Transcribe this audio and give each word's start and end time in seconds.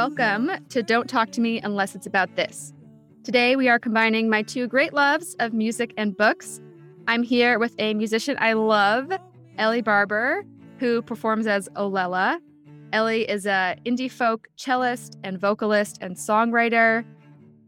welcome 0.00 0.50
to 0.70 0.82
Don't 0.82 1.10
Talk 1.10 1.30
to 1.32 1.42
Me 1.42 1.60
Unless 1.60 1.94
It's 1.94 2.06
About 2.06 2.34
This. 2.34 2.72
Today 3.22 3.54
we 3.54 3.68
are 3.68 3.78
combining 3.78 4.30
my 4.30 4.40
two 4.42 4.66
great 4.66 4.94
loves 4.94 5.36
of 5.40 5.52
music 5.52 5.92
and 5.98 6.16
books. 6.16 6.58
I'm 7.06 7.22
here 7.22 7.58
with 7.58 7.74
a 7.78 7.92
musician 7.92 8.38
I 8.40 8.54
love, 8.54 9.12
Ellie 9.58 9.82
Barber, 9.82 10.46
who 10.78 11.02
performs 11.02 11.46
as 11.46 11.68
Ollella. 11.76 12.38
Ellie 12.94 13.28
is 13.28 13.44
a 13.44 13.76
indie 13.84 14.10
folk 14.10 14.48
cellist 14.56 15.18
and 15.22 15.38
vocalist 15.38 15.98
and 16.00 16.16
songwriter. 16.16 17.04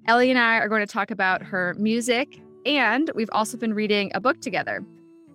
Ellie 0.06 0.30
and 0.30 0.38
I 0.38 0.56
are 0.56 0.70
going 0.70 0.80
to 0.80 0.90
talk 0.90 1.10
about 1.10 1.42
her 1.42 1.74
music, 1.78 2.40
and 2.64 3.10
we've 3.14 3.28
also 3.32 3.58
been 3.58 3.74
reading 3.74 4.10
a 4.14 4.22
book 4.22 4.40
together. 4.40 4.82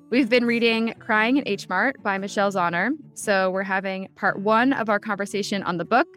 We've 0.10 0.30
been 0.30 0.46
reading 0.46 0.96
Crying 0.98 1.38
in 1.38 1.44
H 1.46 1.70
Mart 1.70 2.02
by 2.02 2.18
Michelle 2.18 2.52
Zauner. 2.52 2.90
So 3.14 3.52
we're 3.52 3.62
having 3.62 4.08
part 4.16 4.40
one 4.40 4.74
of 4.74 4.90
our 4.90 5.00
conversation 5.00 5.62
on 5.62 5.78
the 5.78 5.86
book, 5.86 6.08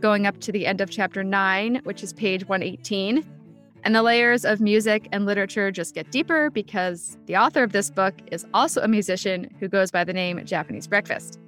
going 0.00 0.26
up 0.26 0.40
to 0.40 0.52
the 0.52 0.66
end 0.66 0.80
of 0.80 0.90
chapter 0.90 1.22
nine, 1.24 1.80
which 1.84 2.02
is 2.02 2.12
page 2.12 2.46
118. 2.48 3.24
And 3.84 3.94
the 3.94 4.02
layers 4.02 4.44
of 4.44 4.60
music 4.60 5.08
and 5.12 5.24
literature 5.24 5.70
just 5.70 5.94
get 5.94 6.10
deeper 6.10 6.50
because 6.50 7.16
the 7.26 7.36
author 7.36 7.62
of 7.62 7.72
this 7.72 7.90
book 7.90 8.14
is 8.32 8.44
also 8.52 8.80
a 8.82 8.88
musician 8.88 9.54
who 9.60 9.68
goes 9.68 9.90
by 9.90 10.04
the 10.04 10.12
name 10.12 10.44
Japanese 10.44 10.86
Breakfast. 10.86 11.38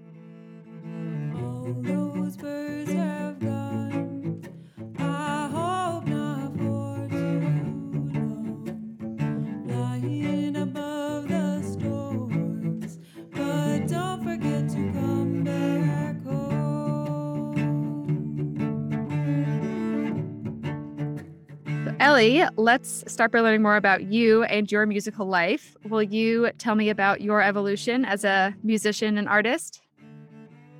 Ellie, 22.00 22.42
let's 22.56 23.04
start 23.12 23.30
by 23.30 23.40
learning 23.40 23.60
more 23.60 23.76
about 23.76 24.04
you 24.04 24.42
and 24.44 24.72
your 24.72 24.86
musical 24.86 25.26
life. 25.26 25.76
Will 25.86 26.02
you 26.02 26.50
tell 26.56 26.74
me 26.74 26.88
about 26.88 27.20
your 27.20 27.42
evolution 27.42 28.06
as 28.06 28.24
a 28.24 28.54
musician 28.62 29.18
and 29.18 29.28
artist? 29.28 29.82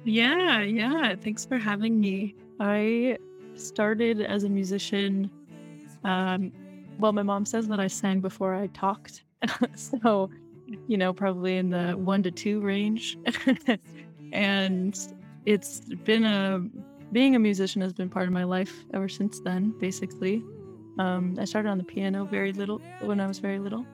Yeah, 0.05 0.63
yeah. 0.63 1.15
Thanks 1.17 1.45
for 1.45 1.59
having 1.59 2.01
me. 2.01 2.37
I 2.59 3.19
started 3.55 4.23
as 4.23 4.45
a 4.45 4.49
musician. 4.49 5.31
Um, 6.05 6.53
well, 6.99 7.13
my 7.13 7.23
mom 7.23 7.45
says 7.45 7.69
that 7.69 7.79
I 7.79 7.87
sang 7.87 8.21
before 8.21 8.55
I 8.55 8.69
talked. 8.69 9.25
so, 9.75 10.31
you 10.89 10.97
know, 10.97 11.13
probably 11.13 11.59
in 11.59 11.69
the 11.69 11.93
one 11.99 12.23
to 12.23 12.31
two 12.31 12.63
range. 12.63 13.19
and 14.33 14.99
it's 15.45 15.81
been 15.81 16.25
a, 16.25 16.67
being 17.13 17.37
a 17.37 17.39
musician 17.39 17.83
has 17.83 17.93
been 17.93 18.09
part 18.09 18.27
of 18.27 18.33
my 18.33 18.45
life 18.45 18.87
ever 18.95 19.11
since 19.11 19.41
then, 19.41 19.75
basically. 19.79 20.43
Um, 21.01 21.35
I 21.39 21.47
started 21.47 21.71
on 21.71 21.79
the 21.79 21.85
piano 21.85 22.27
very 22.27 22.53
little 22.53 22.79
when 23.01 23.21
I 23.21 23.27
was 23.27 23.39
very 23.39 23.59
little, 23.59 23.87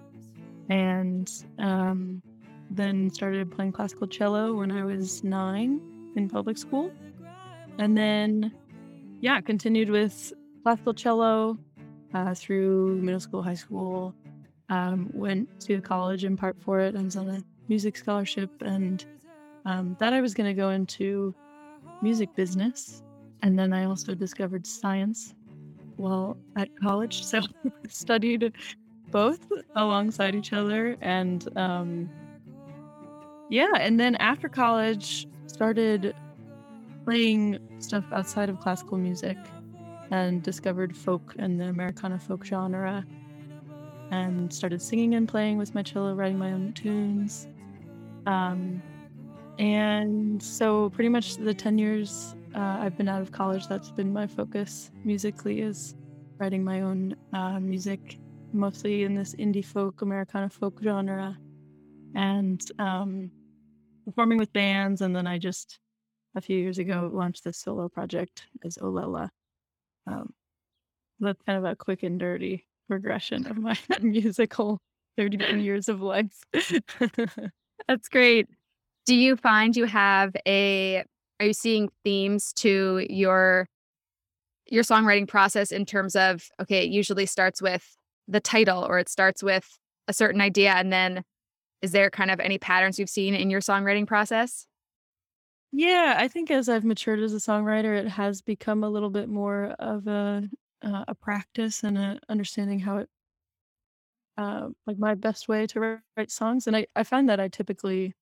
and 0.69 1.31
um, 1.61 2.21
then 2.69 3.11
started 3.11 3.49
playing 3.53 3.71
classical 3.71 4.09
cello 4.09 4.55
when 4.55 4.73
I 4.73 4.83
was 4.85 5.23
nine 5.23 5.81
in 6.17 6.29
public 6.29 6.59
school, 6.59 6.91
and 7.79 7.97
then 7.97 8.53
yeah, 9.21 9.41
continued 9.41 9.89
with 9.89 10.33
classical 10.65 10.95
cello 10.95 11.57
uh, 12.12 12.34
through 12.34 12.97
middle 12.97 13.21
school, 13.21 13.41
high 13.41 13.55
school. 13.55 14.12
Um, 14.69 15.09
went 15.15 15.61
to 15.61 15.81
college 15.81 16.25
in 16.25 16.37
part 16.37 16.57
for 16.61 16.81
it. 16.81 16.97
I 16.97 17.03
was 17.03 17.17
on 17.17 17.29
a 17.29 17.41
music 17.69 17.97
scholarship, 17.97 18.51
and 18.62 19.05
um, 19.65 19.95
thought 19.95 20.12
I 20.12 20.21
was 20.21 20.34
going 20.34 20.49
to 20.49 20.61
go 20.61 20.71
into 20.71 21.33
music 22.03 22.34
business. 22.34 23.05
And 23.43 23.56
then 23.56 23.73
I 23.73 23.84
also 23.84 24.12
discovered 24.12 24.67
science 24.67 25.36
while 25.97 26.37
at 26.57 26.69
college. 26.81 27.25
So 27.25 27.41
studied 27.89 28.53
both 29.11 29.51
alongside 29.75 30.34
each 30.34 30.53
other. 30.53 30.97
And 31.01 31.49
um, 31.57 32.11
yeah, 33.49 33.73
and 33.79 33.99
then 33.99 34.17
after 34.17 34.49
college, 34.49 35.27
started 35.47 36.15
playing 37.05 37.59
stuff 37.79 38.05
outside 38.12 38.49
of 38.49 38.59
classical 38.61 38.99
music 38.99 39.39
and 40.11 40.43
discovered 40.43 40.97
folk 40.97 41.35
and 41.39 41.61
the 41.61 41.67
Americana 41.67 42.19
folk 42.19 42.45
genre 42.45 43.05
and 44.11 44.53
started 44.53 44.81
singing 44.81 45.15
and 45.15 45.29
playing 45.29 45.59
with 45.59 45.75
my 45.75 45.83
cello, 45.83 46.15
writing 46.15 46.39
my 46.39 46.53
own 46.53 46.73
tunes. 46.73 47.49
Um, 48.27 48.83
and 49.59 50.43
so 50.43 50.91
pretty 50.91 51.09
much 51.09 51.37
the 51.37 51.55
10 51.55 51.79
years 51.79 52.36
uh, 52.56 52.78
I've 52.81 52.97
been 52.97 53.09
out 53.09 53.22
of 53.22 53.33
college. 53.33 53.69
That's 53.69 53.91
been 53.91 54.12
my 54.12 54.27
focus 54.27 54.91
musically 55.05 55.61
is 55.61 55.94
writing 56.39 56.65
my 56.65 56.81
own 56.81 57.15
uh, 57.33 57.61
music, 57.61 58.19
mostly 58.53 59.05
in 59.05 59.15
this 59.15 59.34
indie 59.34 59.65
folk, 59.65 60.00
Americana 60.03 60.49
folk 60.49 60.81
genre, 60.83 61.37
and 62.15 62.62
um, 62.78 63.31
performing 64.06 64.39
with 64.39 64.53
bands. 64.53 65.03
And 65.03 65.15
then 65.15 65.27
I 65.27 65.39
just 65.39 65.78
a 66.34 66.41
few 66.41 66.59
years 66.59 66.78
ago 66.78 67.11
launched 67.12 67.44
this 67.44 67.59
solo 67.59 67.89
project 67.89 68.44
as 68.65 68.77
Ollella. 68.78 69.28
Um, 70.06 70.33
that's 71.21 71.43
kind 71.43 71.59
of 71.59 71.65
a 71.65 71.77
quick 71.77 72.03
and 72.03 72.19
dirty 72.19 72.67
progression 72.88 73.47
of 73.47 73.59
my 73.59 73.77
musical 74.00 74.78
31 75.17 75.61
years 75.61 75.88
of 75.88 76.00
life. 76.00 76.43
That's 77.88 78.09
great. 78.09 78.49
Do 79.06 79.15
you 79.15 79.37
find 79.37 79.77
you 79.77 79.84
have 79.84 80.34
a 80.47 81.05
are 81.41 81.47
you 81.47 81.53
seeing 81.53 81.89
themes 82.05 82.53
to 82.55 83.07
your 83.11 83.69
your 84.69 84.83
songwriting 84.83 85.29
process 85.29 85.71
in 85.71 85.85
terms 85.85 86.17
of 86.17 86.49
okay 86.61 86.85
it 86.85 86.91
usually 86.91 87.27
starts 87.27 87.63
with 87.63 87.97
the 88.29 88.41
title 88.41 88.85
or 88.85 88.99
it 88.99 89.09
starts 89.09 89.43
with 89.43 89.79
a 90.09 90.13
certain 90.13 90.41
idea 90.41 90.73
and 90.73 90.93
then 90.93 91.23
is 91.83 91.93
there 91.93 92.11
kind 92.11 92.31
of 92.31 92.41
any 92.41 92.59
patterns 92.59 92.99
you've 92.99 93.11
seen 93.11 93.35
in 93.35 93.51
your 93.51 93.61
songwriting 93.61 94.07
process? 94.07 94.67
Yeah 95.73 96.15
i 96.19 96.29
think 96.29 96.51
as 96.51 96.69
i've 96.69 96.85
matured 96.85 97.21
as 97.21 97.35
a 97.35 97.39
songwriter 97.39 97.99
it 97.99 98.09
has 98.09 98.41
become 98.41 98.83
a 98.83 98.89
little 98.89 99.11
bit 99.11 99.29
more 99.29 99.75
of 99.79 100.07
a 100.07 100.49
uh, 100.83 101.05
a 101.09 101.15
practice 101.15 101.83
and 101.83 101.99
a 101.99 102.19
understanding 102.29 102.79
how 102.79 102.99
it 102.99 103.09
uh, 104.39 104.69
like 104.87 104.99
my 104.99 105.15
best 105.15 105.49
way 105.49 105.67
to 105.67 106.01
write 106.17 106.31
songs 106.31 106.67
and 106.67 106.77
i, 106.77 106.87
I 106.95 107.03
find 107.03 107.29
that 107.29 107.41
i 107.41 107.49
typically 107.49 108.15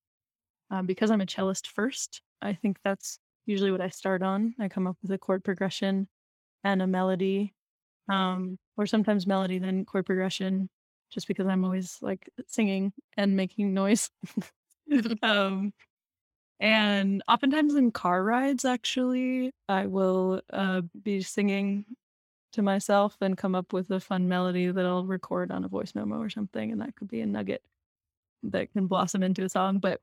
um, 0.70 0.86
because 0.86 1.10
i'm 1.10 1.20
a 1.20 1.26
cellist 1.26 1.66
first 1.66 2.22
I 2.44 2.54
think 2.54 2.78
that's 2.84 3.18
usually 3.46 3.72
what 3.72 3.80
I 3.80 3.88
start 3.88 4.22
on. 4.22 4.54
I 4.60 4.68
come 4.68 4.86
up 4.86 4.96
with 5.02 5.10
a 5.10 5.18
chord 5.18 5.42
progression 5.42 6.08
and 6.62 6.82
a 6.82 6.86
melody, 6.86 7.54
um, 8.08 8.58
or 8.76 8.86
sometimes 8.86 9.26
melody, 9.26 9.58
then 9.58 9.84
chord 9.84 10.06
progression, 10.06 10.68
just 11.10 11.26
because 11.26 11.46
I'm 11.46 11.64
always 11.64 11.98
like 12.02 12.28
singing 12.46 12.92
and 13.16 13.36
making 13.36 13.74
noise. 13.74 14.10
um, 15.22 15.72
and 16.60 17.22
oftentimes 17.28 17.74
in 17.74 17.90
car 17.90 18.22
rides, 18.22 18.64
actually, 18.64 19.50
I 19.68 19.86
will 19.86 20.40
uh, 20.52 20.82
be 21.02 21.22
singing 21.22 21.84
to 22.52 22.62
myself 22.62 23.16
and 23.20 23.36
come 23.36 23.54
up 23.54 23.72
with 23.72 23.90
a 23.90 24.00
fun 24.00 24.28
melody 24.28 24.70
that 24.70 24.86
I'll 24.86 25.04
record 25.04 25.50
on 25.50 25.64
a 25.64 25.68
voice 25.68 25.94
memo 25.94 26.20
or 26.20 26.30
something. 26.30 26.70
And 26.70 26.80
that 26.80 26.94
could 26.94 27.08
be 27.08 27.20
a 27.20 27.26
nugget 27.26 27.62
that 28.44 28.72
can 28.72 28.86
blossom 28.86 29.22
into 29.22 29.44
a 29.44 29.48
song. 29.48 29.78
But 29.78 30.00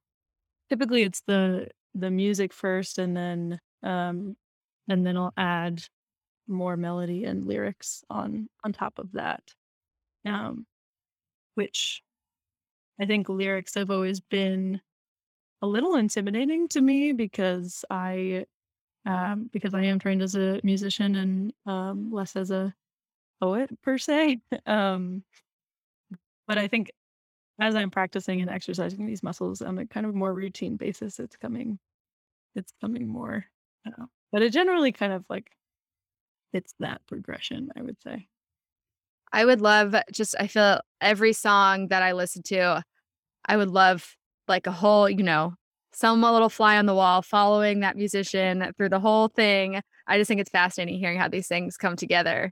typically 0.69 1.03
it's 1.03 1.21
the 1.27 1.69
the 1.95 2.11
music 2.11 2.53
first 2.53 2.97
and 2.97 3.15
then 3.15 3.59
um 3.83 4.35
and 4.89 5.05
then 5.05 5.17
I'll 5.17 5.33
add 5.37 5.83
more 6.47 6.77
melody 6.77 7.25
and 7.25 7.47
lyrics 7.47 8.03
on 8.09 8.49
on 8.63 8.73
top 8.73 8.99
of 8.99 9.11
that. 9.13 9.41
Um 10.25 10.65
which 11.55 12.03
I 12.99 13.05
think 13.05 13.29
lyrics 13.29 13.75
have 13.75 13.91
always 13.91 14.19
been 14.19 14.81
a 15.61 15.67
little 15.67 15.95
intimidating 15.95 16.67
to 16.69 16.81
me 16.81 17.13
because 17.13 17.85
I 17.89 18.45
um 19.05 19.49
because 19.53 19.73
I 19.73 19.83
am 19.83 19.99
trained 19.99 20.21
as 20.21 20.35
a 20.35 20.59
musician 20.63 21.15
and 21.15 21.53
um 21.65 22.11
less 22.11 22.35
as 22.35 22.51
a 22.51 22.73
poet 23.41 23.69
per 23.83 23.97
se. 23.97 24.41
um 24.65 25.23
but 26.47 26.57
I 26.57 26.67
think 26.67 26.91
as 27.61 27.75
I'm 27.75 27.91
practicing 27.91 28.41
and 28.41 28.49
exercising 28.49 29.05
these 29.05 29.21
muscles 29.21 29.61
on 29.61 29.77
a 29.77 29.85
kind 29.85 30.07
of 30.07 30.15
more 30.15 30.33
routine 30.33 30.77
basis, 30.77 31.19
it's 31.19 31.37
coming, 31.37 31.77
it's 32.55 32.73
coming 32.81 33.07
more. 33.07 33.45
Uh, 33.85 34.05
but 34.31 34.41
it 34.41 34.51
generally 34.51 34.91
kind 34.91 35.13
of 35.13 35.23
like 35.29 35.51
it's 36.53 36.73
that 36.79 37.01
progression, 37.07 37.69
I 37.77 37.83
would 37.83 38.01
say. 38.01 38.27
I 39.31 39.45
would 39.45 39.61
love 39.61 39.95
just, 40.11 40.35
I 40.39 40.47
feel 40.47 40.81
every 40.99 41.33
song 41.33 41.89
that 41.89 42.01
I 42.01 42.13
listen 42.13 42.41
to, 42.47 42.83
I 43.45 43.57
would 43.57 43.69
love 43.69 44.15
like 44.47 44.65
a 44.65 44.71
whole, 44.71 45.07
you 45.07 45.23
know, 45.23 45.53
some 45.93 46.23
little 46.23 46.49
fly 46.49 46.77
on 46.77 46.87
the 46.87 46.95
wall 46.95 47.21
following 47.21 47.81
that 47.81 47.95
musician 47.95 48.73
through 48.75 48.89
the 48.89 48.99
whole 48.99 49.27
thing. 49.27 49.81
I 50.07 50.17
just 50.17 50.27
think 50.27 50.41
it's 50.41 50.49
fascinating 50.49 50.99
hearing 50.99 51.19
how 51.19 51.27
these 51.27 51.47
things 51.47 51.77
come 51.77 51.95
together. 51.95 52.51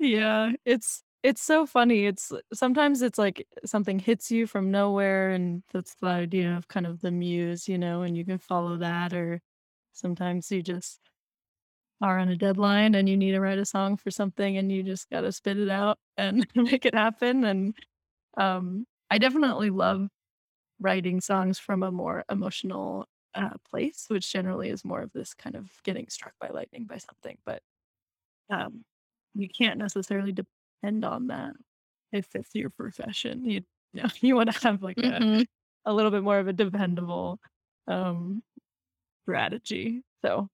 Yeah, 0.00 0.52
it's 0.64 1.02
it's 1.22 1.42
so 1.42 1.66
funny. 1.66 2.06
It's 2.06 2.32
sometimes 2.54 3.02
it's 3.02 3.18
like 3.18 3.46
something 3.64 3.98
hits 3.98 4.30
you 4.30 4.46
from 4.46 4.70
nowhere, 4.70 5.30
and 5.30 5.62
that's 5.72 5.94
the 5.96 6.06
idea 6.08 6.56
of 6.56 6.68
kind 6.68 6.86
of 6.86 7.00
the 7.00 7.10
muse, 7.10 7.68
you 7.68 7.78
know, 7.78 8.02
and 8.02 8.16
you 8.16 8.24
can 8.24 8.38
follow 8.38 8.76
that, 8.78 9.12
or 9.14 9.40
sometimes 9.92 10.50
you 10.50 10.62
just 10.62 11.00
are 12.02 12.18
on 12.18 12.28
a 12.30 12.36
deadline 12.36 12.94
and 12.94 13.08
you 13.08 13.16
need 13.16 13.32
to 13.32 13.40
write 13.40 13.58
a 13.58 13.64
song 13.64 13.96
for 13.96 14.10
something 14.10 14.56
and 14.56 14.72
you 14.72 14.82
just 14.82 15.10
got 15.10 15.20
to 15.22 15.32
spit 15.32 15.58
it 15.58 15.68
out 15.68 15.98
and 16.16 16.46
make 16.54 16.86
it 16.86 16.94
happen. 16.94 17.44
And 17.44 17.74
um, 18.36 18.86
I 19.10 19.18
definitely 19.18 19.70
love 19.70 20.08
writing 20.80 21.20
songs 21.20 21.58
from 21.58 21.82
a 21.82 21.92
more 21.92 22.24
emotional 22.30 23.06
uh, 23.34 23.50
place, 23.70 24.06
which 24.08 24.32
generally 24.32 24.70
is 24.70 24.84
more 24.84 25.02
of 25.02 25.12
this 25.12 25.34
kind 25.34 25.56
of 25.56 25.70
getting 25.84 26.08
struck 26.08 26.34
by 26.40 26.48
lightning 26.48 26.86
by 26.86 26.98
something. 26.98 27.38
But 27.46 27.62
um, 28.50 28.84
you 29.34 29.48
can't 29.48 29.78
necessarily 29.78 30.32
depend 30.82 31.04
on 31.04 31.28
that 31.28 31.52
if 32.12 32.34
it's 32.34 32.54
your 32.54 32.70
profession. 32.70 33.44
You, 33.44 33.62
you 33.92 34.02
know, 34.02 34.08
you 34.20 34.36
want 34.36 34.52
to 34.52 34.60
have 34.68 34.82
like 34.82 34.96
Mhm. 34.96 35.46
a, 35.86 35.90
a 35.90 35.92
little 35.92 36.10
bit 36.10 36.22
more 36.22 36.38
of 36.38 36.48
a 36.48 36.52
dependable 36.52 37.40
um, 37.86 38.42
strategy. 39.24 40.02
So 40.24 40.48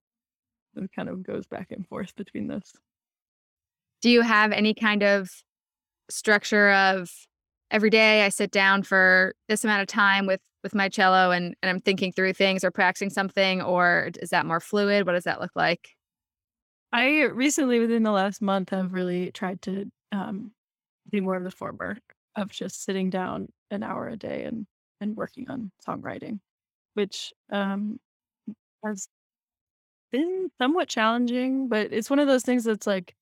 it 0.75 0.91
kind 0.95 1.09
of 1.09 1.23
goes 1.23 1.47
back 1.47 1.71
and 1.71 1.87
forth 1.87 2.15
between 2.15 2.47
those. 2.47 2.73
Do 4.01 4.09
you 4.09 4.21
have 4.21 4.51
any 4.51 4.73
kind 4.73 5.03
of 5.03 5.29
structure 6.09 6.71
of 6.71 7.09
every 7.71 7.89
day 7.89 8.25
I 8.25 8.29
sit 8.29 8.51
down 8.51 8.83
for 8.83 9.33
this 9.49 9.63
amount 9.63 9.81
of 9.81 9.87
time 9.87 10.25
with 10.25 10.41
with 10.63 10.75
my 10.75 10.89
cello 10.89 11.31
and 11.31 11.55
and 11.61 11.69
I'm 11.69 11.79
thinking 11.81 12.11
through 12.11 12.33
things 12.33 12.63
or 12.63 12.71
practicing 12.71 13.09
something 13.09 13.61
or 13.61 14.11
is 14.21 14.29
that 14.31 14.45
more 14.45 14.59
fluid? 14.59 15.05
What 15.05 15.13
does 15.13 15.25
that 15.25 15.41
look 15.41 15.51
like? 15.55 15.89
I 16.91 17.23
recently, 17.23 17.79
within 17.79 18.03
the 18.03 18.11
last 18.11 18.41
month, 18.41 18.69
have 18.69 18.93
really 18.93 19.31
tried 19.31 19.61
to 19.63 19.91
um, 20.11 20.51
be 21.09 21.21
more 21.21 21.35
of 21.35 21.43
the 21.43 21.51
former 21.51 21.97
of 22.35 22.49
just 22.49 22.83
sitting 22.83 23.09
down 23.09 23.47
an 23.71 23.83
hour 23.83 24.07
a 24.07 24.17
day 24.17 24.43
and 24.43 24.65
and 24.99 25.15
working 25.15 25.49
on 25.49 25.71
songwriting, 25.87 26.39
which 26.95 27.33
um, 27.51 27.99
has 28.83 29.07
been 30.11 30.49
somewhat 30.57 30.87
challenging, 30.87 31.67
but 31.67 31.91
it's 31.93 32.09
one 32.09 32.19
of 32.19 32.27
those 32.27 32.43
things 32.43 32.63
that's 32.63 32.87
like 32.87 33.15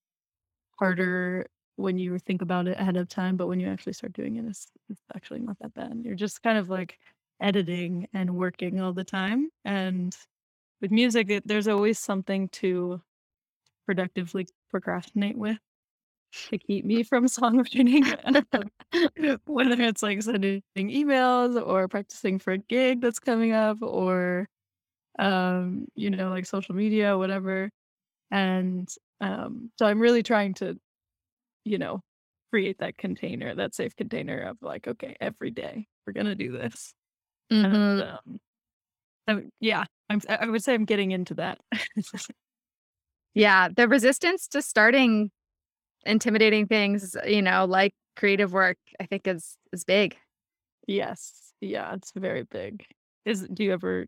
harder 0.79 1.47
when 1.77 1.97
you 1.97 2.17
think 2.19 2.41
about 2.41 2.67
it 2.67 2.79
ahead 2.79 2.95
of 2.97 3.09
time, 3.09 3.35
but 3.35 3.47
when 3.47 3.59
you 3.59 3.67
actually 3.67 3.93
start 3.93 4.13
doing 4.13 4.37
it, 4.37 4.45
it's, 4.45 4.67
it's 4.89 5.01
actually 5.15 5.41
not 5.41 5.57
that 5.59 5.73
bad. 5.73 6.01
You're 6.03 6.15
just 6.15 6.41
kind 6.41 6.57
of 6.57 6.69
like 6.69 6.97
editing 7.41 8.07
and 8.13 8.35
working 8.35 8.79
all 8.79 8.93
the 8.93 9.03
time. 9.03 9.49
And 9.65 10.15
with 10.81 10.91
music, 10.91 11.29
it, 11.29 11.47
there's 11.47 11.67
always 11.67 11.99
something 11.99 12.47
to 12.49 13.01
productively 13.85 14.47
procrastinate 14.69 15.37
with 15.37 15.57
to 16.49 16.57
keep 16.57 16.85
me 16.85 17.03
from 17.03 17.25
songwriting. 17.27 18.05
Whether 19.45 19.81
it's 19.81 20.03
like 20.03 20.21
sending 20.23 20.61
emails 20.77 21.61
or 21.65 21.87
practicing 21.87 22.39
for 22.39 22.53
a 22.53 22.57
gig 22.57 23.01
that's 23.01 23.19
coming 23.19 23.51
up 23.53 23.77
or 23.81 24.47
um, 25.19 25.87
you 25.95 26.09
know, 26.09 26.29
like 26.29 26.45
social 26.45 26.75
media, 26.75 27.17
whatever. 27.17 27.69
And 28.31 28.89
um, 29.21 29.71
so 29.79 29.85
I'm 29.87 29.99
really 29.99 30.23
trying 30.23 30.53
to, 30.55 30.77
you 31.65 31.77
know, 31.77 32.01
create 32.51 32.77
that 32.79 32.97
container, 32.97 33.55
that 33.55 33.75
safe 33.75 33.95
container 33.95 34.41
of 34.41 34.57
like, 34.61 34.87
okay, 34.87 35.15
every 35.21 35.51
day 35.51 35.87
we're 36.05 36.13
gonna 36.13 36.35
do 36.35 36.51
this. 36.51 36.93
And 37.51 37.73
Mhm. 37.73 38.13
um, 38.27 38.39
so 39.29 39.43
yeah, 39.59 39.85
I'm, 40.09 40.21
I 40.29 40.47
would 40.47 40.63
say 40.63 40.73
I'm 40.73 40.85
getting 40.85 41.11
into 41.11 41.35
that. 41.35 41.59
Yeah, 43.33 43.67
the 43.75 43.87
resistance 43.87 44.47
to 44.49 44.61
starting 44.61 45.31
intimidating 46.05 46.67
things, 46.67 47.15
you 47.25 47.41
know, 47.41 47.65
like 47.65 47.93
creative 48.15 48.53
work, 48.53 48.77
I 48.99 49.05
think 49.05 49.27
is 49.27 49.57
is 49.73 49.83
big. 49.83 50.17
yes, 50.87 51.53
yeah, 51.61 51.93
it's 51.93 52.11
very 52.15 52.43
big. 52.43 52.85
Is 53.25 53.47
do 53.53 53.63
you 53.63 53.73
ever 53.73 54.05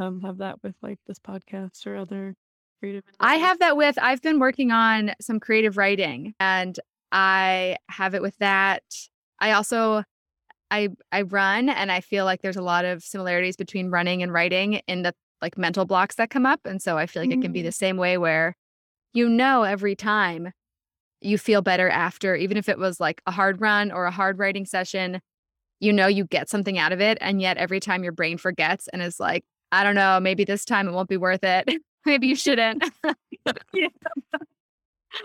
um 0.00 0.20
have 0.22 0.38
that 0.38 0.62
with 0.62 0.76
like 0.82 0.98
this 1.06 1.18
podcast 1.20 1.86
or 1.86 1.96
other 1.96 2.34
creative 2.80 3.04
I 3.20 3.36
have 3.36 3.58
that 3.60 3.76
with 3.76 3.98
I've 4.00 4.22
been 4.22 4.38
working 4.38 4.70
on 4.72 5.12
some 5.20 5.40
creative 5.40 5.76
writing 5.76 6.34
and 6.40 6.78
I 7.12 7.76
have 7.88 8.14
it 8.14 8.22
with 8.22 8.36
that. 8.38 8.82
I 9.38 9.52
also 9.52 10.04
I 10.70 10.90
I 11.12 11.22
run 11.22 11.68
and 11.70 11.92
I 11.92 12.00
feel 12.00 12.24
like 12.26 12.42
there's 12.42 12.56
a 12.56 12.62
lot 12.62 12.84
of 12.86 13.02
similarities 13.04 13.56
between 13.56 13.90
running 13.90 14.22
and 14.22 14.32
writing 14.32 14.74
in 14.88 15.02
the 15.02 15.14
like 15.42 15.58
mental 15.58 15.84
blocks 15.86 16.16
that 16.16 16.30
come 16.30 16.46
up 16.46 16.60
and 16.66 16.82
so 16.82 16.98
I 16.98 17.06
feel 17.06 17.22
like 17.22 17.32
it 17.32 17.40
can 17.42 17.52
be 17.52 17.62
the 17.62 17.72
Mm, 17.72 17.72
same 17.72 17.96
way 17.98 18.18
where 18.18 18.56
you 19.14 19.28
know 19.28 19.64
every 19.64 19.96
time 19.96 20.52
you 21.24 21.38
feel 21.38 21.62
better 21.62 21.88
after 21.88 22.34
even 22.34 22.56
if 22.56 22.68
it 22.68 22.78
was 22.78 23.00
like 23.00 23.22
a 23.26 23.30
hard 23.30 23.60
run 23.60 23.92
or 23.92 24.04
a 24.06 24.10
hard 24.10 24.38
writing 24.38 24.66
session, 24.66 25.20
you 25.80 25.92
know 25.92 26.06
you 26.06 26.24
get 26.26 26.48
something 26.48 26.78
out 26.78 26.92
of 26.92 27.00
it 27.00 27.18
and 27.20 27.40
yet 27.40 27.56
every 27.56 27.80
time 27.80 28.02
your 28.02 28.12
brain 28.12 28.38
forgets 28.38 28.88
and 28.88 29.02
is 29.02 29.18
like, 29.20 29.44
I 29.72 29.84
don't 29.84 29.94
know, 29.94 30.20
maybe 30.20 30.44
this 30.44 30.64
time 30.64 30.88
it 30.88 30.92
won't 30.92 31.08
be 31.08 31.16
worth 31.16 31.44
it. 31.44 31.68
maybe 32.06 32.26
you 32.28 32.36
shouldn't. 32.36 32.84
yeah, 33.74 33.88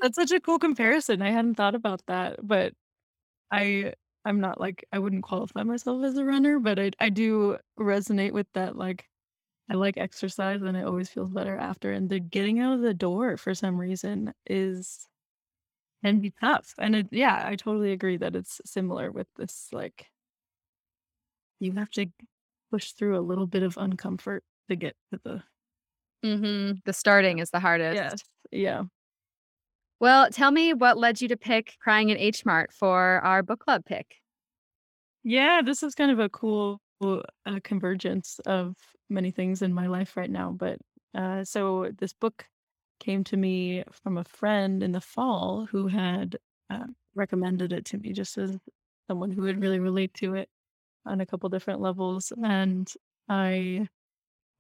that's 0.02 0.16
such 0.16 0.32
a 0.32 0.40
cool 0.40 0.60
comparison. 0.60 1.22
I 1.22 1.32
hadn't 1.32 1.56
thought 1.56 1.76
about 1.76 2.02
that, 2.08 2.40
but 2.46 2.74
I 3.52 3.94
I'm 4.26 4.40
not 4.42 4.60
like 4.60 4.86
I 4.92 5.00
wouldn't 5.00 5.24
qualify 5.24 5.64
myself 5.64 6.04
as 6.04 6.18
a 6.18 6.26
runner, 6.26 6.60
but 6.60 6.80
I 6.80 6.92
I 7.00 7.10
do 7.10 7.58
resonate 7.80 8.34
with 8.34 8.48
that. 8.54 8.76
Like 8.76 9.08
I 9.70 9.76
like 9.76 9.98
exercise 9.98 10.62
and 10.62 10.78
it 10.78 10.86
always 10.86 11.10
feels 11.10 11.32
better 11.32 11.58
after. 11.58 11.92
And 11.92 12.10
the 12.10 12.20
getting 12.20 12.60
out 12.60 12.74
of 12.74 12.82
the 12.82 12.94
door 12.94 13.38
for 13.38 13.54
some 13.54 13.78
reason 13.80 14.34
is 14.48 15.08
can 16.04 16.20
be 16.20 16.32
tough. 16.32 16.74
And 16.78 16.96
it, 16.96 17.08
yeah, 17.12 17.44
I 17.46 17.56
totally 17.56 17.92
agree 17.92 18.18
that 18.18 18.36
it's 18.36 18.62
similar 18.66 19.12
with 19.12 19.28
this. 19.36 19.70
Like 19.72 20.08
you 21.60 21.74
have 21.74 21.90
to 21.92 22.08
push 22.72 22.92
through 22.92 23.18
a 23.18 23.22
little 23.22 23.48
bit 23.48 23.64
of 23.64 23.76
uncomfort 23.76 24.42
to 24.70 24.76
get 24.76 24.96
to 25.12 25.20
the 25.24 25.44
Mhm. 26.24 26.84
The 26.84 26.94
starting 26.94 27.40
is 27.40 27.52
the 27.52 27.60
yes, 27.60 27.62
hardest. 27.62 28.26
yeah. 28.52 28.84
Well, 30.00 30.30
tell 30.30 30.52
me 30.52 30.74
what 30.74 30.98
led 30.98 31.22
you 31.22 31.28
to 31.30 31.38
pick 31.38 31.76
Crying 31.80 32.10
in 32.10 32.18
H 32.18 32.46
Mart 32.46 32.72
for 32.72 33.20
our 33.24 33.42
book 33.44 33.60
club 33.60 33.86
pick? 33.86 34.16
Yeah, 35.24 35.62
this 35.64 35.84
is 35.84 35.96
kind 35.96 36.12
of 36.12 36.20
a 36.20 36.30
cool 36.30 36.80
uh, 37.02 37.22
convergence 37.64 38.40
of 38.46 38.76
many 39.10 39.32
things 39.32 39.62
in 39.62 39.74
my 39.74 39.88
life 39.88 40.16
right 40.18 40.30
now. 40.30 40.52
But 40.52 40.80
uh, 41.14 41.44
so 41.44 41.92
this 41.98 42.14
book 42.14 42.46
came 43.00 43.24
to 43.26 43.38
me 43.38 43.84
from 43.92 44.18
a 44.18 44.24
friend 44.24 44.84
in 44.84 44.92
the 44.92 45.02
fall 45.02 45.68
who 45.72 45.88
had 45.88 46.38
uh, 46.70 46.86
recommended 47.16 47.74
it 47.74 47.86
to 47.86 47.98
me 47.98 48.14
just 48.14 48.38
as 48.38 48.58
someone 49.08 49.32
who 49.32 49.42
would 49.44 49.62
really 49.62 49.80
relate 49.80 50.14
to 50.16 50.36
it 50.36 50.50
on 51.06 51.22
a 51.22 51.26
couple 51.26 51.50
different 51.50 51.82
levels. 51.82 52.34
And 52.44 52.92
I 53.30 53.88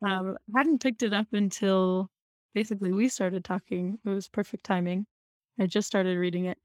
um, 0.06 0.38
hadn't 0.56 0.82
picked 0.82 1.04
it 1.04 1.14
up 1.14 1.28
until 1.34 2.10
basically 2.54 2.92
we 2.92 3.10
started 3.10 3.44
talking. 3.44 4.00
It 4.06 4.10
was 4.10 4.30
perfect 4.30 4.64
timing. 4.64 5.06
I 5.60 5.66
just 5.66 5.88
started 5.88 6.18
reading 6.18 6.46
it. 6.46 6.58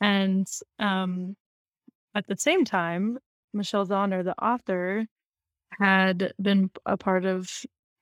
And 0.00 0.46
um, 0.78 1.36
at 2.14 2.26
the 2.26 2.36
same 2.36 2.64
time, 2.64 3.18
Michelle 3.52 3.86
Zauner, 3.86 4.22
the 4.22 4.38
author, 4.42 5.06
had 5.80 6.32
been 6.40 6.70
a 6.84 6.96
part 6.96 7.24
of 7.24 7.50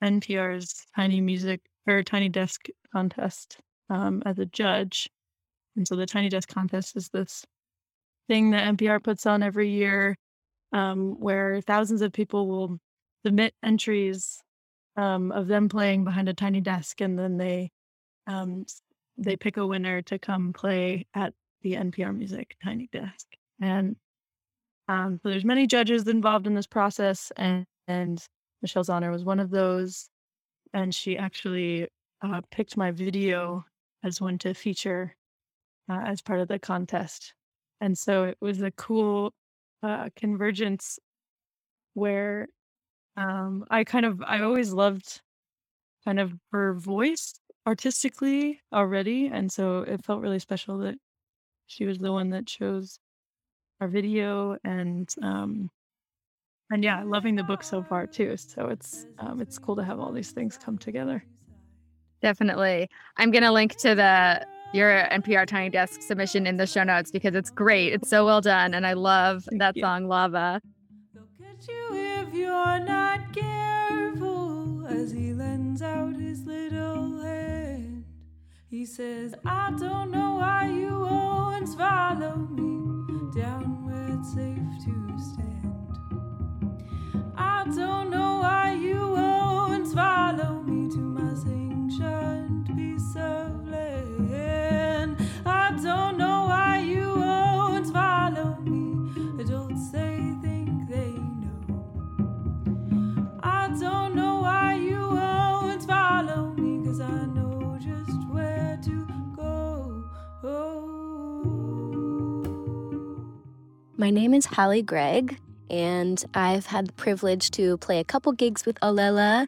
NPR's 0.02 0.87
Tiny 0.94 1.21
Music 1.21 1.61
or 1.87 2.03
Tiny 2.03 2.29
Desk 2.29 2.67
contest 2.93 3.59
um, 3.91 4.23
as 4.25 4.38
a 4.38 4.47
judge. 4.47 5.09
And 5.76 5.87
so 5.87 5.97
the 5.97 6.07
Tiny 6.07 6.29
Desk 6.29 6.49
contest 6.49 6.97
is 6.97 7.09
this 7.09 7.45
thing 8.29 8.50
that 8.50 8.76
NPR 8.76 9.03
puts 9.03 9.26
on 9.26 9.43
every 9.43 9.71
year 9.71 10.17
um, 10.73 11.21
where 11.21 11.61
thousands 11.61 12.03
of 12.03 12.12
people 12.12 12.49
will 12.49 12.79
submit 13.25 13.55
entries 13.62 14.43
um, 14.97 15.33
of 15.33 15.47
them 15.47 15.69
playing 15.69 16.05
behind 16.05 16.29
a 16.29 16.35
tiny 16.35 16.61
desk, 16.61 17.00
and 17.00 17.19
then 17.19 17.37
they 17.37 17.71
um, 18.26 18.64
they 19.17 19.37
pick 19.37 19.57
a 19.57 19.67
winner 19.67 20.03
to 20.03 20.19
come 20.19 20.53
play 20.53 21.07
at 21.14 21.33
the 21.62 21.75
NPR 21.75 22.17
Music 22.17 22.57
Tiny 22.62 22.88
Desk. 22.93 23.26
And 23.61 23.97
um, 24.88 25.21
so 25.23 25.31
there's 25.31 25.45
many 25.45 25.67
judges 25.67 26.09
involved 26.09 26.47
in 26.47 26.55
this 26.55 26.67
process, 26.67 27.33
and, 27.37 27.64
and 27.87 28.23
Michelle 28.62 28.85
Zauner 28.85 29.11
was 29.11 29.25
one 29.25 29.41
of 29.41 29.50
those. 29.50 30.09
And 30.75 30.95
she 30.95 31.16
actually 31.16 31.88
uh, 32.21 32.43
picked 32.50 32.76
my 32.76 32.90
video 32.90 33.64
as 34.02 34.21
one 34.21 34.37
to 34.38 34.52
feature 34.52 35.16
uh, 35.88 36.02
as 36.04 36.21
part 36.21 36.40
of 36.40 36.49
the 36.49 36.59
contest. 36.59 37.33
And 37.81 37.97
so 37.97 38.25
it 38.25 38.37
was 38.40 38.61
a 38.61 38.71
cool 38.73 39.33
uh, 39.83 40.09
convergence 40.16 40.99
where 41.95 42.49
um, 43.16 43.64
I 43.71 43.85
kind 43.85 44.04
of 44.04 44.23
I 44.23 44.40
always 44.40 44.73
loved 44.73 45.21
kind 46.04 46.19
of 46.19 46.33
her 46.52 46.75
voice 46.75 47.35
artistically 47.66 48.61
already, 48.73 49.28
and 49.28 49.50
so 49.50 49.81
it 49.81 50.04
felt 50.04 50.21
really 50.21 50.38
special 50.38 50.78
that 50.78 50.97
she 51.66 51.87
was 51.87 51.99
the 51.99 52.12
one 52.12 52.31
that 52.31 52.47
chose 52.47 52.99
our 53.81 53.88
video 53.88 54.59
and 54.64 55.09
um, 55.23 55.71
and 56.71 56.83
yeah, 56.83 57.02
loving 57.04 57.37
the 57.37 57.42
book 57.42 57.62
so 57.62 57.83
far 57.83 58.06
too. 58.06 58.37
So 58.37 58.68
it's 58.68 59.06
um, 59.18 59.40
it's 59.40 59.59
cool 59.59 59.76
to 59.76 59.85
have 59.85 60.00
all 60.00 60.12
these 60.12 60.30
things 60.33 60.59
come 60.59 60.78
together. 60.78 61.25
Definitely. 62.23 62.88
I'm 63.16 63.30
gonna 63.30 63.52
link 63.52 63.76
to 63.78 63.94
the 63.94 64.47
your 64.73 65.06
NPR 65.11 65.47
Tiny 65.47 65.71
Desk 65.71 66.02
submission 66.02 66.47
in 66.47 66.56
the 66.56 66.66
show 66.66 66.83
notes 66.83 67.11
because 67.11 67.35
it's 67.35 67.50
great. 67.50 67.92
It's 67.92 68.09
so 68.09 68.25
well 68.25 68.40
done, 68.40 68.75
and 68.75 68.87
I 68.87 68.94
love 68.94 69.44
Thank 69.44 69.61
that 69.61 69.76
you. 69.76 69.83
song 69.83 70.09
"Lava." 70.09 70.61
They'll 71.12 71.25
catch 71.38 71.68
you 71.68 71.94
if 71.94 72.35
you're 72.35 72.80
not 72.80 73.33
careful 73.33 74.87
as 74.87 75.12
he 75.12 75.33
lends 75.33 75.83
out 75.83 76.16
his 76.16 76.44
little 76.44 77.21
hand. 77.21 78.04
He 78.68 78.85
says, 78.85 79.35
I 79.44 79.73
don't 79.78 80.11
know 80.11 80.37
why 80.37 80.68
you 80.68 80.99
won't 81.00 81.68
follow 81.78 82.35
me 82.35 83.30
down 83.40 83.87
where 83.87 84.18
it's 84.18 84.35
safe 84.35 84.85
to 84.85 85.03
my 91.14 91.35
sanctioned 91.35 92.66
piece 92.76 93.16
of 93.16 93.66
land. 93.68 95.16
I 95.47 95.71
don't 95.83 96.18
know 96.18 96.44
why 96.49 96.80
you 96.80 97.14
won't 97.16 97.90
follow 97.92 98.59
me. 98.61 99.40
Adults 99.40 99.90
they 99.90 100.35
think 100.42 100.88
they 100.90 101.12
know. 101.12 101.78
I 103.42 103.68
don't 103.80 104.14
know 104.14 104.40
why 104.42 104.75
you 104.75 104.99
won't 104.99 105.85
follow 105.85 106.52
me, 106.59 106.87
I 107.00 107.26
know 107.26 107.78
just 107.80 108.28
where 108.30 108.78
to 108.85 109.06
go. 109.35 110.04
My 113.97 114.11
name 114.11 114.35
is 114.35 114.44
Halley 114.47 114.83
Greg, 114.83 115.38
and 115.71 116.25
I've 116.35 116.66
had 116.66 116.88
the 116.88 116.92
privilege 116.92 117.50
to 117.52 117.76
play 117.78 118.00
a 118.00 118.04
couple 118.04 118.33
gigs 118.33 118.66
with 118.66 118.78
Ollella, 118.80 119.47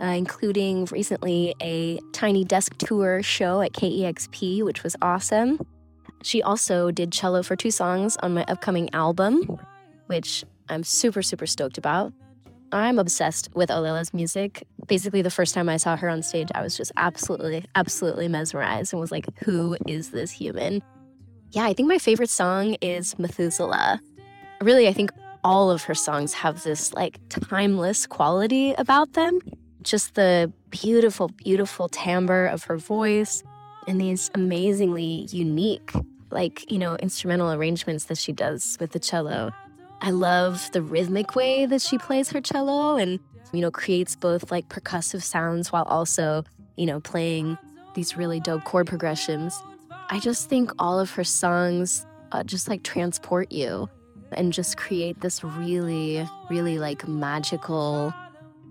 uh, 0.00 0.04
including 0.04 0.86
recently 0.86 1.54
a 1.60 1.98
tiny 2.12 2.44
desk 2.44 2.76
tour 2.78 3.22
show 3.22 3.60
at 3.60 3.72
KEXP, 3.72 4.62
which 4.64 4.82
was 4.82 4.96
awesome. 5.02 5.60
She 6.22 6.42
also 6.42 6.90
did 6.90 7.12
cello 7.12 7.42
for 7.42 7.56
two 7.56 7.70
songs 7.70 8.16
on 8.18 8.34
my 8.34 8.44
upcoming 8.44 8.92
album, 8.94 9.58
which 10.06 10.44
I'm 10.68 10.84
super, 10.84 11.22
super 11.22 11.46
stoked 11.46 11.78
about. 11.78 12.12
I'm 12.72 12.98
obsessed 12.98 13.50
with 13.54 13.70
Ollella's 13.70 14.14
music. 14.14 14.66
Basically, 14.86 15.20
the 15.20 15.30
first 15.30 15.52
time 15.54 15.68
I 15.68 15.76
saw 15.76 15.96
her 15.96 16.08
on 16.08 16.22
stage, 16.22 16.48
I 16.54 16.62
was 16.62 16.76
just 16.76 16.90
absolutely, 16.96 17.64
absolutely 17.74 18.28
mesmerized 18.28 18.92
and 18.92 19.00
was 19.00 19.12
like, 19.12 19.26
who 19.44 19.76
is 19.86 20.10
this 20.10 20.30
human? 20.30 20.82
Yeah, 21.50 21.64
I 21.64 21.74
think 21.74 21.88
my 21.88 21.98
favorite 21.98 22.30
song 22.30 22.76
is 22.80 23.18
Methuselah. 23.18 24.00
Really, 24.62 24.88
I 24.88 24.94
think 24.94 25.10
all 25.44 25.70
of 25.70 25.82
her 25.84 25.94
songs 25.94 26.32
have 26.32 26.62
this 26.62 26.92
like 26.94 27.18
timeless 27.28 28.06
quality 28.06 28.72
about 28.74 29.14
them. 29.14 29.40
Just 29.82 30.14
the 30.14 30.52
beautiful, 30.70 31.28
beautiful 31.28 31.88
timbre 31.88 32.46
of 32.46 32.64
her 32.64 32.76
voice 32.76 33.42
and 33.88 34.00
these 34.00 34.30
amazingly 34.34 35.26
unique, 35.30 35.92
like, 36.30 36.70
you 36.70 36.78
know, 36.78 36.96
instrumental 36.96 37.52
arrangements 37.52 38.04
that 38.04 38.18
she 38.18 38.32
does 38.32 38.76
with 38.80 38.92
the 38.92 39.00
cello. 39.00 39.50
I 40.00 40.10
love 40.10 40.70
the 40.72 40.82
rhythmic 40.82 41.34
way 41.34 41.66
that 41.66 41.82
she 41.82 41.98
plays 41.98 42.30
her 42.30 42.40
cello 42.40 42.96
and, 42.96 43.18
you 43.52 43.60
know, 43.60 43.70
creates 43.70 44.14
both 44.14 44.52
like 44.52 44.68
percussive 44.68 45.22
sounds 45.22 45.72
while 45.72 45.84
also, 45.84 46.44
you 46.76 46.86
know, 46.86 47.00
playing 47.00 47.58
these 47.94 48.16
really 48.16 48.38
dope 48.38 48.64
chord 48.64 48.86
progressions. 48.86 49.60
I 50.10 50.20
just 50.20 50.48
think 50.48 50.70
all 50.78 51.00
of 51.00 51.10
her 51.12 51.24
songs 51.24 52.06
uh, 52.30 52.44
just 52.44 52.68
like 52.68 52.82
transport 52.82 53.50
you 53.50 53.88
and 54.36 54.52
just 54.52 54.76
create 54.76 55.20
this 55.20 55.42
really, 55.44 56.26
really 56.50 56.78
like 56.78 57.06
magical, 57.06 58.12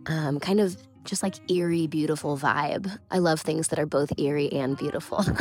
um, 0.08 0.40
kind 0.40 0.60
of 0.60 0.78
just 1.04 1.24
like 1.24 1.36
eerie, 1.52 1.88
beautiful 1.88 2.38
vibe. 2.38 2.98
I 3.10 3.18
love 3.20 3.42
things 3.42 3.70
that 3.70 3.80
are 3.80 3.86
both 3.86 4.12
eerie 4.20 4.52
and 4.52 4.78
beautiful. 4.78 5.26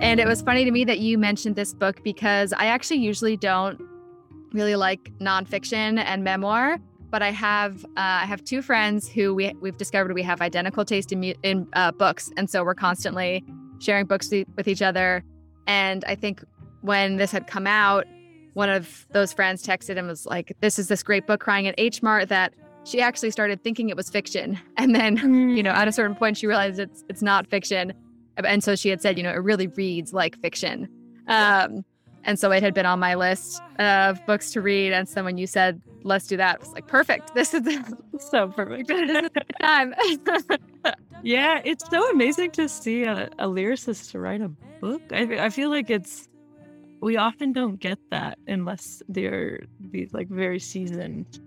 And 0.00 0.20
it 0.20 0.26
was 0.26 0.42
funny 0.42 0.64
to 0.64 0.70
me 0.70 0.84
that 0.84 1.00
you 1.00 1.18
mentioned 1.18 1.56
this 1.56 1.74
book 1.74 2.02
because 2.04 2.52
I 2.52 2.66
actually 2.66 2.98
usually 2.98 3.36
don't 3.36 3.80
really 4.52 4.76
like 4.76 5.12
nonfiction 5.18 5.98
and 5.98 6.22
memoir, 6.22 6.78
but 7.10 7.22
I 7.22 7.30
have 7.30 7.84
uh, 7.84 7.88
I 7.96 8.26
have 8.26 8.44
two 8.44 8.62
friends 8.62 9.08
who 9.08 9.34
we 9.34 9.54
we've 9.60 9.76
discovered 9.76 10.12
we 10.14 10.22
have 10.22 10.40
identical 10.40 10.84
taste 10.84 11.12
in 11.12 11.24
in 11.42 11.68
uh, 11.72 11.92
books, 11.92 12.30
and 12.36 12.48
so 12.48 12.64
we're 12.64 12.74
constantly 12.74 13.44
sharing 13.80 14.06
books 14.06 14.30
with 14.56 14.68
each 14.68 14.82
other. 14.82 15.22
And 15.66 16.04
I 16.06 16.14
think 16.14 16.42
when 16.82 17.16
this 17.16 17.30
had 17.30 17.46
come 17.46 17.66
out, 17.66 18.06
one 18.54 18.68
of 18.68 19.06
those 19.12 19.32
friends 19.32 19.64
texted 19.64 19.98
and 19.98 20.08
was 20.08 20.26
like, 20.26 20.56
"This 20.60 20.78
is 20.78 20.88
this 20.88 21.02
great 21.02 21.26
book, 21.26 21.40
crying 21.40 21.66
at 21.66 21.74
H 21.78 22.02
Mart." 22.02 22.28
That 22.28 22.54
she 22.84 23.00
actually 23.00 23.30
started 23.30 23.62
thinking 23.62 23.88
it 23.88 23.96
was 23.96 24.08
fiction, 24.08 24.58
and 24.76 24.94
then 24.94 25.16
you 25.56 25.62
know 25.62 25.70
at 25.70 25.88
a 25.88 25.92
certain 25.92 26.16
point 26.16 26.36
she 26.36 26.46
realized 26.46 26.80
it's 26.80 27.04
it's 27.08 27.22
not 27.22 27.46
fiction, 27.46 27.92
and 28.36 28.62
so 28.62 28.76
she 28.76 28.88
had 28.88 29.00
said, 29.00 29.16
you 29.16 29.22
know, 29.22 29.30
it 29.30 29.42
really 29.42 29.66
reads 29.68 30.12
like 30.12 30.38
fiction. 30.40 30.88
Um, 31.26 31.84
and 32.24 32.38
so 32.38 32.50
it 32.50 32.62
had 32.62 32.74
been 32.74 32.86
on 32.86 32.98
my 32.98 33.14
list 33.14 33.62
of 33.78 34.24
books 34.26 34.50
to 34.52 34.60
read. 34.60 34.92
And 34.92 35.08
so 35.08 35.24
when 35.24 35.38
you 35.38 35.46
said, 35.46 35.80
let's 36.02 36.26
do 36.26 36.36
that, 36.36 36.56
it 36.56 36.60
was 36.60 36.72
like, 36.72 36.86
perfect. 36.86 37.34
This 37.34 37.54
is 37.54 37.62
the 37.62 37.98
so 38.18 38.48
perfect. 38.48 38.88
time. 39.60 39.94
Yeah, 41.22 41.60
it's 41.64 41.88
so 41.88 42.10
amazing 42.10 42.50
to 42.52 42.68
see 42.68 43.04
a, 43.04 43.28
a 43.38 43.46
lyricist 43.46 44.18
write 44.18 44.40
a 44.40 44.48
book. 44.80 45.02
I, 45.12 45.46
I 45.46 45.50
feel 45.50 45.70
like 45.70 45.90
it's, 45.90 46.28
we 47.00 47.16
often 47.16 47.52
don't 47.52 47.78
get 47.78 47.98
that 48.10 48.38
unless 48.46 49.02
they're 49.08 49.60
these 49.80 50.12
like 50.12 50.28
very 50.28 50.58
seasoned 50.58 51.40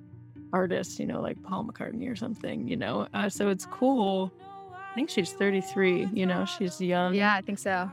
artists, 0.53 0.99
you 0.99 1.05
know, 1.05 1.21
like 1.21 1.41
Paul 1.43 1.65
McCartney 1.65 2.09
or 2.11 2.15
something, 2.15 2.67
you 2.67 2.77
know. 2.77 3.07
Uh, 3.13 3.29
so 3.29 3.49
it's 3.49 3.65
cool. 3.65 4.31
I 4.73 4.95
think 4.95 5.09
she's 5.09 5.33
33, 5.33 6.09
you 6.13 6.25
know, 6.25 6.45
she's 6.45 6.79
young. 6.81 7.13
yeah, 7.13 7.33
I 7.35 7.41
think 7.41 7.59
so. 7.59 7.89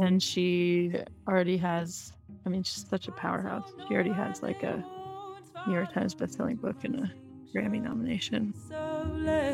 And 0.00 0.22
she 0.22 0.92
already 1.28 1.56
has, 1.58 2.12
I 2.44 2.48
mean, 2.48 2.62
she's 2.62 2.86
such 2.86 3.08
a 3.08 3.12
powerhouse. 3.12 3.72
She 3.88 3.94
already 3.94 4.12
has 4.12 4.42
like 4.42 4.62
a 4.62 4.84
New 5.66 5.74
York 5.74 5.92
Times 5.92 6.14
bestselling 6.14 6.60
book 6.60 6.84
and 6.84 6.96
a 6.96 7.12
Grammy 7.54 7.82
nomination. 7.82 8.52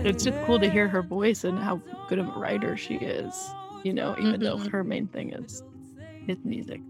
It's 0.04 0.24
just 0.24 0.36
cool 0.44 0.58
to 0.58 0.68
hear 0.68 0.88
her 0.88 1.02
voice 1.02 1.44
and 1.44 1.58
how 1.58 1.80
good 2.08 2.18
of 2.18 2.28
a 2.36 2.38
writer 2.38 2.76
she 2.76 2.94
is, 2.94 3.34
you 3.84 3.92
know, 3.92 4.16
even 4.18 4.40
though 4.40 4.56
Mhm. 4.56 4.70
her 4.70 4.84
main 4.84 5.06
thing 5.08 5.32
is 5.32 5.62
his 6.26 6.38
music. 6.44 6.80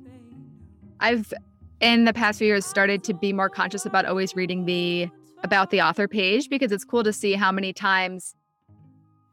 I've 1.01 1.33
in 1.81 2.05
the 2.05 2.13
past 2.13 2.39
few 2.39 2.47
years 2.47 2.65
started 2.65 3.03
to 3.05 3.15
be 3.15 3.33
more 3.33 3.51
conscious 3.51 3.85
about 3.85 4.05
always 4.07 4.37
reading 4.37 4.65
the 4.67 5.09
about 5.43 5.71
the 5.71 5.83
author 5.83 6.07
page 6.07 6.49
because 6.49 6.71
it's 6.71 6.85
cool 6.85 7.03
to 7.03 7.13
see 7.13 7.33
how 7.33 7.51
many 7.51 7.73
times 7.73 8.35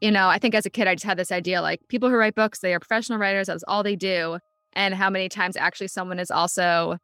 you 0.02 0.12
know, 0.12 0.30
I 0.30 0.40
think 0.40 0.56
as 0.56 0.66
a 0.66 0.70
kid 0.70 0.88
I 0.88 0.96
just 0.96 1.06
had 1.06 1.18
this 1.18 1.32
idea 1.32 1.62
like 1.62 1.82
people 1.90 2.10
who 2.10 2.16
write 2.16 2.36
books, 2.36 2.60
they 2.60 2.74
are 2.74 2.80
professional 2.80 3.20
writers, 3.20 3.48
that's 3.48 3.64
all 3.68 3.84
they 3.84 3.98
do. 3.98 4.40
And 4.74 4.94
how 4.96 5.10
many 5.10 5.28
times 5.28 5.58
actually 5.58 5.90
someone 5.90 6.20
is 6.20 6.32
also 6.32 6.98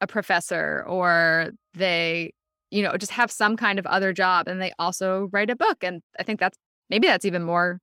a 0.00 0.06
professor 0.06 0.84
or 0.86 1.50
they, 1.74 2.32
you 2.70 2.82
know, 2.82 2.96
just 2.96 3.12
have 3.12 3.30
some 3.30 3.56
kind 3.56 3.78
of 3.78 3.86
other 3.86 4.12
job 4.12 4.48
and 4.48 4.60
they 4.60 4.72
also 4.78 5.28
write 5.32 5.50
a 5.50 5.56
book. 5.56 5.82
And 5.82 6.02
I 6.18 6.22
think 6.22 6.40
that's 6.40 6.58
maybe 6.90 7.06
that's 7.06 7.24
even 7.24 7.42
more 7.42 7.80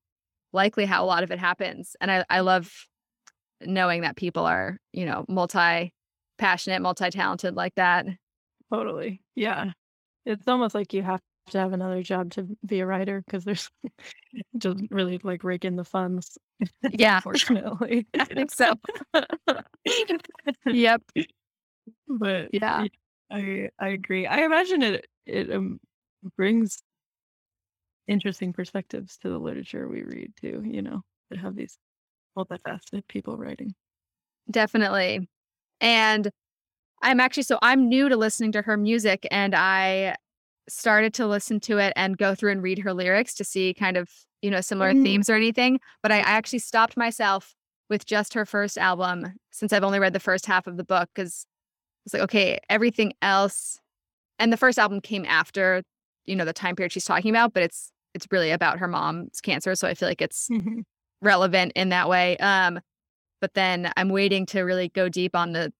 likely 0.51 0.85
how 0.85 1.03
a 1.03 1.07
lot 1.07 1.23
of 1.23 1.31
it 1.31 1.39
happens. 1.39 1.95
And 2.01 2.11
I, 2.11 2.25
I 2.29 2.41
love 2.41 2.71
knowing 3.61 4.01
that 4.01 4.15
people 4.15 4.45
are, 4.45 4.77
you 4.91 5.05
know, 5.05 5.25
multi 5.27 5.93
passionate, 6.37 6.81
multi 6.81 7.09
talented 7.09 7.55
like 7.55 7.75
that. 7.75 8.05
Totally. 8.71 9.21
Yeah. 9.35 9.71
It's 10.25 10.47
almost 10.47 10.75
like 10.75 10.93
you 10.93 11.01
have 11.03 11.21
to 11.51 11.59
have 11.59 11.73
another 11.73 12.01
job 12.01 12.31
to 12.31 12.47
be 12.65 12.79
a 12.79 12.85
writer 12.85 13.21
because 13.25 13.43
there's 13.43 13.69
just 14.57 14.79
really 14.89 15.19
like 15.23 15.43
rake 15.43 15.65
in 15.65 15.75
the 15.75 15.83
funds, 15.83 16.37
Yeah, 16.91 17.15
unfortunately. 17.25 18.07
I 18.19 18.25
think 18.25 18.51
so. 18.51 18.73
yep. 20.65 21.01
but 22.07 22.49
Yeah. 22.53 22.85
I 23.33 23.69
I 23.79 23.89
agree. 23.89 24.25
I 24.27 24.43
imagine 24.45 24.81
it 24.83 25.07
it 25.25 25.51
um, 25.51 25.79
brings 26.37 26.81
interesting 28.07 28.53
perspectives 28.53 29.17
to 29.17 29.29
the 29.29 29.37
literature 29.37 29.87
we 29.87 30.03
read 30.03 30.33
too. 30.39 30.61
You 30.65 30.81
know, 30.81 31.01
to 31.31 31.37
have 31.39 31.55
these 31.55 31.77
multifaceted 32.37 33.07
people 33.07 33.37
writing. 33.37 33.73
Definitely. 34.51 35.29
And 35.81 36.31
I'm 37.03 37.19
actually 37.19 37.43
so 37.43 37.59
I'm 37.61 37.89
new 37.89 38.09
to 38.09 38.17
listening 38.17 38.53
to 38.53 38.63
her 38.63 38.77
music 38.77 39.27
and 39.31 39.55
I 39.55 40.15
started 40.69 41.13
to 41.15 41.27
listen 41.27 41.59
to 41.61 41.79
it 41.79 41.93
and 41.97 42.17
go 42.17 42.35
through 42.35 42.51
and 42.53 42.63
read 42.63 42.79
her 42.79 42.93
lyrics 42.93 43.35
to 43.35 43.45
see 43.45 43.73
kind 43.73 43.97
of, 43.97 44.09
you 44.41 44.51
know, 44.51 44.61
similar 44.61 44.93
Mhm. 44.93 45.03
themes 45.03 45.29
or 45.29 45.35
anything. 45.35 45.79
But 46.03 46.11
I, 46.13 46.19
I 46.19 46.31
actually 46.33 46.59
stopped 46.59 46.97
myself 46.97 47.55
with 47.89 48.05
just 48.05 48.33
her 48.35 48.45
first 48.45 48.77
album 48.77 49.35
since 49.51 49.73
I've 49.73 49.83
only 49.85 49.99
read 49.99 50.13
the 50.13 50.19
first 50.21 50.45
half 50.47 50.67
of 50.67 50.77
the 50.77 50.85
book 50.85 51.09
because 51.15 51.45
it's 52.05 52.13
like, 52.13 52.23
okay, 52.23 52.59
everything 52.69 53.13
else 53.21 53.79
and 54.39 54.51
the 54.51 54.57
first 54.57 54.77
album 54.77 54.99
came 55.01 55.25
after, 55.25 55.83
you 56.25 56.35
know, 56.35 56.45
the 56.45 56.53
time 56.53 56.75
period 56.75 56.91
she's 56.91 57.05
talking 57.05 57.29
about, 57.31 57.53
but 57.53 57.63
it's 57.63 57.91
it's 58.13 58.27
really 58.31 58.51
about 58.51 58.77
her 58.77 58.87
mom's 58.87 59.41
cancer. 59.41 59.73
So 59.75 59.87
I 59.87 59.95
feel 59.95 60.07
like 60.07 60.21
it's 60.21 60.49
relevant 61.21 61.71
in 61.75 61.89
that 61.89 62.07
way. 62.09 62.37
Um, 62.37 62.79
but 63.41 63.55
then 63.55 63.91
I'm 63.97 64.09
waiting 64.09 64.45
to 64.47 64.61
really 64.61 64.89
go 64.89 65.09
deep 65.09 65.35
on 65.35 65.53
the 65.53 65.73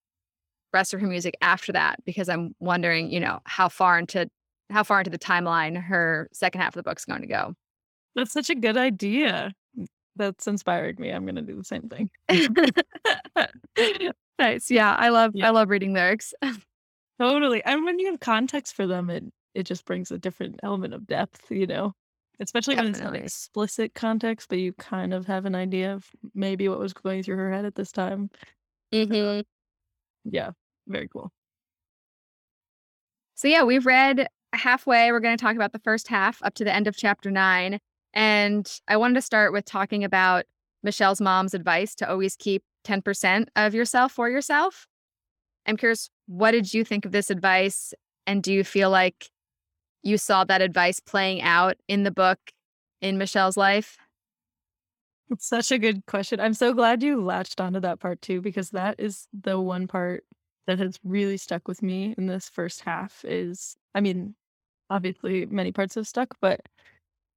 rest 0.73 0.93
of 0.93 1.01
her 1.01 1.07
music 1.07 1.35
after 1.41 1.71
that 1.73 2.03
because 2.05 2.27
I'm 2.27 2.55
wondering, 2.59 3.11
you 3.11 3.19
know, 3.19 3.39
how 3.45 3.69
far 3.69 3.99
into 3.99 4.29
how 4.69 4.83
far 4.83 4.99
into 4.99 5.11
the 5.11 5.19
timeline 5.19 5.79
her 5.79 6.27
second 6.33 6.61
half 6.61 6.75
of 6.75 6.83
the 6.83 6.89
book's 6.89 7.05
going 7.05 7.21
to 7.21 7.27
go. 7.27 7.53
That's 8.15 8.31
such 8.31 8.49
a 8.49 8.55
good 8.55 8.77
idea. 8.77 9.51
That's 10.15 10.47
inspiring 10.47 10.95
me. 10.99 11.09
I'm 11.09 11.25
gonna 11.25 11.41
do 11.41 11.55
the 11.55 11.63
same 11.63 11.89
thing. 11.89 12.09
nice. 14.39 14.69
Yeah, 14.71 14.95
I 14.95 15.09
love 15.09 15.31
Yeah. 15.33 15.47
I 15.47 15.49
love 15.51 15.69
reading 15.69 15.93
lyrics. 15.93 16.33
Totally. 17.19 17.63
And 17.63 17.85
when 17.85 17.99
you 17.99 18.07
have 18.11 18.19
context 18.19 18.75
for 18.75 18.87
them, 18.87 19.09
it 19.09 19.23
it 19.53 19.63
just 19.63 19.85
brings 19.85 20.11
a 20.11 20.17
different 20.17 20.59
element 20.63 20.93
of 20.95 21.05
depth, 21.05 21.51
you 21.51 21.67
know, 21.67 21.93
especially 22.39 22.75
when 22.75 22.87
it's 22.87 23.03
not 23.03 23.15
explicit 23.15 23.93
context, 23.93 24.49
but 24.49 24.57
you 24.57 24.73
kind 24.73 25.13
of 25.13 25.27
have 25.27 25.45
an 25.45 25.53
idea 25.53 25.93
of 25.93 26.09
maybe 26.33 26.67
what 26.67 26.79
was 26.79 26.93
going 26.93 27.21
through 27.21 27.37
her 27.37 27.51
head 27.51 27.65
at 27.65 27.75
this 27.75 27.91
time. 27.91 28.31
hmm 28.91 29.41
Yeah, 30.25 30.51
very 30.87 31.07
cool. 31.07 31.31
So 33.35 33.47
yeah, 33.47 33.63
we've 33.63 33.85
read 33.85 34.27
halfway. 34.53 35.11
We're 35.11 35.19
going 35.19 35.35
to 35.37 35.41
talk 35.41 35.55
about 35.55 35.71
the 35.73 35.79
first 35.79 36.07
half 36.07 36.41
up 36.43 36.53
to 36.55 36.63
the 36.63 36.73
end 36.73 36.87
of 36.87 36.95
chapter 36.95 37.31
nine. 37.31 37.79
And 38.13 38.71
I 38.87 38.97
wanted 38.97 39.15
to 39.15 39.21
start 39.21 39.53
with 39.53 39.65
talking 39.65 40.03
about 40.03 40.45
Michelle's 40.83 41.21
mom's 41.21 41.53
advice 41.53 41.95
to 41.95 42.09
always 42.09 42.35
keep 42.35 42.63
10% 42.83 43.47
of 43.55 43.73
yourself 43.73 44.11
for 44.11 44.29
yourself. 44.29 44.87
I'm 45.65 45.77
curious, 45.77 46.09
what 46.27 46.51
did 46.51 46.73
you 46.73 46.83
think 46.83 47.05
of 47.05 47.11
this 47.11 47.29
advice? 47.29 47.93
And 48.27 48.43
do 48.43 48.53
you 48.53 48.63
feel 48.63 48.89
like 48.89 49.29
you 50.01 50.17
saw 50.17 50.43
that 50.43 50.61
advice 50.61 50.99
playing 50.99 51.41
out 51.41 51.77
in 51.87 52.03
the 52.03 52.11
book 52.11 52.39
in 53.01 53.17
Michelle's 53.17 53.57
life? 53.57 53.97
It's 55.29 55.47
such 55.47 55.71
a 55.71 55.77
good 55.79 56.05
question. 56.05 56.39
I'm 56.39 56.53
so 56.53 56.73
glad 56.73 57.01
you 57.01 57.23
latched 57.23 57.61
onto 57.61 57.79
that 57.79 57.99
part 57.99 58.21
too, 58.21 58.41
because 58.41 58.71
that 58.71 58.99
is 58.99 59.27
the 59.33 59.59
one 59.59 59.87
part 59.87 60.25
that 60.67 60.79
has 60.79 60.99
really 61.03 61.37
stuck 61.37 61.67
with 61.67 61.81
me 61.81 62.13
in 62.17 62.27
this 62.27 62.49
first 62.49 62.81
half 62.81 63.23
is 63.25 63.75
I 63.95 64.01
mean, 64.01 64.35
obviously 64.89 65.45
many 65.45 65.71
parts 65.71 65.95
have 65.95 66.07
stuck, 66.07 66.35
but 66.41 66.61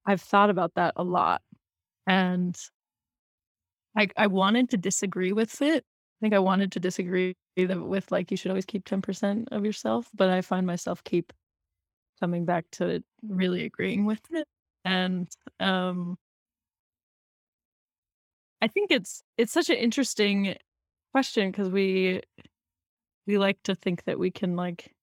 I've 0.05 0.21
thought 0.21 0.51
about 0.51 0.75
that 0.75 0.95
a 0.97 1.05
lot. 1.05 1.43
And 2.07 2.57
I 3.97 4.09
I 4.17 4.27
wanted 4.27 4.71
to 4.71 4.77
disagree 4.77 5.33
with 5.33 5.61
it. 5.63 5.85
I 5.85 6.19
think 6.21 6.35
I 6.35 6.39
wanted 6.39 6.73
to 6.73 6.81
disagree 6.81 7.35
with 7.57 8.11
like 8.13 8.31
you 8.31 8.37
should 8.37 8.51
always 8.51 8.65
keep 8.67 8.85
10% 8.85 9.49
of 9.53 9.65
yourself, 9.65 10.09
but 10.15 10.31
I 10.31 10.43
find 10.43 10.67
myself 10.67 11.03
keep 11.05 11.33
coming 12.21 12.45
back 12.47 12.67
to 12.73 13.05
really 13.27 13.65
agreeing 13.65 14.07
with 14.07 14.23
it. 14.33 14.49
And 14.85 15.29
um 15.61 16.19
I 18.63 18.69
think 18.69 18.91
it's 18.91 19.23
it's 19.37 19.53
such 19.53 19.71
an 19.71 19.77
interesting 19.77 20.57
question 21.13 21.51
because 21.51 21.71
we 21.71 22.23
we 23.27 23.39
like 23.39 23.63
to 23.65 23.75
think 23.75 24.05
that 24.05 24.19
we 24.19 24.31
can 24.31 24.57
like 24.57 24.95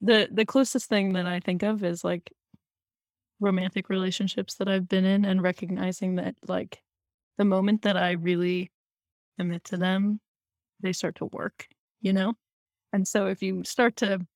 the 0.00 0.28
the 0.30 0.44
closest 0.46 0.88
thing 0.88 1.12
that 1.14 1.26
I 1.26 1.40
think 1.40 1.62
of 1.62 1.82
is 1.84 2.04
like 2.04 2.32
romantic 3.40 3.88
relationships 3.88 4.54
that 4.56 4.68
I've 4.68 4.88
been 4.88 5.04
in 5.04 5.24
and 5.24 5.42
recognizing 5.42 6.16
that 6.16 6.34
like 6.46 6.82
the 7.38 7.44
moment 7.44 7.82
that 7.82 7.96
I 7.96 8.12
really 8.12 8.70
commit 9.38 9.64
to 9.64 9.76
them, 9.76 10.20
they 10.80 10.92
start 10.92 11.16
to 11.16 11.26
work, 11.26 11.66
you 12.00 12.12
know? 12.12 12.34
And 12.92 13.06
so 13.06 13.26
if 13.26 13.42
you 13.42 13.64
start 13.64 13.96
to 13.96 14.26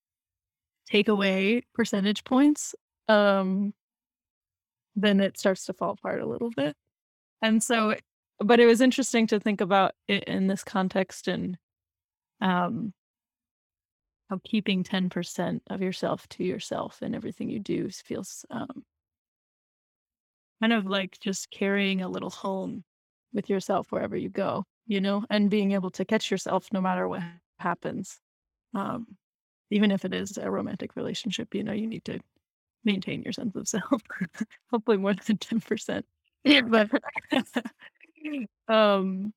take 0.90 1.08
away 1.08 1.62
percentage 1.74 2.24
points, 2.24 2.74
um, 3.08 3.72
then 4.96 5.20
it 5.20 5.38
starts 5.38 5.66
to 5.66 5.72
fall 5.72 5.92
apart 5.92 6.20
a 6.20 6.26
little 6.26 6.50
bit. 6.50 6.74
And 7.40 7.62
so, 7.62 7.94
but 8.40 8.58
it 8.58 8.66
was 8.66 8.80
interesting 8.80 9.26
to 9.28 9.38
think 9.38 9.60
about 9.60 9.92
it 10.08 10.24
in 10.24 10.48
this 10.48 10.64
context 10.64 11.28
and 11.28 11.56
um, 12.40 12.92
how 14.28 14.40
keeping 14.44 14.82
10% 14.82 15.60
of 15.70 15.82
yourself 15.82 16.28
to 16.30 16.44
yourself 16.44 16.98
and 17.02 17.14
everything 17.14 17.48
you 17.48 17.60
do 17.60 17.88
feels 17.90 18.44
um, 18.50 18.84
kind 20.60 20.72
of 20.72 20.86
like 20.86 21.18
just 21.20 21.50
carrying 21.50 22.02
a 22.02 22.08
little 22.08 22.30
home 22.30 22.84
with 23.38 23.48
yourself 23.48 23.92
wherever 23.92 24.16
you 24.16 24.28
go, 24.28 24.64
you 24.88 25.00
know, 25.00 25.24
and 25.30 25.48
being 25.48 25.70
able 25.70 25.90
to 25.90 26.04
catch 26.04 26.28
yourself 26.28 26.66
no 26.72 26.80
matter 26.80 27.06
what 27.06 27.22
happens. 27.60 28.18
Um, 28.74 29.06
even 29.70 29.92
if 29.92 30.04
it 30.04 30.12
is 30.12 30.36
a 30.38 30.50
romantic 30.50 30.96
relationship, 30.96 31.54
you 31.54 31.62
know, 31.62 31.72
you 31.72 31.86
need 31.86 32.04
to 32.06 32.18
maintain 32.82 33.22
your 33.22 33.32
sense 33.32 33.54
of 33.54 33.68
self. 33.68 34.02
Hopefully 34.72 34.96
more 34.96 35.14
than 35.14 35.36
10%. 35.36 36.02
But 36.68 36.90
um 38.74 39.32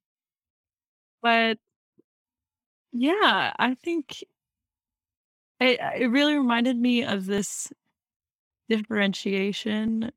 but 1.22 1.58
yeah, 2.92 3.54
I 3.60 3.76
think 3.76 4.24
it 5.60 5.80
it 6.02 6.08
really 6.08 6.36
reminded 6.36 6.78
me 6.78 7.04
of 7.04 7.26
this 7.28 7.72
differentiation 8.70 10.12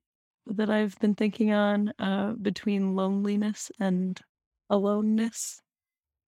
that 0.46 0.70
I've 0.70 0.98
been 1.00 1.14
thinking 1.14 1.52
on 1.52 1.92
uh 1.98 2.32
between 2.34 2.94
loneliness 2.96 3.70
and 3.80 4.20
aloneness. 4.70 5.62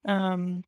Um 0.07 0.65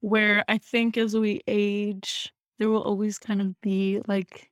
where 0.00 0.44
I 0.48 0.58
think 0.58 0.96
as 0.96 1.14
we 1.16 1.40
age, 1.46 2.32
there 2.58 2.68
will 2.68 2.82
always 2.82 3.18
kind 3.18 3.40
of 3.40 3.60
be 3.60 4.00
like 4.06 4.50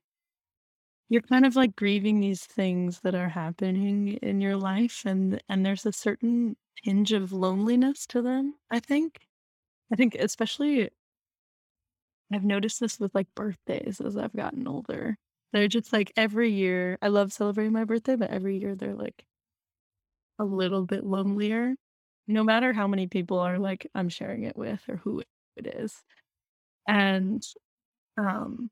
you're 1.09 1.21
kind 1.21 1.45
of 1.45 1.55
like 1.55 1.75
grieving 1.75 2.19
these 2.19 2.45
things 2.45 2.99
that 3.01 3.15
are 3.15 3.29
happening 3.29 4.13
in 4.21 4.41
your 4.41 4.57
life 4.57 5.03
and 5.05 5.41
and 5.47 5.65
there's 5.65 5.85
a 5.85 5.91
certain 5.91 6.55
tinge 6.83 7.13
of 7.13 7.31
loneliness 7.31 8.05
to 8.07 8.21
them, 8.21 8.55
I 8.69 8.79
think. 8.79 9.27
I 9.91 9.95
think 9.97 10.15
especially 10.15 10.89
I've 12.31 12.43
noticed 12.45 12.79
this 12.79 12.99
with 13.01 13.13
like 13.13 13.33
birthdays 13.35 13.99
as 13.99 14.15
I've 14.17 14.33
gotten 14.35 14.65
older. 14.67 15.17
They're 15.51 15.67
just 15.67 15.91
like 15.93 16.13
every 16.15 16.51
year 16.51 16.97
I 17.01 17.09
love 17.09 17.33
celebrating 17.33 17.73
my 17.73 17.83
birthday, 17.83 18.15
but 18.15 18.29
every 18.29 18.57
year 18.59 18.75
they're 18.75 18.95
like 18.95 19.25
a 20.39 20.43
little 20.45 20.85
bit 20.85 21.03
lonelier. 21.03 21.75
No 22.27 22.43
matter 22.43 22.73
how 22.73 22.87
many 22.87 23.07
people 23.07 23.39
are 23.39 23.57
like 23.59 23.87
I'm 23.95 24.09
sharing 24.09 24.43
it 24.43 24.57
with 24.57 24.83
or 24.89 24.97
who 24.97 25.23
it 25.55 25.67
is. 25.67 26.03
And 26.87 27.43
um 28.17 28.69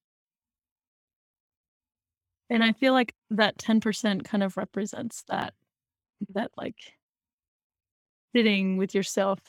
and 2.49 2.63
I 2.63 2.73
feel 2.73 2.93
like 2.93 3.13
that 3.31 3.57
10% 3.57 4.23
kind 4.25 4.43
of 4.43 4.57
represents 4.57 5.23
that 5.29 5.53
that 6.33 6.51
like 6.57 6.93
sitting 8.35 8.77
with 8.77 8.93
yourself 8.93 9.39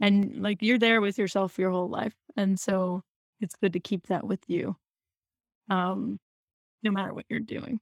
and 0.00 0.42
like 0.42 0.58
you're 0.62 0.78
there 0.78 1.00
with 1.00 1.18
yourself 1.18 1.58
your 1.58 1.70
whole 1.70 1.88
life. 1.88 2.14
And 2.36 2.58
so 2.60 3.02
it's 3.40 3.56
good 3.56 3.74
to 3.74 3.80
keep 3.80 4.08
that 4.08 4.26
with 4.26 4.40
you. 4.48 4.76
Um 5.70 6.18
no 6.82 6.90
matter 6.90 7.12
what 7.14 7.26
you're 7.28 7.40
doing. 7.40 7.80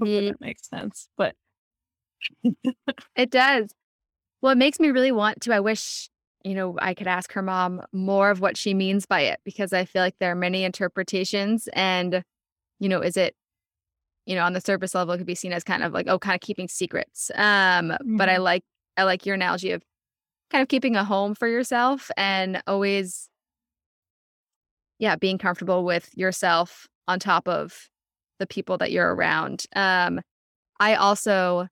Hopefully 0.00 0.22
Mhm. 0.22 0.28
that 0.28 0.40
makes 0.40 0.68
sense. 0.68 1.08
But 1.16 1.34
It 3.16 3.30
does. 3.30 3.70
Well, 4.42 4.52
it 4.52 4.58
makes 4.58 4.80
me 4.80 4.90
really 4.90 5.12
want 5.12 5.42
to. 5.42 5.54
I 5.54 5.60
wish, 5.60 6.10
you 6.44 6.54
know, 6.54 6.76
I 6.80 6.94
could 6.94 7.08
ask 7.08 7.32
her 7.34 7.42
mom 7.42 7.82
more 7.92 8.30
of 8.30 8.40
what 8.40 8.56
she 8.58 8.74
means 8.74 9.06
by 9.06 9.22
it 9.22 9.40
because 9.44 9.72
I 9.72 9.84
feel 9.84 10.02
like 10.02 10.16
there 10.20 10.32
are 10.32 10.36
many 10.36 10.64
interpretations. 10.64 11.68
And, 11.74 12.22
you 12.80 12.88
know, 12.88 13.00
is 13.02 13.16
it, 13.16 13.34
you 14.26 14.36
know, 14.36 14.44
on 14.44 14.54
the 14.54 14.60
surface 14.62 14.94
level, 14.94 15.14
it 15.14 15.18
could 15.18 15.26
be 15.28 15.34
seen 15.36 15.52
as 15.52 15.64
kind 15.64 15.84
of 15.84 15.92
like, 15.92 16.08
oh, 16.08 16.18
kind 16.18 16.34
of 16.36 16.42
keeping 16.42 16.68
secrets. 16.68 17.30
Um, 17.36 17.96
but 18.16 18.28
I 18.30 18.38
Mhm. 18.38 18.42
like, 18.42 18.64
I 18.96 19.04
like 19.04 19.26
your 19.26 19.36
analogy 19.36 19.72
of 19.72 19.82
kind 20.50 20.62
of 20.62 20.68
keeping 20.68 20.96
a 20.96 21.04
home 21.04 21.34
for 21.34 21.48
yourself 21.48 22.10
and 22.16 22.62
always, 22.66 23.28
yeah, 24.98 25.16
being 25.16 25.38
comfortable 25.38 25.84
with 25.84 26.10
yourself 26.16 26.86
on 27.08 27.18
top 27.18 27.48
of 27.48 27.88
the 28.38 28.46
people 28.46 28.78
that 28.78 28.92
you're 28.92 29.14
around. 29.14 29.64
Um, 29.76 30.20
I 30.80 30.94
also 30.96 31.68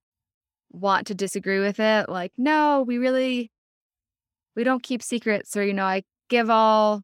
want 0.73 1.07
to 1.09 1.15
disagree 1.15 1.61
with 1.61 1.81
it. 1.81 2.09
Like, 2.09 2.33
no, 2.39 2.85
we 2.87 2.99
really 2.99 3.51
we 4.55 4.65
don't 4.65 4.83
keep 4.83 5.03
secrets 5.03 5.57
or, 5.57 5.65
you 5.65 5.73
know, 5.73 5.85
I 5.85 6.03
give 6.29 6.51
all 6.51 7.03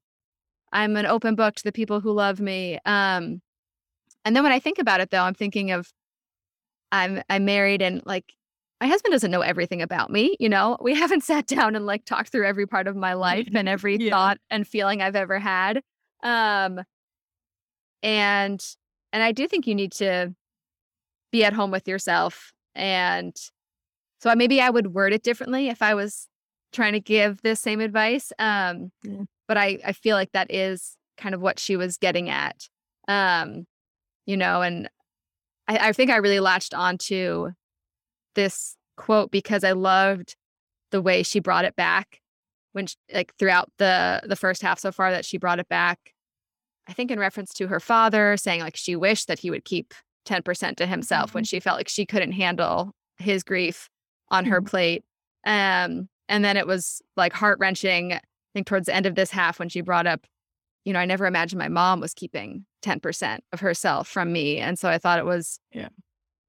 I'm 0.72 0.96
an 0.96 1.06
open 1.06 1.34
book 1.34 1.54
to 1.56 1.64
the 1.64 1.72
people 1.72 2.00
who 2.00 2.12
love 2.12 2.40
me. 2.40 2.78
Um, 2.84 3.40
and 4.24 4.36
then 4.36 4.42
when 4.42 4.52
I 4.52 4.58
think 4.60 4.78
about 4.78 5.00
it 5.00 5.10
though, 5.10 5.22
I'm 5.22 5.34
thinking 5.34 5.70
of 5.70 5.88
I'm 6.92 7.22
I'm 7.28 7.44
married 7.44 7.82
and 7.82 8.02
like 8.06 8.34
my 8.80 8.86
husband 8.86 9.12
doesn't 9.12 9.30
know 9.30 9.40
everything 9.40 9.82
about 9.82 10.10
me, 10.10 10.36
you 10.38 10.48
know. 10.48 10.76
We 10.80 10.94
haven't 10.98 11.24
sat 11.24 11.46
down 11.46 11.74
and 11.76 11.86
like 11.86 12.04
talked 12.04 12.30
through 12.30 12.46
every 12.46 12.66
part 12.66 12.86
of 12.86 12.96
my 12.96 13.14
life 13.14 13.48
and 13.54 13.68
every 13.68 13.96
Yeah. 13.96 14.10
thought 14.10 14.38
and 14.50 14.66
feeling 14.66 15.02
I've 15.02 15.16
ever 15.16 15.38
had. 15.38 15.82
Um 16.22 16.80
and 18.02 18.64
and 19.12 19.22
I 19.22 19.32
do 19.32 19.48
think 19.48 19.66
you 19.66 19.74
need 19.74 19.92
to 19.92 20.34
be 21.32 21.44
at 21.44 21.52
home 21.52 21.70
with 21.70 21.88
yourself 21.88 22.52
and 22.74 23.34
so 24.20 24.30
I 24.30 24.34
maybe 24.34 24.60
I 24.60 24.70
would 24.70 24.94
word 24.94 25.12
it 25.12 25.22
differently 25.22 25.68
if 25.68 25.82
I 25.82 25.94
was 25.94 26.26
trying 26.72 26.92
to 26.92 27.00
give 27.00 27.40
this 27.42 27.60
same 27.60 27.80
advice. 27.80 28.32
Um, 28.38 28.90
Yeah. 29.02 29.22
but 29.46 29.56
I 29.56 29.78
I 29.84 29.92
feel 29.92 30.16
like 30.16 30.32
that 30.32 30.52
is 30.52 30.96
kind 31.16 31.34
of 31.34 31.40
what 31.40 31.58
she 31.58 31.76
was 31.76 31.96
getting 31.96 32.28
at. 32.28 32.68
Um, 33.06 33.66
you 34.26 34.36
know, 34.36 34.62
and 34.62 34.88
I, 35.66 35.88
I 35.88 35.92
think 35.92 36.10
I 36.10 36.16
really 36.16 36.40
latched 36.40 36.74
onto 36.74 37.50
this 38.34 38.76
quote 38.96 39.30
because 39.30 39.64
I 39.64 39.72
loved 39.72 40.36
the 40.90 41.00
way 41.02 41.22
she 41.22 41.40
brought 41.40 41.64
it 41.64 41.76
back 41.76 42.20
when 42.72 42.86
sh 42.86 42.96
like 43.12 43.32
throughout 43.38 43.70
the 43.78 44.20
the 44.24 44.36
first 44.36 44.62
half 44.62 44.78
so 44.78 44.92
far 44.92 45.10
that 45.10 45.24
she 45.24 45.38
brought 45.38 45.58
it 45.60 45.68
back. 45.68 46.12
I 46.88 46.92
think 46.94 47.10
in 47.10 47.18
reference 47.18 47.52
to 47.54 47.68
her 47.68 47.80
father 47.80 48.36
saying 48.36 48.60
like 48.62 48.76
she 48.76 48.96
wished 48.96 49.28
that 49.28 49.38
he 49.38 49.50
would 49.50 49.64
keep 49.64 49.92
10% 50.24 50.76
to 50.76 50.86
himself 50.86 51.34
when 51.34 51.44
Mhm. 51.44 51.48
she 51.48 51.60
felt 51.60 51.76
like 51.76 51.88
she 51.88 52.06
couldn't 52.06 52.32
handle 52.32 52.92
his 53.18 53.42
grief 53.42 53.88
on 54.30 54.46
her 54.46 54.60
Mhm. 54.60 54.66
plate. 54.66 55.04
Um, 55.44 56.08
and 56.28 56.44
then 56.44 56.56
it 56.56 56.66
was 56.66 57.00
like 57.16 57.32
heart 57.32 57.58
wrenching, 57.58 58.12
I 58.14 58.20
think 58.54 58.66
towards 58.66 58.86
the 58.86 58.94
end 58.94 59.06
of 59.06 59.14
this 59.14 59.30
half 59.30 59.58
when 59.58 59.68
she 59.68 59.80
brought 59.80 60.06
up, 60.06 60.26
you 60.84 60.92
know, 60.92 60.98
I 60.98 61.04
never 61.04 61.26
imagined 61.26 61.58
my 61.58 61.68
mom 61.68 62.00
was 62.00 62.14
keeping 62.14 62.66
10% 62.82 63.44
of 63.52 63.60
herself 63.60 64.08
from 64.08 64.32
me. 64.32 64.58
And 64.58 64.78
so 64.78 64.88
I 64.88 64.98
thought 64.98 65.18
it 65.18 65.24
was, 65.24 65.60
Yeah. 65.72 65.88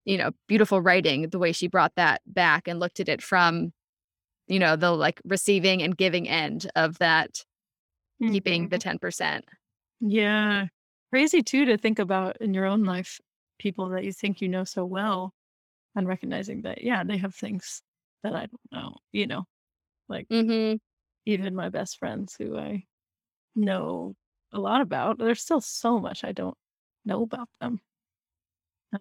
you 0.06 0.18
know, 0.18 0.32
beautiful 0.48 0.82
writing 0.82 1.30
the 1.30 1.40
way 1.40 1.52
she 1.52 1.68
brought 1.68 1.96
that 1.96 2.22
back 2.26 2.68
and 2.68 2.80
looked 2.80 3.00
at 3.00 3.10
it 3.10 3.22
from, 3.22 3.74
you 4.48 4.60
know, 4.60 4.76
the 4.76 4.92
like 4.92 5.22
receiving 5.26 5.82
and 5.82 5.96
giving 5.98 6.28
end 6.28 6.70
of 6.76 6.98
that 7.00 7.46
keeping 8.22 8.68
the 8.70 8.78
10%. 8.78 9.46
Yeah. 10.02 10.68
Crazy 11.12 11.42
too 11.44 11.66
to 11.66 11.78
think 11.78 12.00
about 12.00 12.38
in 12.42 12.54
your 12.54 12.66
own 12.66 12.84
life, 12.84 13.20
people 13.58 13.90
that 13.90 14.04
you 14.04 14.14
think 14.14 14.42
you 14.42 14.48
know 14.50 14.64
so 14.64 14.86
well 14.86 15.34
and 15.96 16.08
recognizing 16.08 16.64
that, 16.64 16.84
yeah, 16.84 17.04
they 17.04 17.18
have 17.18 17.36
things 17.36 17.84
that 18.24 18.36
I 18.36 18.48
don't 18.48 18.72
know, 18.72 18.98
you 19.12 19.28
know, 19.28 19.46
like 20.10 20.28
Mm-hmm. 20.32 20.78
even 21.26 21.56
my 21.56 21.70
best 21.70 21.98
friends 22.00 22.36
who 22.38 22.58
I 22.58 22.86
know 23.56 24.16
a 24.54 24.60
lot 24.60 24.82
about, 24.82 25.20
there's 25.20 25.42
still 25.42 25.62
so 25.62 26.00
much 26.00 26.24
I 26.24 26.32
don't 26.34 26.58
know 27.06 27.24
about 27.24 27.50
them, 27.62 27.82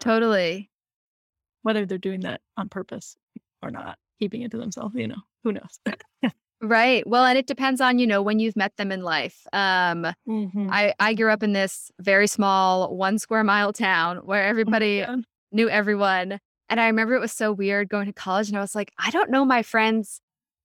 Totally. 0.01 0.71
whether 1.63 1.87
they're 1.87 1.99
doing 1.99 2.21
that 2.21 2.41
on 2.57 2.69
purpose 2.69 3.17
or 3.63 3.71
not, 3.71 3.99
keeping 4.19 4.43
it 4.43 4.51
to 4.53 4.59
themselves, 4.59 4.95
you 4.95 5.09
know, 5.09 5.23
who 5.45 5.53
knows? 5.53 5.81
Right. 6.61 7.07
Well, 7.07 7.25
and 7.25 7.39
it 7.39 7.47
depends 7.47 7.81
on, 7.81 7.99
you 7.99 8.07
know, 8.07 8.21
when 8.21 8.41
you've 8.41 8.57
met 8.57 8.77
them 8.77 8.91
in 8.91 9.03
life. 9.03 9.47
Um, 9.53 10.07
Mhm. 10.27 10.69
I, 10.71 10.93
I 10.99 11.15
grew 11.15 11.31
up 11.31 11.43
in 11.43 11.53
this 11.53 11.91
very 12.01 12.27
small 12.27 12.97
one 12.97 13.19
square 13.19 13.45
mile 13.45 13.73
town 13.73 14.19
where 14.19 14.43
everybody 14.83 15.03
God. 15.03 15.23
knew 15.53 15.69
everyone. 15.69 16.39
And 16.69 16.81
I 16.81 16.87
remember 16.87 17.15
it 17.15 17.21
was 17.21 17.33
so 17.33 17.53
weird 17.53 17.89
going 17.89 18.07
to 18.07 18.13
college 18.13 18.49
and 18.49 18.59
I 18.59 18.61
was 18.61 18.75
like, 18.75 18.93
I 18.99 19.11
don't 19.11 19.31
know 19.31 19.45
my 19.45 19.63
friends' 19.63 20.21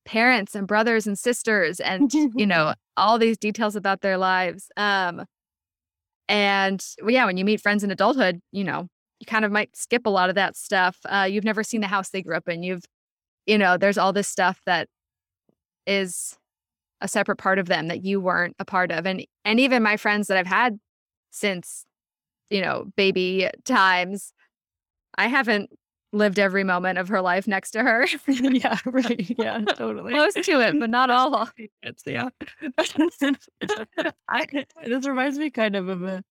parents 0.05 0.55
and 0.55 0.67
brothers 0.67 1.05
and 1.07 1.17
sisters 1.17 1.79
and, 1.79 2.11
you 2.13 2.45
know, 2.47 2.73
all 2.97 3.19
these 3.19 3.37
details 3.37 3.75
about 3.75 4.01
their 4.01 4.17
lives. 4.17 4.69
Um, 4.75 5.25
and 6.27 6.83
well, 7.01 7.11
yeah, 7.11 7.25
when 7.25 7.37
you 7.37 7.45
meet 7.45 7.61
friends 7.61 7.83
in 7.83 7.91
adulthood, 7.91 8.39
you 8.51 8.63
know, 8.63 8.87
you 9.19 9.25
kind 9.27 9.45
of 9.45 9.51
might 9.51 9.75
skip 9.75 10.05
a 10.05 10.09
lot 10.09 10.29
of 10.29 10.35
that 10.35 10.55
stuff. 10.57 10.97
Uh, 11.05 11.27
you've 11.29 11.43
never 11.43 11.63
seen 11.63 11.81
the 11.81 11.87
house 11.87 12.09
they 12.09 12.21
grew 12.21 12.35
up 12.35 12.47
in. 12.49 12.63
You've, 12.63 12.83
you 13.45 13.57
know, 13.57 13.77
there's 13.77 13.97
all 13.97 14.13
this 14.13 14.27
stuff 14.27 14.59
that 14.65 14.87
is 15.85 16.37
a 17.01 17.07
separate 17.07 17.37
part 17.37 17.59
of 17.59 17.67
them 17.67 17.87
that 17.87 18.03
you 18.03 18.21
weren't 18.21 18.55
a 18.59 18.65
part 18.65 18.91
of. 18.91 19.05
And 19.05 19.25
and 19.45 19.59
even 19.59 19.83
my 19.83 19.97
friends 19.97 20.27
that 20.27 20.37
I've 20.37 20.47
had 20.47 20.79
since, 21.31 21.85
you 22.49 22.61
know, 22.61 22.85
baby 22.95 23.49
times, 23.65 24.33
I 25.17 25.27
haven't 25.27 25.69
lived 26.13 26.39
every 26.39 26.63
moment 26.63 26.99
of 26.99 27.09
her 27.09 27.21
life 27.21 27.47
next 27.47 27.71
to 27.71 27.81
her. 27.81 28.07
yeah, 28.27 28.77
right. 28.85 29.35
Yeah, 29.37 29.59
totally. 29.61 30.13
Close 30.13 30.33
to 30.33 30.61
it, 30.61 30.79
but 30.79 30.89
not 30.89 31.09
all. 31.09 31.49
It's 31.83 32.03
yeah. 32.05 32.29
I, 34.29 34.45
this 34.85 35.05
reminds 35.05 35.37
me 35.37 35.49
kind 35.49 35.75
of 35.75 35.89
of 35.89 36.03
a 36.03 36.23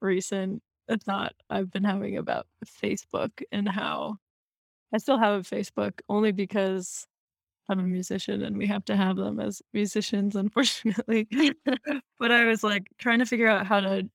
recent 0.00 0.62
thought 1.04 1.32
I've 1.48 1.70
been 1.70 1.84
having 1.84 2.16
about 2.16 2.46
Facebook 2.82 3.42
and 3.50 3.68
how 3.68 4.16
I 4.92 4.98
still 4.98 5.18
have 5.18 5.40
a 5.40 5.42
Facebook 5.42 6.00
only 6.08 6.32
because 6.32 7.06
I'm 7.70 7.80
a 7.80 7.84
musician 7.84 8.42
and 8.42 8.58
we 8.58 8.66
have 8.68 8.84
to 8.86 8.96
have 8.96 9.16
them 9.16 9.40
as 9.40 9.62
musicians, 9.74 10.36
unfortunately. 10.36 11.28
but 12.18 12.32
I 12.32 12.46
was 12.46 12.64
like 12.64 12.88
trying 12.98 13.20
to 13.20 13.26
figure 13.26 13.48
out 13.48 13.66
how 13.66 13.80
to 13.80 14.08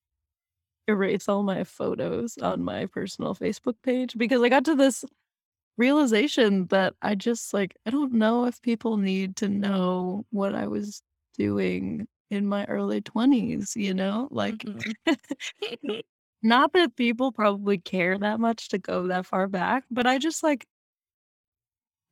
erase 0.87 1.27
all 1.29 1.43
my 1.43 1.63
photos 1.63 2.37
on 2.39 2.63
my 2.63 2.85
personal 2.87 3.35
Facebook 3.35 3.75
page 3.83 4.15
because 4.17 4.41
I 4.41 4.49
got 4.49 4.65
to 4.65 4.75
this 4.75 5.03
realization 5.77 6.67
that 6.67 6.95
I 7.01 7.15
just 7.15 7.53
like 7.53 7.75
I 7.85 7.91
don't 7.91 8.13
know 8.13 8.45
if 8.45 8.61
people 8.61 8.97
need 8.97 9.35
to 9.37 9.49
know 9.49 10.25
what 10.31 10.55
I 10.55 10.67
was 10.67 11.01
doing 11.37 12.07
in 12.31 12.47
my 12.47 12.65
early 12.65 13.01
20s, 13.01 13.75
you 13.77 13.93
know? 13.93 14.27
Like 14.31 14.65
Mhm. 14.65 14.95
not 16.43 16.73
that 16.73 16.95
people 16.95 17.31
probably 17.31 17.77
care 17.77 18.17
that 18.17 18.39
much 18.39 18.69
to 18.69 18.77
go 18.77 19.07
that 19.07 19.25
far 19.25 19.47
back, 19.47 19.83
but 19.89 20.05
I 20.07 20.17
just 20.17 20.43
like 20.43 20.65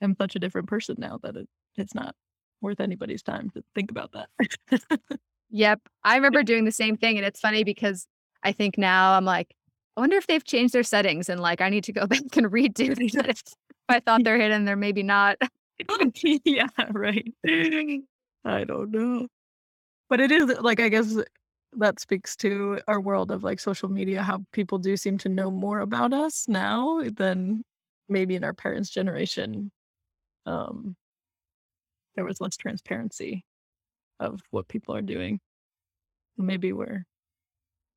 am 0.04 0.16
such 0.20 0.36
a 0.36 0.40
different 0.40 0.68
person 0.68 0.96
now 1.00 1.20
that 1.24 1.36
it, 1.36 1.48
it's 1.76 1.96
not 1.96 2.16
worth 2.62 2.80
anybody's 2.80 3.24
time 3.24 3.50
to 3.52 3.64
think 3.76 3.92
about 3.92 4.12
that. 4.14 4.30
Yep. 5.56 5.82
I 6.04 6.16
remember 6.16 6.42
doing 6.42 6.66
the 6.66 6.72
same 6.72 6.98
thing. 6.98 7.16
And 7.18 7.26
it's 7.26 7.40
funny 7.40 7.64
because 7.64 8.08
I 8.42 8.52
think 8.52 8.76
now 8.76 9.14
I'm 9.16 9.24
like, 9.24 9.54
I 9.96 10.02
wonder 10.02 10.18
if 10.18 10.26
they've 10.26 10.44
changed 10.44 10.74
their 10.74 10.82
settings 10.82 11.30
and 11.30 11.40
like 11.40 11.62
I 11.62 11.70
need 11.70 11.84
to 11.86 11.94
go 11.94 12.08
back 12.08 12.36
and 12.36 12.48
redo 12.48 12.96
these. 12.98 13.16
If 13.16 13.42
I 13.88 14.00
thought 14.00 14.24
they're 14.24 14.40
hidden, 14.40 14.66
they're 14.66 14.76
maybe 14.76 15.04
not. 15.04 15.38
yeah, 16.44 16.68
right. 16.92 17.32
I 17.46 18.64
don't 18.64 18.92
know. 18.92 19.28
But 20.10 20.20
it 20.20 20.32
is 20.32 20.60
like 20.60 20.80
I 20.80 20.90
guess 20.90 21.16
that 21.78 22.00
speaks 22.00 22.36
to 22.38 22.80
our 22.88 23.00
world 23.00 23.30
of 23.30 23.44
like 23.44 23.60
social 23.60 23.90
media, 23.90 24.24
how 24.24 24.44
people 24.54 24.80
do 24.80 24.98
seem 24.98 25.20
to 25.20 25.30
know 25.30 25.52
more 25.52 25.80
about 25.80 26.14
us 26.14 26.48
now 26.48 27.02
than 27.16 27.64
maybe 28.10 28.36
in 28.36 28.44
our 28.44 28.54
parents' 28.54 28.90
generation. 28.90 29.72
Um 30.46 30.96
there 32.16 32.26
was 32.26 32.42
less 32.42 32.58
transparency 32.58 33.46
of 34.20 34.42
what 34.52 34.68
people 34.68 34.96
are 34.96 35.02
doing. 35.02 35.40
Maybe 36.38 36.74
we're 36.74 37.06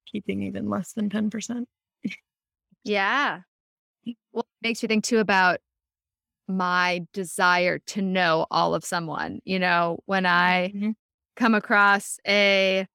keeping 0.07 0.43
even 0.43 0.69
less 0.69 0.93
than 0.93 1.11
10%. 1.11 1.69
Yeah. 2.85 3.41
Well, 4.33 4.43
it 4.63 4.67
makes 4.67 4.83
you 4.83 4.89
think 4.89 5.05
too 5.05 5.19
about 5.19 5.61
my 6.49 7.07
desire 7.13 7.79
to 7.81 8.03
know 8.03 8.47
all 8.51 8.75
of 8.75 8.85
someone. 8.85 9.41
You 9.45 9.59
know, 9.61 10.01
when 10.07 10.27
I 10.27 10.75
Mhm. 10.75 10.97
come 11.37 11.55
across 11.55 12.19
a 12.27 12.87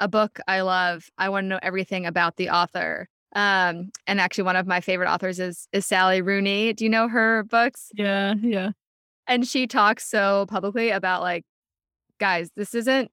a 0.00 0.08
book 0.08 0.40
I 0.48 0.62
love, 0.62 1.10
I 1.18 1.28
want 1.30 1.44
to 1.44 1.48
know 1.48 1.60
everything 1.62 2.06
about 2.06 2.36
the 2.36 2.50
author. 2.50 3.08
Um, 3.36 3.92
and 4.06 4.20
actually 4.20 4.44
one 4.44 4.56
of 4.56 4.66
my 4.66 4.80
favorite 4.80 5.08
authors 5.10 5.40
is 5.40 5.68
is 5.72 5.86
Sally 5.86 6.22
Rooney. 6.22 6.72
Do 6.74 6.84
you 6.84 6.90
know 6.90 7.08
her 7.08 7.44
books? 7.44 7.92
Yeah, 7.94 8.34
yeah. 8.40 8.72
And 9.26 9.46
she 9.46 9.66
talks 9.66 10.08
so 10.08 10.46
publicly 10.48 10.90
about 10.90 11.22
like, 11.22 11.44
guys, 12.18 12.50
this 12.56 12.74
isn't 12.74 13.10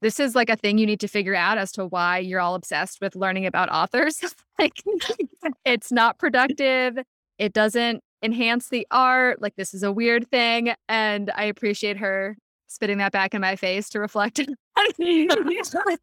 this 0.00 0.20
is 0.20 0.34
like 0.34 0.48
a 0.48 0.56
thing 0.56 0.78
you 0.78 0.86
need 0.86 1.00
to 1.00 1.08
figure 1.08 1.34
out 1.34 1.58
as 1.58 1.72
to 1.72 1.86
why 1.86 2.18
you're 2.18 2.40
all 2.40 2.54
obsessed 2.54 3.00
with 3.00 3.16
learning 3.16 3.46
about 3.46 3.68
authors. 3.70 4.20
like 4.58 4.82
it's 5.64 5.90
not 5.90 6.18
productive. 6.18 6.98
It 7.38 7.52
doesn't 7.52 8.02
enhance 8.22 8.68
the 8.68 8.86
art. 8.90 9.42
Like 9.42 9.56
this 9.56 9.74
is 9.74 9.82
a 9.82 9.92
weird 9.92 10.30
thing. 10.30 10.74
And 10.88 11.30
I 11.34 11.44
appreciate 11.44 11.98
her 11.98 12.36
spitting 12.68 12.98
that 12.98 13.12
back 13.12 13.34
in 13.34 13.40
my 13.40 13.56
face 13.56 13.88
to 13.90 14.00
reflect. 14.00 14.38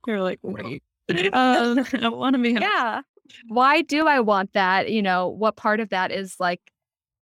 You're 0.07 0.21
like, 0.21 0.39
wait. 0.41 0.83
Um, 1.33 1.85
I 2.01 2.09
want 2.09 2.35
to 2.35 2.41
be 2.41 2.53
yeah. 2.53 3.01
Why 3.47 3.81
do 3.81 4.07
I 4.07 4.19
want 4.19 4.53
that? 4.53 4.91
You 4.91 5.01
know, 5.01 5.27
what 5.27 5.55
part 5.55 5.79
of 5.79 5.89
that 5.89 6.11
is 6.11 6.35
like 6.39 6.59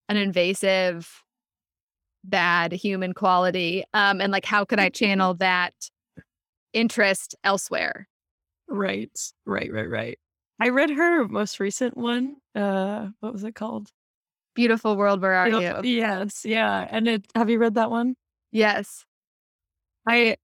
an 0.09 0.17
invasive, 0.17 1.23
bad 2.25 2.73
human 2.73 3.15
quality? 3.15 3.85
Um, 3.95 4.21
and 4.21 4.33
like, 4.33 4.45
how 4.45 4.65
could 4.65 4.81
I 4.81 4.89
channel 4.89 5.35
that 5.35 5.75
interest 6.73 7.35
elsewhere? 7.45 8.09
Right, 8.69 9.11
right, 9.47 9.73
right, 9.73 9.89
right. 9.89 10.19
I 10.61 10.69
read 10.69 10.91
her 10.91 11.27
most 11.27 11.59
recent 11.59 11.97
one. 11.97 12.37
Uh, 12.55 13.09
what 13.21 13.33
was 13.33 13.45
it 13.45 13.55
called? 13.55 13.91
Beautiful 14.55 14.97
world, 14.97 15.23
where 15.23 15.33
are 15.33 15.49
you? 15.49 15.81
Yes, 15.83 16.45
yeah. 16.45 16.87
And 16.91 17.09
it. 17.09 17.27
Have 17.35 17.49
you 17.49 17.59
read 17.59 17.75
that 17.75 17.91
one? 17.91 18.15
Yes. 18.53 19.05
I, 20.07 20.37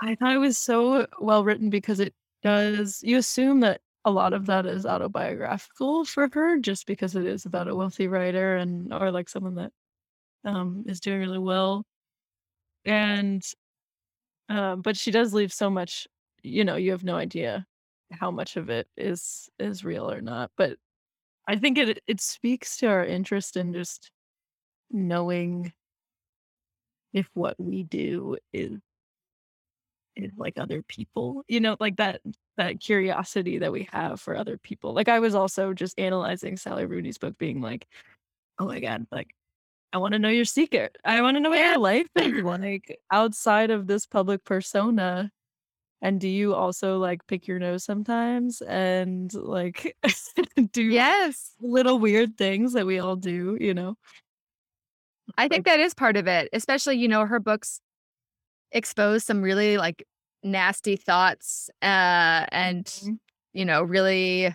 I 0.00 0.14
thought 0.14 0.34
it 0.34 0.38
was 0.38 0.56
so 0.56 1.06
well 1.20 1.44
written 1.44 1.70
because 1.70 2.00
it 2.00 2.14
does. 2.42 3.02
You 3.02 3.18
assume 3.18 3.60
that 3.60 3.80
a 4.04 4.10
lot 4.10 4.32
of 4.32 4.46
that 4.46 4.64
is 4.66 4.86
autobiographical 4.86 6.04
for 6.04 6.28
her, 6.32 6.58
just 6.58 6.86
because 6.86 7.16
it 7.16 7.26
is 7.26 7.44
about 7.44 7.68
a 7.68 7.74
wealthy 7.74 8.06
writer 8.08 8.56
and 8.56 8.92
or 8.94 9.10
like 9.10 9.28
someone 9.28 9.56
that 9.56 9.72
um 10.46 10.84
is 10.86 11.00
doing 11.00 11.20
really 11.20 11.38
well, 11.38 11.84
and 12.86 13.42
um, 14.48 14.80
but 14.82 14.96
she 14.96 15.10
does 15.10 15.34
leave 15.34 15.52
so 15.52 15.70
much. 15.70 16.06
You 16.42 16.64
know, 16.64 16.76
you 16.76 16.92
have 16.92 17.04
no 17.04 17.16
idea 17.16 17.66
how 18.12 18.30
much 18.30 18.56
of 18.56 18.70
it 18.70 18.88
is 18.96 19.48
is 19.58 19.84
real 19.84 20.10
or 20.10 20.20
not. 20.20 20.50
But 20.56 20.78
I 21.48 21.56
think 21.56 21.78
it 21.78 22.02
it 22.06 22.20
speaks 22.20 22.76
to 22.78 22.86
our 22.88 23.04
interest 23.04 23.56
in 23.56 23.72
just 23.72 24.10
knowing 24.90 25.72
if 27.12 27.28
what 27.34 27.56
we 27.58 27.82
do 27.84 28.36
is 28.52 28.78
is 30.16 30.32
like 30.36 30.58
other 30.58 30.82
people. 30.82 31.44
You 31.48 31.60
know, 31.60 31.76
like 31.80 31.96
that 31.96 32.20
that 32.56 32.80
curiosity 32.80 33.58
that 33.58 33.72
we 33.72 33.88
have 33.92 34.20
for 34.20 34.36
other 34.36 34.58
people. 34.58 34.94
Like 34.94 35.08
I 35.08 35.20
was 35.20 35.34
also 35.34 35.72
just 35.74 35.98
analyzing 35.98 36.56
Sally 36.56 36.86
Rooney's 36.86 37.18
book, 37.18 37.36
being 37.38 37.60
like, 37.60 37.86
oh 38.58 38.66
my 38.66 38.80
god, 38.80 39.06
like 39.12 39.35
I 39.96 39.98
want 39.98 40.12
to 40.12 40.18
know 40.18 40.28
your 40.28 40.44
secret. 40.44 40.94
I 41.06 41.22
want 41.22 41.38
to 41.38 41.40
know 41.40 41.48
what 41.48 41.58
your 41.58 41.78
life 41.78 42.06
is 42.16 42.34
like 42.44 42.98
outside 43.10 43.70
of 43.70 43.86
this 43.86 44.04
public 44.04 44.44
persona. 44.44 45.30
And 46.02 46.20
do 46.20 46.28
you 46.28 46.52
also 46.54 46.98
like 46.98 47.26
pick 47.26 47.46
your 47.48 47.58
nose 47.58 47.84
sometimes 47.84 48.60
and 48.60 49.32
like 49.32 49.96
do 50.72 50.82
Yes. 50.82 51.52
little 51.62 51.98
weird 51.98 52.36
things 52.36 52.74
that 52.74 52.84
we 52.84 52.98
all 52.98 53.16
do, 53.16 53.56
you 53.58 53.72
know? 53.72 53.96
I 55.38 55.48
think 55.48 55.64
that 55.64 55.80
is 55.80 55.94
part 55.94 56.18
of 56.18 56.28
it, 56.28 56.50
especially, 56.52 56.98
you 56.98 57.08
know, 57.08 57.24
her 57.24 57.40
books 57.40 57.80
expose 58.72 59.24
some 59.24 59.40
really 59.40 59.78
like 59.78 60.06
nasty 60.42 60.96
thoughts 60.96 61.70
uh, 61.80 62.44
and 62.52 62.84
Mhm. 62.84 63.18
you 63.54 63.64
know 63.64 63.82
really 63.82 64.54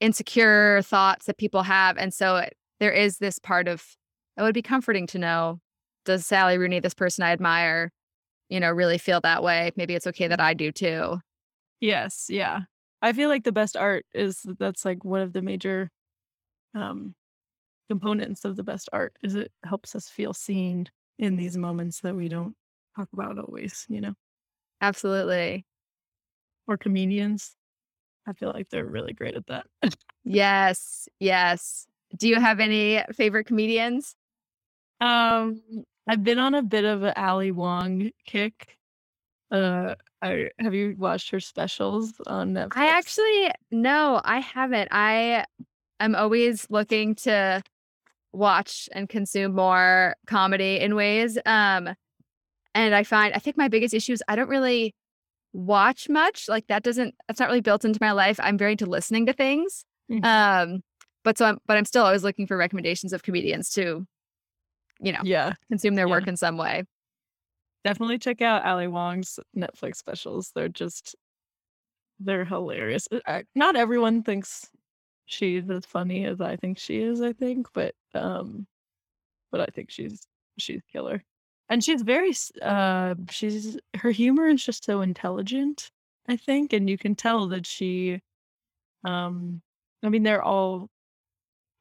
insecure 0.00 0.82
thoughts 0.82 1.26
that 1.26 1.38
people 1.38 1.62
have 1.62 1.96
and 1.96 2.12
so 2.12 2.36
it, 2.36 2.56
there 2.80 2.90
is 2.92 3.18
this 3.18 3.38
part 3.38 3.68
of 3.68 3.86
it 4.36 4.42
would 4.42 4.54
be 4.54 4.62
comforting 4.62 5.06
to 5.06 5.18
know 5.18 5.60
does 6.04 6.26
sally 6.26 6.58
rooney 6.58 6.80
this 6.80 6.94
person 6.94 7.24
i 7.24 7.32
admire 7.32 7.90
you 8.48 8.60
know 8.60 8.70
really 8.70 8.98
feel 8.98 9.20
that 9.20 9.42
way 9.42 9.72
maybe 9.76 9.94
it's 9.94 10.06
okay 10.06 10.28
that 10.28 10.40
i 10.40 10.54
do 10.54 10.70
too 10.72 11.18
Yes, 11.80 12.26
yeah. 12.30 12.60
I 13.02 13.12
feel 13.12 13.28
like 13.28 13.44
the 13.44 13.52
best 13.52 13.76
art 13.76 14.06
is 14.14 14.46
that's 14.58 14.84
like 14.84 15.04
one 15.04 15.20
of 15.20 15.32
the 15.32 15.42
major 15.42 15.90
um 16.74 17.14
components 17.90 18.44
of 18.44 18.56
the 18.56 18.62
best 18.62 18.88
art 18.92 19.14
is 19.22 19.34
it 19.34 19.52
helps 19.64 19.94
us 19.94 20.08
feel 20.08 20.32
seen 20.32 20.88
in 21.18 21.36
these 21.36 21.56
moments 21.56 22.00
that 22.00 22.16
we 22.16 22.28
don't 22.28 22.56
talk 22.96 23.08
about 23.12 23.38
always, 23.38 23.86
you 23.88 24.00
know. 24.00 24.14
absolutely 24.80 25.66
Or 26.66 26.78
comedians. 26.78 27.56
I 28.26 28.32
feel 28.32 28.50
like 28.50 28.70
they're 28.70 28.86
really 28.86 29.12
great 29.12 29.34
at 29.36 29.46
that. 29.48 29.66
yes 30.24 31.08
yes 31.20 31.86
do 32.16 32.28
you 32.28 32.40
have 32.40 32.60
any 32.60 33.02
favorite 33.12 33.44
comedians 33.44 34.16
um 35.00 35.60
I've 36.06 36.22
been 36.22 36.38
on 36.38 36.54
a 36.54 36.62
bit 36.62 36.84
of 36.84 37.02
a 37.02 37.18
Ali 37.20 37.50
Wong 37.52 38.10
kick. 38.26 38.76
Uh 39.50 39.94
I 40.22 40.50
have 40.58 40.74
you 40.74 40.94
watched 40.98 41.30
her 41.30 41.40
specials 41.40 42.12
on 42.26 42.52
Netflix? 42.54 42.76
I 42.76 42.88
actually 42.88 43.50
no, 43.70 44.20
I 44.24 44.40
haven't. 44.40 44.88
I 44.90 45.44
am 46.00 46.14
always 46.14 46.66
looking 46.70 47.14
to 47.16 47.62
watch 48.32 48.88
and 48.92 49.08
consume 49.08 49.54
more 49.54 50.16
comedy 50.26 50.80
in 50.80 50.94
ways. 50.94 51.38
Um 51.46 51.94
and 52.74 52.94
I 52.94 53.04
find 53.04 53.34
I 53.34 53.38
think 53.38 53.56
my 53.56 53.68
biggest 53.68 53.94
issue 53.94 54.12
is 54.12 54.22
I 54.28 54.36
don't 54.36 54.48
really 54.48 54.94
watch 55.52 56.08
much. 56.08 56.48
Like 56.48 56.66
that 56.66 56.82
doesn't 56.82 57.14
that's 57.28 57.38
not 57.38 57.48
really 57.48 57.60
built 57.60 57.84
into 57.84 57.98
my 58.00 58.12
life. 58.12 58.40
I'm 58.42 58.58
very 58.58 58.72
into 58.72 58.86
listening 58.86 59.26
to 59.26 59.32
things. 59.32 59.84
Mhm. 60.10 60.24
Um 60.24 60.82
but 61.22 61.38
so 61.38 61.46
I'm 61.46 61.58
but 61.66 61.76
I'm 61.76 61.84
still 61.84 62.04
always 62.04 62.24
looking 62.24 62.46
for 62.46 62.56
recommendations 62.56 63.12
of 63.12 63.22
comedians 63.22 63.70
to, 63.70 64.06
you 65.00 65.12
know, 65.12 65.20
yeah. 65.22 65.52
consume 65.68 65.94
their 65.94 66.06
yeah. 66.06 66.12
work 66.12 66.26
in 66.26 66.36
some 66.36 66.56
way. 66.56 66.84
Definitely 67.84 68.18
check 68.18 68.40
out 68.40 68.64
Ali 68.64 68.86
Wong's 68.88 69.38
Netflix 69.56 69.96
specials. 69.96 70.50
They're 70.54 70.68
just 70.68 71.14
they're 72.20 72.44
hilarious. 72.44 73.08
Uh, 73.26 73.42
Not 73.54 73.76
everyone 73.76 74.22
thinks 74.22 74.68
she's 75.26 75.68
as 75.70 75.84
funny 75.84 76.24
as 76.24 76.40
I 76.40 76.56
think 76.56 76.78
she 76.78 77.00
is, 77.00 77.20
I 77.20 77.32
think, 77.32 77.66
but 77.72 77.94
um 78.14 78.66
but 79.50 79.60
I 79.60 79.66
think 79.66 79.90
she's 79.90 80.26
she's 80.58 80.82
killer. 80.92 81.22
And 81.68 81.82
she's 81.82 82.02
very 82.02 82.32
uh 82.62 83.14
she's 83.30 83.78
her 83.96 84.10
humor 84.10 84.46
is 84.46 84.64
just 84.64 84.84
so 84.84 85.00
intelligent, 85.00 85.90
I 86.28 86.36
think, 86.36 86.72
and 86.72 86.88
you 86.88 86.98
can 86.98 87.14
tell 87.14 87.48
that 87.48 87.66
she 87.66 88.20
um 89.04 89.60
I 90.02 90.08
mean 90.08 90.22
they're 90.22 90.42
all 90.42 90.88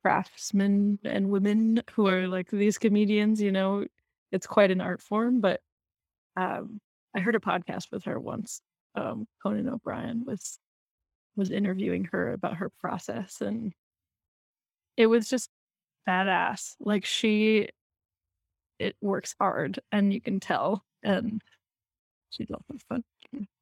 craftsmen 0.03 0.99
and 1.03 1.29
women 1.29 1.81
who 1.93 2.07
are 2.07 2.27
like 2.27 2.51
these 2.51 2.77
comedians, 2.77 3.41
you 3.41 3.51
know. 3.51 3.85
It's 4.31 4.47
quite 4.47 4.71
an 4.71 4.81
art 4.81 5.01
form, 5.01 5.41
but 5.41 5.61
um, 6.35 6.79
I 7.15 7.19
heard 7.19 7.35
a 7.35 7.39
podcast 7.39 7.91
with 7.91 8.03
her 8.05 8.19
once. 8.19 8.61
Um, 8.95 9.27
Conan 9.41 9.69
O'Brien 9.69 10.23
was 10.25 10.59
was 11.35 11.49
interviewing 11.49 12.09
her 12.11 12.33
about 12.33 12.57
her 12.57 12.69
process, 12.79 13.41
and 13.41 13.73
it 14.97 15.07
was 15.07 15.29
just 15.29 15.49
badass. 16.07 16.75
Like 16.79 17.05
she, 17.05 17.69
it 18.79 18.95
works 19.01 19.35
hard, 19.39 19.79
and 19.91 20.13
you 20.13 20.21
can 20.21 20.39
tell, 20.39 20.83
and 21.03 21.41
she's 22.29 22.51
also 22.51 22.79
fun. 22.89 23.03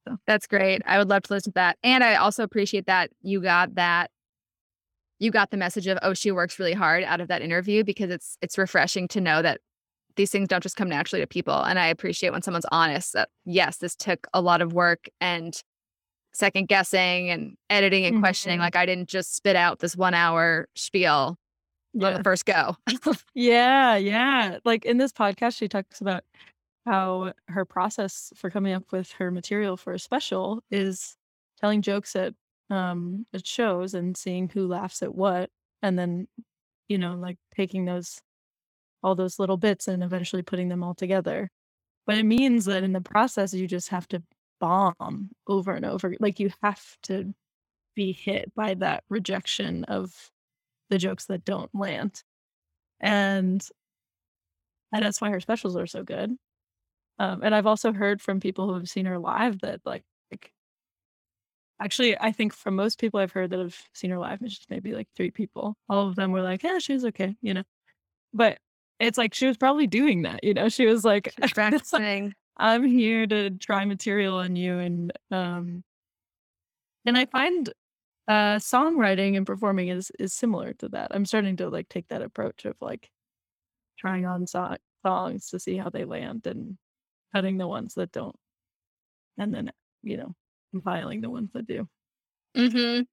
So 0.07 0.17
That's 0.25 0.47
great. 0.47 0.81
I 0.85 0.97
would 0.97 1.09
love 1.09 1.23
to 1.23 1.33
listen 1.33 1.51
to 1.51 1.55
that. 1.55 1.77
And 1.83 2.03
I 2.03 2.15
also 2.15 2.43
appreciate 2.43 2.87
that 2.87 3.11
you 3.21 3.41
got 3.41 3.75
that 3.75 4.09
you 5.21 5.31
got 5.31 5.51
the 5.51 5.57
message 5.57 5.87
of 5.87 5.97
oh 6.01 6.13
she 6.13 6.31
works 6.31 6.59
really 6.59 6.73
hard 6.73 7.03
out 7.05 7.21
of 7.21 7.29
that 7.29 7.41
interview 7.41 7.83
because 7.85 8.09
it's 8.09 8.37
it's 8.41 8.57
refreshing 8.57 9.07
to 9.07 9.21
know 9.21 9.41
that 9.41 9.61
these 10.17 10.29
things 10.31 10.49
don't 10.49 10.61
just 10.63 10.75
come 10.75 10.89
naturally 10.89 11.21
to 11.21 11.27
people 11.27 11.53
and 11.63 11.79
I 11.79 11.87
appreciate 11.87 12.31
when 12.31 12.41
someone's 12.41 12.65
honest 12.71 13.13
that 13.13 13.29
yes 13.45 13.77
this 13.77 13.95
took 13.95 14.27
a 14.33 14.41
lot 14.41 14.61
of 14.61 14.73
work 14.73 15.07
and 15.21 15.53
second 16.33 16.67
guessing 16.67 17.29
and 17.29 17.55
editing 17.69 18.05
and 18.05 18.19
questioning 18.19 18.59
Mhm. 18.59 18.63
like 18.63 18.75
I 18.75 18.85
didn't 18.85 19.07
just 19.09 19.35
spit 19.35 19.55
out 19.55 19.79
this 19.79 19.95
1 19.95 20.13
hour 20.13 20.67
spiel 20.75 21.37
on 22.01 22.13
the 22.13 22.23
first 22.23 22.45
go. 22.45 22.75
yeah, 23.33 23.97
yeah. 23.97 24.59
Like 24.63 24.85
in 24.85 24.97
this 24.97 25.11
podcast, 25.11 25.57
she 25.57 25.67
talks 25.67 25.99
about 25.99 26.23
how 26.85 27.33
her 27.49 27.65
process 27.65 28.31
for 28.35 28.49
coming 28.49 28.73
up 28.73 28.91
with 28.93 29.11
her 29.13 29.29
material 29.29 29.75
for 29.77 29.91
a 29.93 29.99
special 29.99 30.63
is 30.71 31.17
telling 31.59 31.81
jokes 31.81 32.15
at 32.15 32.33
um 32.71 33.27
at 33.35 33.47
shows 33.47 33.95
and 33.95 34.17
seeing 34.17 34.49
who 34.49 34.67
laughs 34.67 35.03
at 35.03 35.15
what 35.15 35.51
and 35.83 35.99
then 35.99 36.27
you 36.89 36.97
know 36.99 37.15
like 37.15 37.37
taking 37.55 37.85
those 37.85 38.21
all 39.03 39.15
those 39.15 39.39
little 39.39 39.57
bits 39.57 39.87
and 39.87 40.03
eventually 40.03 40.41
putting 40.41 40.69
them 40.69 40.83
all 40.83 40.95
together. 40.95 41.49
But 42.07 42.17
it 42.17 42.23
means 42.25 42.65
that 42.65 42.83
in 42.83 42.93
the 42.93 43.01
process 43.01 43.53
you 43.53 43.67
just 43.67 43.89
have 43.89 44.07
to 44.09 44.23
bomb 44.59 45.31
over 45.47 45.73
and 45.73 45.85
over 45.85 46.15
like 46.19 46.39
you 46.39 46.51
have 46.63 46.83
to 47.03 47.33
be 47.95 48.11
hit 48.13 48.53
by 48.55 48.75
that 48.75 49.03
rejection 49.09 49.83
of 49.85 50.13
the 50.89 50.97
jokes 50.99 51.25
that 51.27 51.45
don't 51.45 51.73
land. 51.75 52.23
And 53.01 53.65
and 54.93 55.05
that's 55.05 55.21
why 55.21 55.29
her 55.31 55.39
specials 55.41 55.77
are 55.77 55.87
so 55.87 56.03
good. 56.03 56.35
Um, 57.19 57.41
and 57.43 57.55
I've 57.55 57.67
also 57.67 57.93
heard 57.93 58.21
from 58.21 58.39
people 58.39 58.67
who 58.67 58.75
have 58.75 58.89
seen 58.89 59.05
her 59.05 59.19
live 59.19 59.59
that 59.61 59.81
like 59.85 60.03
actually 61.81 62.17
I 62.19 62.31
think 62.31 62.53
from 62.53 62.75
most 62.75 62.99
people 62.99 63.19
I've 63.19 63.31
heard 63.31 63.49
that 63.49 63.59
have 63.59 63.77
seen 63.93 64.11
her 64.11 64.19
live, 64.19 64.41
it's 64.41 64.55
just 64.55 64.69
maybe 64.69 64.93
like 64.93 65.07
three 65.15 65.31
people. 65.31 65.75
All 65.89 66.07
of 66.07 66.15
them 66.15 66.31
were 66.31 66.41
like, 66.41 66.63
yeah, 66.63 66.79
she 66.79 66.93
was 66.93 67.05
okay, 67.05 67.35
you 67.41 67.53
know. 67.53 67.63
But 68.33 68.59
it's 68.99 69.17
like 69.17 69.33
she 69.33 69.47
was 69.47 69.57
probably 69.57 69.87
doing 69.87 70.21
that, 70.23 70.43
you 70.43 70.53
know. 70.53 70.69
She 70.69 70.85
was 70.85 71.03
like, 71.03 71.33
like, 71.41 71.53
Practicing. 71.53 72.33
I'm 72.57 72.83
here 72.83 73.25
to 73.27 73.49
try 73.51 73.85
material 73.85 74.37
on 74.37 74.55
you 74.55 74.77
and 74.79 75.11
um 75.31 75.83
and 77.05 77.17
I 77.17 77.25
find 77.25 77.69
uh 78.27 78.57
songwriting 78.57 79.35
and 79.37 79.45
performing 79.45 79.89
is 79.89 80.11
is 80.19 80.33
similar 80.33 80.73
to 80.75 80.89
that. 80.89 81.09
I'm 81.11 81.25
starting 81.25 81.57
to 81.57 81.69
like 81.69 81.89
take 81.89 82.07
that 82.09 82.21
approach 82.21 82.65
of 82.65 82.75
like 82.81 83.09
trying 83.97 84.25
on 84.25 84.47
so- 84.47 84.77
songs 85.05 85.49
to 85.49 85.59
see 85.59 85.77
how 85.77 85.89
they 85.89 86.05
land 86.05 86.45
and 86.47 86.77
cutting 87.33 87.57
the 87.57 87.67
ones 87.67 87.93
that 87.95 88.11
don't 88.11 88.35
and 89.37 89.53
then 89.53 89.71
you 90.03 90.17
know 90.17 90.35
compiling 90.71 91.21
the 91.21 91.29
ones 91.29 91.49
that 91.53 91.67
do 91.67 91.87
Mhm. 92.55 93.05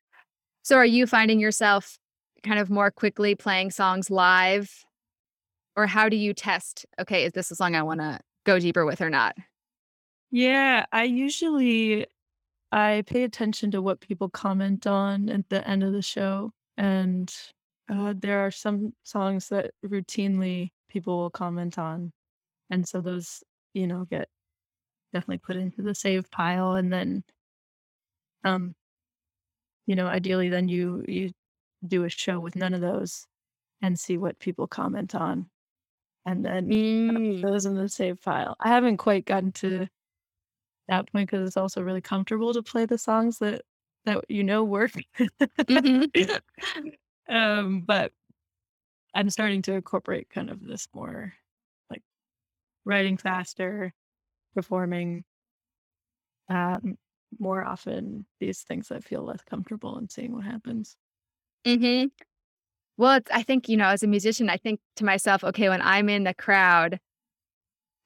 So 0.62 0.76
are 0.76 0.84
you 0.86 1.06
finding 1.06 1.40
yourself 1.40 1.98
kind 2.42 2.58
of 2.58 2.70
more 2.70 2.90
quickly 2.90 3.34
playing 3.34 3.70
songs 3.70 4.10
live? 4.10 4.84
Or 5.76 5.86
how 5.86 6.08
do 6.08 6.16
you 6.16 6.34
test, 6.34 6.86
okay, 7.00 7.24
is 7.24 7.32
this 7.32 7.50
a 7.50 7.54
song 7.56 7.74
I 7.76 7.82
want 7.82 8.00
to 8.00 8.18
go 8.44 8.58
deeper 8.58 8.84
with 8.84 9.00
or 9.00 9.10
not? 9.10 9.36
yeah 10.30 10.84
i 10.92 11.04
usually 11.04 12.06
i 12.70 13.02
pay 13.06 13.22
attention 13.22 13.70
to 13.70 13.80
what 13.80 13.98
people 14.00 14.28
comment 14.28 14.86
on 14.86 15.30
at 15.30 15.48
the 15.48 15.66
end 15.66 15.82
of 15.82 15.92
the 15.94 16.02
show 16.02 16.52
and 16.76 17.34
uh, 17.90 18.12
there 18.14 18.40
are 18.44 18.50
some 18.50 18.92
songs 19.04 19.48
that 19.48 19.70
routinely 19.86 20.70
people 20.90 21.16
will 21.16 21.30
comment 21.30 21.78
on 21.78 22.12
and 22.68 22.86
so 22.86 23.00
those 23.00 23.42
you 23.72 23.86
know 23.86 24.04
get 24.10 24.28
definitely 25.14 25.38
put 25.38 25.56
into 25.56 25.80
the 25.80 25.94
save 25.94 26.30
pile 26.30 26.74
and 26.74 26.92
then 26.92 27.24
um 28.44 28.74
you 29.86 29.96
know 29.96 30.06
ideally 30.06 30.48
then 30.48 30.68
you 30.68 31.04
you 31.08 31.30
do 31.86 32.04
a 32.04 32.08
show 32.08 32.40
with 32.40 32.56
none 32.56 32.74
of 32.74 32.80
those 32.80 33.26
and 33.82 33.98
see 33.98 34.18
what 34.18 34.38
people 34.40 34.66
comment 34.66 35.14
on 35.14 35.48
and 36.26 36.44
then 36.44 36.70
Mm. 36.70 37.42
those 37.42 37.66
in 37.66 37.74
the 37.76 37.88
save 37.88 38.18
file 38.20 38.56
i 38.60 38.68
haven't 38.68 38.98
quite 38.98 39.24
gotten 39.26 39.52
to 39.52 39.88
that 40.88 41.10
point 41.12 41.30
because 41.30 41.46
it's 41.46 41.56
also 41.56 41.82
really 41.82 42.00
comfortable 42.00 42.52
to 42.52 42.62
play 42.62 42.86
the 42.86 42.98
songs 42.98 43.38
that 43.38 43.62
that 44.04 44.24
you 44.30 44.42
know 44.44 44.64
work 44.64 44.92
Mhm. 45.68 46.10
um 47.28 47.82
but 47.82 48.12
i'm 49.14 49.30
starting 49.30 49.62
to 49.62 49.72
incorporate 49.72 50.28
kind 50.30 50.50
of 50.50 50.64
this 50.64 50.88
more 50.94 51.32
like 51.90 52.02
writing 52.84 53.16
faster 53.16 53.92
performing 54.54 55.24
um 56.48 56.96
more 57.38 57.64
often 57.64 58.26
these 58.40 58.62
things 58.62 58.88
that 58.88 59.04
feel 59.04 59.22
less 59.24 59.42
comfortable 59.42 59.96
and 59.98 60.10
seeing 60.10 60.32
what 60.32 60.44
happens 60.44 60.96
Mhm. 61.66 62.10
Well, 62.98 63.16
it's, 63.18 63.30
I 63.32 63.42
think, 63.42 63.68
you 63.68 63.76
know, 63.76 63.88
as 63.88 64.02
a 64.04 64.06
musician, 64.08 64.50
I 64.50 64.56
think 64.58 64.80
to 64.96 65.04
myself, 65.06 65.44
okay, 65.44 65.68
when 65.70 65.82
I'm 65.82 66.08
in 66.08 66.24
the 66.24 66.34
crowd, 66.34 67.00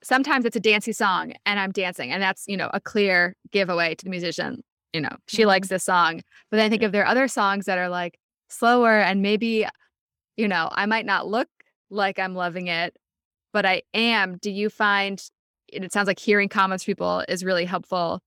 sometimes 0.02 0.44
it's 0.44 0.56
a 0.56 0.60
dancey 0.60 0.92
song 0.92 1.32
and 1.46 1.60
I'm 1.60 1.72
dancing, 1.72 2.10
and 2.10 2.22
that's, 2.22 2.44
you 2.48 2.56
know, 2.56 2.70
a 2.74 2.80
clear 2.80 3.36
giveaway 3.52 3.94
to 3.94 4.04
the 4.04 4.10
musician. 4.10 4.62
You 4.92 5.00
know, 5.02 5.16
she 5.26 5.46
Mhm. 5.46 5.46
likes 5.46 5.68
this 5.68 5.84
song. 5.84 6.20
But 6.50 6.56
then 6.58 6.66
I 6.66 6.68
think 6.68 6.82
Yeah. 6.82 6.86
if 6.86 6.92
there 6.92 7.02
are 7.02 7.06
other 7.06 7.28
songs 7.28 7.64
that 7.66 7.78
are 7.78 7.88
like 7.88 8.18
slower 8.50 9.00
and 9.00 9.22
maybe, 9.22 9.66
you 10.36 10.48
know, 10.48 10.70
I 10.72 10.86
might 10.86 11.06
not 11.06 11.28
look 11.28 11.48
like 11.90 12.18
I'm 12.18 12.34
loving 12.34 12.68
it, 12.68 12.96
but 13.52 13.66
I 13.66 13.82
am. 13.94 14.38
Do 14.38 14.50
you 14.50 14.70
find 14.70 15.22
and 15.74 15.84
it 15.84 15.92
sounds 15.92 16.08
like 16.08 16.18
hearing 16.20 16.48
comments 16.50 16.84
from 16.84 16.92
people 16.92 17.24
is 17.28 17.44
really 17.44 17.64
helpful 17.66 18.22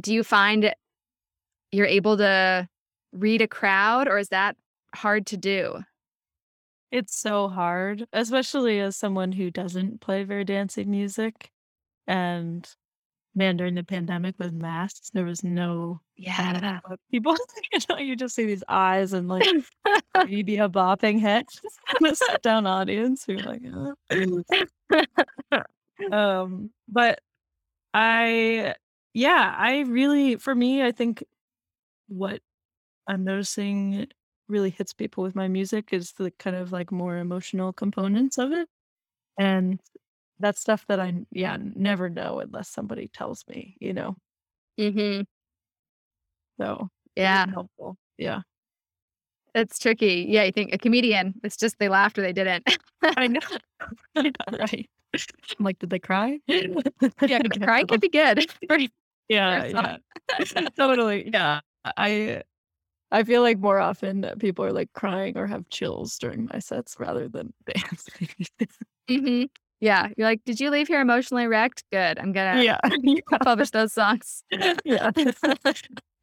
do 0.00 0.12
you 0.12 0.24
find 0.24 0.74
you're 1.72 1.86
able 1.86 2.16
to 2.18 2.68
read 3.12 3.42
a 3.42 3.48
crowd 3.48 4.08
or 4.08 4.18
is 4.18 4.28
that 4.28 4.56
hard 4.94 5.26
to 5.26 5.36
do? 5.36 5.80
It's 6.90 7.16
so 7.18 7.48
hard, 7.48 8.06
especially 8.12 8.78
as 8.80 8.96
someone 8.96 9.32
who 9.32 9.50
doesn't 9.50 10.00
play 10.00 10.22
very 10.22 10.44
dancing 10.44 10.90
music. 10.90 11.50
And 12.06 12.68
man, 13.34 13.56
during 13.56 13.74
the 13.74 13.84
pandemic 13.84 14.36
with 14.38 14.52
masks, 14.52 15.10
there 15.12 15.24
was 15.24 15.42
no 15.44 16.00
Yeah. 16.16 16.80
people, 17.10 17.36
you 17.72 17.78
know, 17.88 17.98
you 17.98 18.16
just 18.16 18.34
see 18.34 18.46
these 18.46 18.64
eyes 18.68 19.12
and 19.12 19.28
like 19.28 19.44
maybe 20.26 20.58
a 20.58 20.68
bopping 20.68 21.20
head 21.20 21.46
in 22.00 22.06
a 22.06 22.14
sit 22.14 22.42
down 22.42 22.66
audience. 22.66 23.24
You're 23.28 23.38
like, 23.40 23.62
"Uh." 24.12 25.02
um, 26.12 26.70
but 26.88 27.20
I, 27.94 28.74
yeah, 29.14 29.54
I 29.58 29.80
really, 29.82 30.36
for 30.36 30.54
me, 30.54 30.82
I 30.84 30.92
think 30.92 31.24
what 32.08 32.42
I'm 33.08 33.24
noticing 33.24 34.08
really 34.48 34.70
hits 34.70 34.92
people 34.94 35.24
with 35.24 35.34
my 35.36 35.48
music 35.48 35.90
is 35.92 36.12
the 36.14 36.30
kind 36.32 36.56
of 36.56 36.72
like 36.72 36.92
more 36.92 37.18
emotional 37.18 37.72
components 37.72 38.38
of 38.38 38.52
it. 38.52 38.68
And 39.38 39.80
that's 40.40 40.60
stuff 40.60 40.86
that 40.88 41.00
I, 41.00 41.14
yeah, 41.32 41.58
never 41.60 42.10
know 42.10 42.40
unless 42.40 42.70
somebody 42.70 43.08
tells 43.08 43.44
me, 43.48 43.76
you 43.80 43.94
know? 43.94 44.16
hmm 44.78 45.22
So 46.60 46.88
Yeah. 47.16 47.46
helpful. 47.46 47.96
Yeah. 48.18 48.42
It's 49.54 49.78
tricky. 49.78 50.26
Yeah. 50.28 50.42
You 50.44 50.52
think 50.52 50.72
a 50.72 50.78
comedian, 50.78 51.34
it's 51.44 51.56
just 51.56 51.78
they 51.78 51.88
laughed 51.88 52.18
or 52.18 52.22
they 52.22 52.32
didn't. 52.32 52.68
I 53.16 53.28
know. 53.28 53.40
I 54.16 54.22
know, 54.22 54.58
right. 54.58 54.88
I'm 55.58 55.64
like, 55.64 55.78
did 55.78 55.90
they 55.90 55.98
cry? 55.98 56.40
yeah. 57.26 57.40
Crying 57.62 57.86
could 57.86 58.00
be 58.00 58.08
good. 58.08 58.46
Yeah, 59.28 59.64
yeah. 59.64 59.96
totally. 60.76 61.30
Yeah. 61.32 61.60
I 61.84 62.42
I 63.10 63.22
feel 63.24 63.42
like 63.42 63.58
more 63.58 63.78
often 63.78 64.22
that 64.22 64.38
people 64.38 64.64
are 64.64 64.72
like 64.72 64.92
crying 64.92 65.36
or 65.38 65.46
have 65.46 65.68
chills 65.68 66.18
during 66.18 66.48
my 66.52 66.58
sets 66.58 66.96
rather 66.98 67.28
than 67.28 67.52
dancing. 67.66 68.28
Mhm. 69.08 69.48
Yeah. 69.80 70.08
You're 70.16 70.26
like, 70.26 70.44
did 70.44 70.60
you 70.60 70.70
leave 70.70 70.88
here 70.88 71.00
emotionally 71.00 71.46
wrecked? 71.46 71.84
Good. 71.92 72.18
I'm 72.18 72.32
to 72.32 72.62
yeah. 72.62 72.78
publish 73.42 73.70
those 73.70 73.92
songs. 73.92 74.42
yeah. 74.84 75.10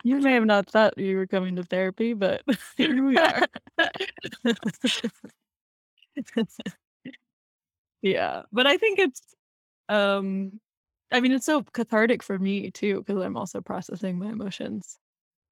You 0.04 0.20
may 0.20 0.34
have 0.34 0.46
not 0.46 0.68
thought 0.68 0.98
you 0.98 1.16
were 1.16 1.28
coming 1.28 1.56
to 1.58 1.64
therapy, 1.64 2.14
but 2.14 2.42
here 2.76 3.06
we 3.06 3.18
are. 3.18 3.48
yeah. 8.02 8.42
But 8.52 8.68
I 8.68 8.78
think 8.78 9.00
it's 9.00 9.22
um 9.90 10.60
I 11.12 11.20
mean 11.20 11.32
it's 11.34 11.46
so 11.46 11.64
cathartic 11.74 12.24
for 12.24 12.40
me 12.40 12.72
too, 12.72 13.04
because 13.06 13.24
I'm 13.24 13.38
also 13.38 13.62
processing 13.62 14.18
my 14.20 14.30
emotions 14.30 14.98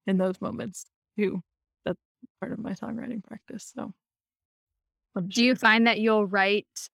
in 0.06 0.18
those 0.18 0.40
moments 0.40 0.86
too. 1.18 1.42
That's 1.84 1.98
part 2.40 2.52
of 2.52 2.58
my 2.58 2.72
songwriting 2.72 3.22
practice. 3.22 3.72
So 3.74 3.92
I'm 5.16 5.28
Do 5.28 5.44
you 5.44 5.54
find 5.54 5.86
that 5.86 6.00
you'll 6.00 6.26
write 6.26 6.88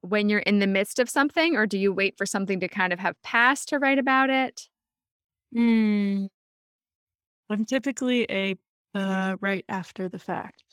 when 0.00 0.28
you're 0.28 0.40
in 0.40 0.58
the 0.58 0.66
midst 0.66 0.98
of 0.98 1.08
something, 1.08 1.56
or 1.56 1.66
do 1.66 1.78
you 1.78 1.92
wait 1.92 2.16
for 2.18 2.26
something 2.26 2.60
to 2.60 2.68
kind 2.68 2.92
of 2.92 2.98
have 2.98 3.20
passed 3.22 3.68
to 3.68 3.78
write 3.78 3.98
about 3.98 4.30
it? 4.30 4.68
Mm, 5.54 6.28
I'm 7.50 7.64
typically 7.64 8.26
a 8.30 8.56
uh, 8.94 9.36
right 9.40 9.64
after 9.68 10.08
the 10.08 10.18
fact 10.18 10.64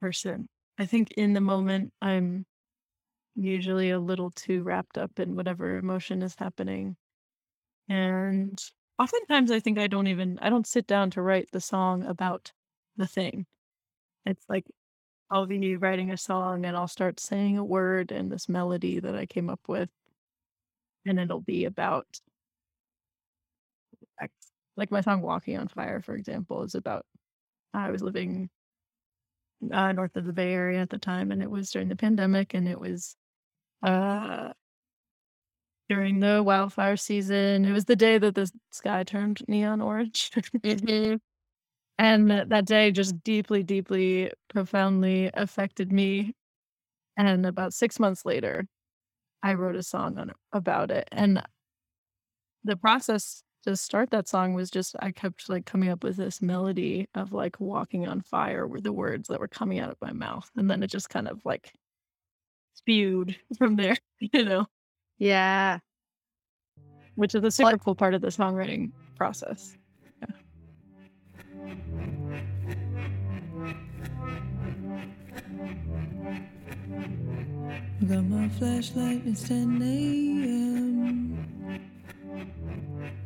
person. 0.00 0.48
I 0.78 0.86
think 0.86 1.12
in 1.12 1.32
the 1.32 1.40
moment, 1.40 1.92
I'm 2.00 2.46
usually 3.38 3.90
a 3.90 4.00
little 4.00 4.30
too 4.32 4.62
wrapped 4.62 4.98
up 4.98 5.18
in 5.20 5.36
whatever 5.36 5.78
emotion 5.78 6.22
is 6.22 6.34
happening. 6.38 6.96
And 7.88 8.62
oftentimes, 8.98 9.50
I 9.50 9.60
think 9.60 9.78
I 9.78 9.86
don't 9.88 10.08
even, 10.08 10.38
I 10.40 10.50
don't 10.50 10.66
sit 10.66 10.86
down 10.86 11.10
to 11.12 11.22
write 11.22 11.50
the 11.52 11.60
song 11.60 12.04
about 12.04 12.52
the 12.96 13.06
thing. 13.06 13.46
It's 14.26 14.44
like 14.48 14.66
I'll 15.30 15.46
be 15.46 15.76
writing 15.76 16.10
a 16.12 16.16
song 16.18 16.66
and 16.66 16.76
I'll 16.76 16.88
start 16.88 17.20
saying 17.20 17.58
a 17.58 17.64
word 17.64 18.12
and 18.12 18.30
this 18.32 18.48
melody 18.48 19.00
that 19.00 19.16
I 19.16 19.26
came 19.26 19.50
up 19.50 19.60
with, 19.68 19.90
and 21.06 21.18
it'll 21.18 21.40
be 21.40 21.64
about 21.64 22.06
Like 24.76 24.90
my 24.90 25.00
song 25.02 25.20
"Walking 25.22 25.58
on 25.58 25.68
Fire," 25.68 26.00
for 26.00 26.14
example, 26.14 26.62
is 26.62 26.74
about 26.74 27.04
I 27.74 27.90
was 27.90 28.02
living 28.02 28.50
uh, 29.72 29.92
north 29.92 30.16
of 30.16 30.24
the 30.24 30.32
Bay 30.32 30.52
Area 30.52 30.80
at 30.80 30.90
the 30.90 30.98
time, 30.98 31.32
and 31.32 31.42
it 31.42 31.50
was 31.50 31.70
during 31.70 31.88
the 31.88 31.96
pandemic, 31.96 32.54
and 32.54 32.68
it 32.68 32.80
was 32.80 33.16
uh, 33.82 34.52
during 35.88 36.20
the 36.20 36.42
wildfire 36.42 36.96
season. 36.96 37.64
It 37.64 37.72
was 37.72 37.86
the 37.86 37.96
day 37.96 38.18
that 38.18 38.34
the 38.34 38.50
sky 38.70 39.04
turned 39.04 39.42
neon 39.48 39.80
orange. 39.80 40.30
Mm-hmm. 40.62 41.16
And 42.00 42.30
that 42.30 42.64
day 42.64 42.92
just 42.92 43.24
deeply, 43.24 43.64
deeply, 43.64 44.30
profoundly 44.54 45.30
affected 45.34 45.90
me. 45.92 46.32
And 47.16 47.44
about 47.44 47.74
six 47.74 47.98
months 47.98 48.24
later, 48.24 48.68
I 49.42 49.54
wrote 49.54 49.74
a 49.74 49.82
song 49.82 50.16
on 50.16 50.32
about 50.52 50.92
it. 50.92 51.08
And 51.10 51.42
the 52.62 52.76
process 52.76 53.42
to 53.64 53.76
start 53.76 54.10
that 54.10 54.28
song 54.28 54.54
was 54.54 54.70
just 54.70 54.94
I 55.00 55.10
kept 55.10 55.48
like 55.48 55.66
coming 55.66 55.88
up 55.88 56.04
with 56.04 56.16
this 56.16 56.40
melody 56.40 57.08
of 57.14 57.32
like 57.32 57.58
walking 57.58 58.06
on 58.06 58.20
fire 58.20 58.66
were 58.66 58.80
the 58.80 58.92
words 58.92 59.28
that 59.28 59.40
were 59.40 59.48
coming 59.48 59.80
out 59.80 59.90
of 59.90 59.96
my 60.00 60.12
mouth. 60.12 60.48
And 60.56 60.70
then 60.70 60.82
it 60.84 60.90
just 60.90 61.10
kind 61.10 61.26
of 61.26 61.40
like 61.44 61.72
spewed 62.78 63.36
from 63.58 63.76
there, 63.76 63.96
you 64.20 64.44
know, 64.44 64.66
Yeah. 65.18 65.78
which 67.16 67.34
is 67.34 67.42
a 67.44 67.50
super 67.50 67.78
cool 67.78 67.94
part 67.94 68.14
of 68.14 68.20
the 68.22 68.28
songwriting 68.28 68.92
process. 69.16 69.76
Got 78.08 78.24
my 78.24 78.48
flashlight, 78.48 79.22
it's 79.26 79.46
10 79.48 79.82
a.m. 79.82 81.36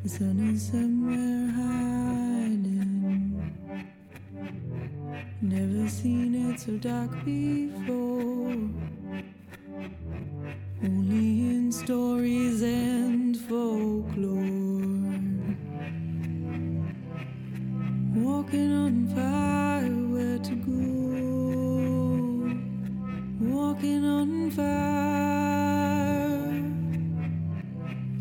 The 0.02 0.08
sun 0.08 0.40
is 0.54 0.66
somewhere 0.68 1.50
hiding. 1.52 3.38
Never 5.42 5.88
seen 5.88 6.34
it 6.34 6.58
so 6.60 6.72
dark 6.78 7.10
before. 7.24 8.56
Only 10.85 11.49
in 11.49 11.71
stories 11.71 12.61
and 12.61 13.37
folklore. 13.37 14.42
Walking 18.14 18.73
on 18.73 19.07
fire, 19.14 19.92
where 20.12 20.38
to 20.38 20.55
go? 20.57 20.73
Walking 23.55 24.05
on 24.05 24.51
fire. 24.51 24.83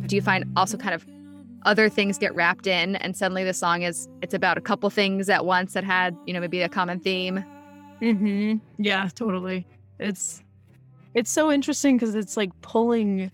Do 0.08 0.16
you 0.16 0.22
find 0.22 0.46
also 0.56 0.78
kind 0.78 0.94
of 0.94 1.04
other 1.64 1.90
things 1.90 2.20
get 2.20 2.36
wrapped 2.36 2.68
in 2.68 2.96
and 2.98 3.18
suddenly 3.18 3.44
the 3.44 3.56
song 3.56 3.82
is 3.82 4.08
it's 4.22 4.36
about 4.36 4.60
a 4.60 4.62
couple 4.62 4.90
things 4.92 5.30
at 5.30 5.46
once 5.46 5.74
that 5.74 5.84
had, 5.84 6.16
you 6.28 6.34
know, 6.34 6.40
maybe 6.40 6.62
a 6.62 6.70
common 6.70 7.00
theme? 7.00 7.44
Mm-hmm. 8.02 8.58
Yeah, 8.78 9.10
totally. 9.16 9.66
It's 10.00 10.44
it's 11.14 11.32
so 11.32 11.52
interesting 11.52 11.98
because 11.98 12.16
it's 12.16 12.38
like 12.38 12.50
pulling 12.62 13.32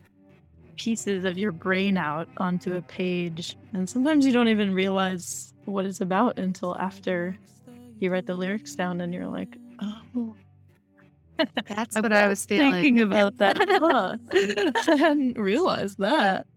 pieces 0.77 1.25
of 1.25 1.37
your 1.37 1.51
brain 1.51 1.97
out 1.97 2.27
onto 2.37 2.75
a 2.75 2.81
page, 2.81 3.57
and 3.73 3.89
sometimes 3.89 4.25
you 4.25 4.31
don't 4.31 4.47
even 4.47 4.73
realize 4.73 5.53
what 5.65 5.85
it's 5.85 6.01
about 6.01 6.37
until 6.39 6.75
after 6.77 7.37
you 7.99 8.11
write 8.11 8.25
the 8.25 8.35
lyrics 8.35 8.75
down, 8.75 9.01
and 9.01 9.13
you're 9.13 9.27
like, 9.27 9.57
oh, 9.81 10.35
That's 11.67 11.95
what 11.95 12.11
I 12.13 12.27
was 12.27 12.45
feeling. 12.45 12.71
thinking 12.71 13.01
about 13.01 13.37
that. 13.37 13.57
Huh. 13.57 14.17
I 14.93 14.95
hadn't 14.95 15.37
realized 15.37 15.99
that. 15.99 16.47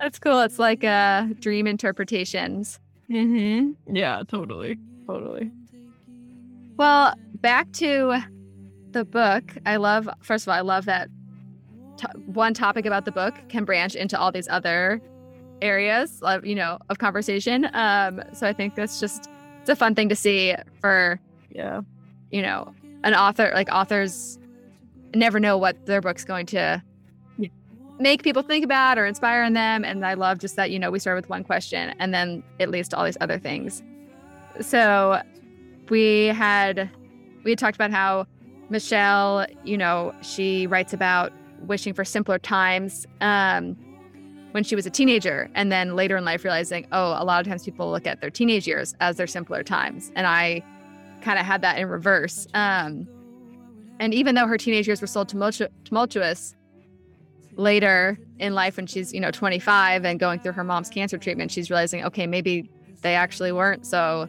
That's 0.00 0.18
cool. 0.18 0.40
It's 0.40 0.58
like 0.58 0.84
uh 0.84 1.26
dream 1.40 1.66
interpretations. 1.66 2.78
mm-hmm. 3.10 3.72
Yeah, 3.94 4.22
totally, 4.28 4.78
totally. 5.06 5.50
Well, 6.76 7.14
back 7.40 7.72
to 7.72 8.22
the 8.96 9.04
book. 9.04 9.52
I 9.66 9.76
love, 9.76 10.08
first 10.22 10.44
of 10.46 10.48
all, 10.48 10.54
I 10.54 10.62
love 10.62 10.86
that 10.86 11.10
to- 11.98 12.08
one 12.24 12.54
topic 12.54 12.86
about 12.86 13.04
the 13.04 13.12
book 13.12 13.34
can 13.50 13.64
branch 13.66 13.94
into 13.94 14.18
all 14.18 14.32
these 14.32 14.48
other 14.48 15.02
areas 15.60 16.22
of, 16.22 16.46
you 16.46 16.54
know, 16.54 16.78
of 16.88 16.98
conversation. 16.98 17.68
Um, 17.74 18.22
so 18.32 18.46
I 18.46 18.54
think 18.54 18.74
that's 18.74 18.98
just, 18.98 19.28
it's 19.60 19.68
a 19.68 19.76
fun 19.76 19.94
thing 19.94 20.08
to 20.08 20.16
see 20.16 20.54
for, 20.80 21.20
Yeah. 21.50 21.82
you 22.30 22.40
know, 22.40 22.74
an 23.04 23.14
author, 23.14 23.50
like 23.54 23.68
authors 23.70 24.38
never 25.14 25.38
know 25.38 25.58
what 25.58 25.84
their 25.84 26.00
book's 26.00 26.24
going 26.24 26.46
to 26.46 26.82
Yeah. 27.36 27.48
make 27.98 28.22
people 28.22 28.42
think 28.42 28.64
about 28.64 28.96
or 28.96 29.04
inspire 29.04 29.42
in 29.42 29.52
them. 29.52 29.84
And 29.84 30.06
I 30.06 30.14
love 30.14 30.38
just 30.38 30.56
that, 30.56 30.70
you 30.70 30.78
know, 30.78 30.90
we 30.90 30.98
start 30.98 31.16
with 31.16 31.28
one 31.28 31.44
question 31.44 31.94
and 31.98 32.14
then 32.14 32.42
it 32.58 32.70
leads 32.70 32.88
to 32.88 32.96
all 32.96 33.04
these 33.04 33.18
other 33.20 33.38
things. 33.38 33.82
So 34.62 35.20
we 35.90 36.26
had 36.28 36.88
we 37.44 37.52
had 37.52 37.58
talked 37.60 37.76
about 37.76 37.92
how 37.92 38.26
Michelle, 38.68 39.46
you 39.64 39.78
know, 39.78 40.14
she 40.22 40.66
writes 40.66 40.92
about 40.92 41.32
wishing 41.60 41.94
for 41.94 42.04
simpler 42.04 42.38
times. 42.38 43.06
Um, 43.20 43.76
when 44.56 44.64
she 44.64 44.74
was 44.74 44.86
a 44.86 44.90
teenager 44.90 45.50
and 45.54 45.70
then 45.70 45.96
later 45.96 46.16
in 46.16 46.24
life 46.24 46.42
realizing 46.42 46.86
oh 46.90 47.14
a 47.18 47.24
lot 47.24 47.42
of 47.42 47.46
times 47.46 47.62
people 47.62 47.90
look 47.90 48.06
at 48.06 48.22
their 48.22 48.30
teenage 48.30 48.66
years 48.66 48.94
as 49.00 49.18
their 49.18 49.26
simpler 49.26 49.62
times 49.62 50.10
and 50.16 50.26
i 50.26 50.62
kind 51.20 51.38
of 51.38 51.44
had 51.44 51.60
that 51.60 51.78
in 51.78 51.86
reverse 51.86 52.46
um, 52.54 53.06
and 54.00 54.14
even 54.14 54.34
though 54.34 54.46
her 54.46 54.56
teenage 54.56 54.86
years 54.86 55.02
were 55.02 55.06
so 55.06 55.26
tumultu- 55.26 55.68
tumultuous 55.84 56.54
later 57.52 58.18
in 58.38 58.54
life 58.54 58.78
when 58.78 58.86
she's 58.86 59.12
you 59.12 59.20
know 59.20 59.30
25 59.30 60.06
and 60.06 60.18
going 60.18 60.40
through 60.40 60.52
her 60.52 60.64
mom's 60.64 60.88
cancer 60.88 61.18
treatment 61.18 61.50
she's 61.50 61.68
realizing 61.68 62.02
okay 62.02 62.26
maybe 62.26 62.70
they 63.02 63.14
actually 63.14 63.52
weren't 63.52 63.86
so 63.86 64.26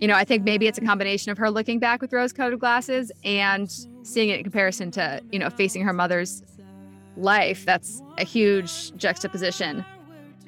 you 0.00 0.08
know 0.08 0.14
i 0.14 0.24
think 0.24 0.44
maybe 0.44 0.66
it's 0.66 0.78
a 0.78 0.80
combination 0.80 1.30
of 1.30 1.38
her 1.38 1.50
looking 1.50 1.78
back 1.78 2.00
with 2.00 2.12
rose 2.12 2.32
colored 2.32 2.58
glasses 2.58 3.12
and 3.24 3.70
seeing 4.02 4.28
it 4.30 4.38
in 4.38 4.42
comparison 4.42 4.90
to 4.90 5.20
you 5.30 5.38
know 5.38 5.50
facing 5.50 5.82
her 5.82 5.92
mother's 5.92 6.42
life 7.16 7.64
that's 7.66 8.02
a 8.18 8.24
huge 8.24 8.94
juxtaposition 8.96 9.84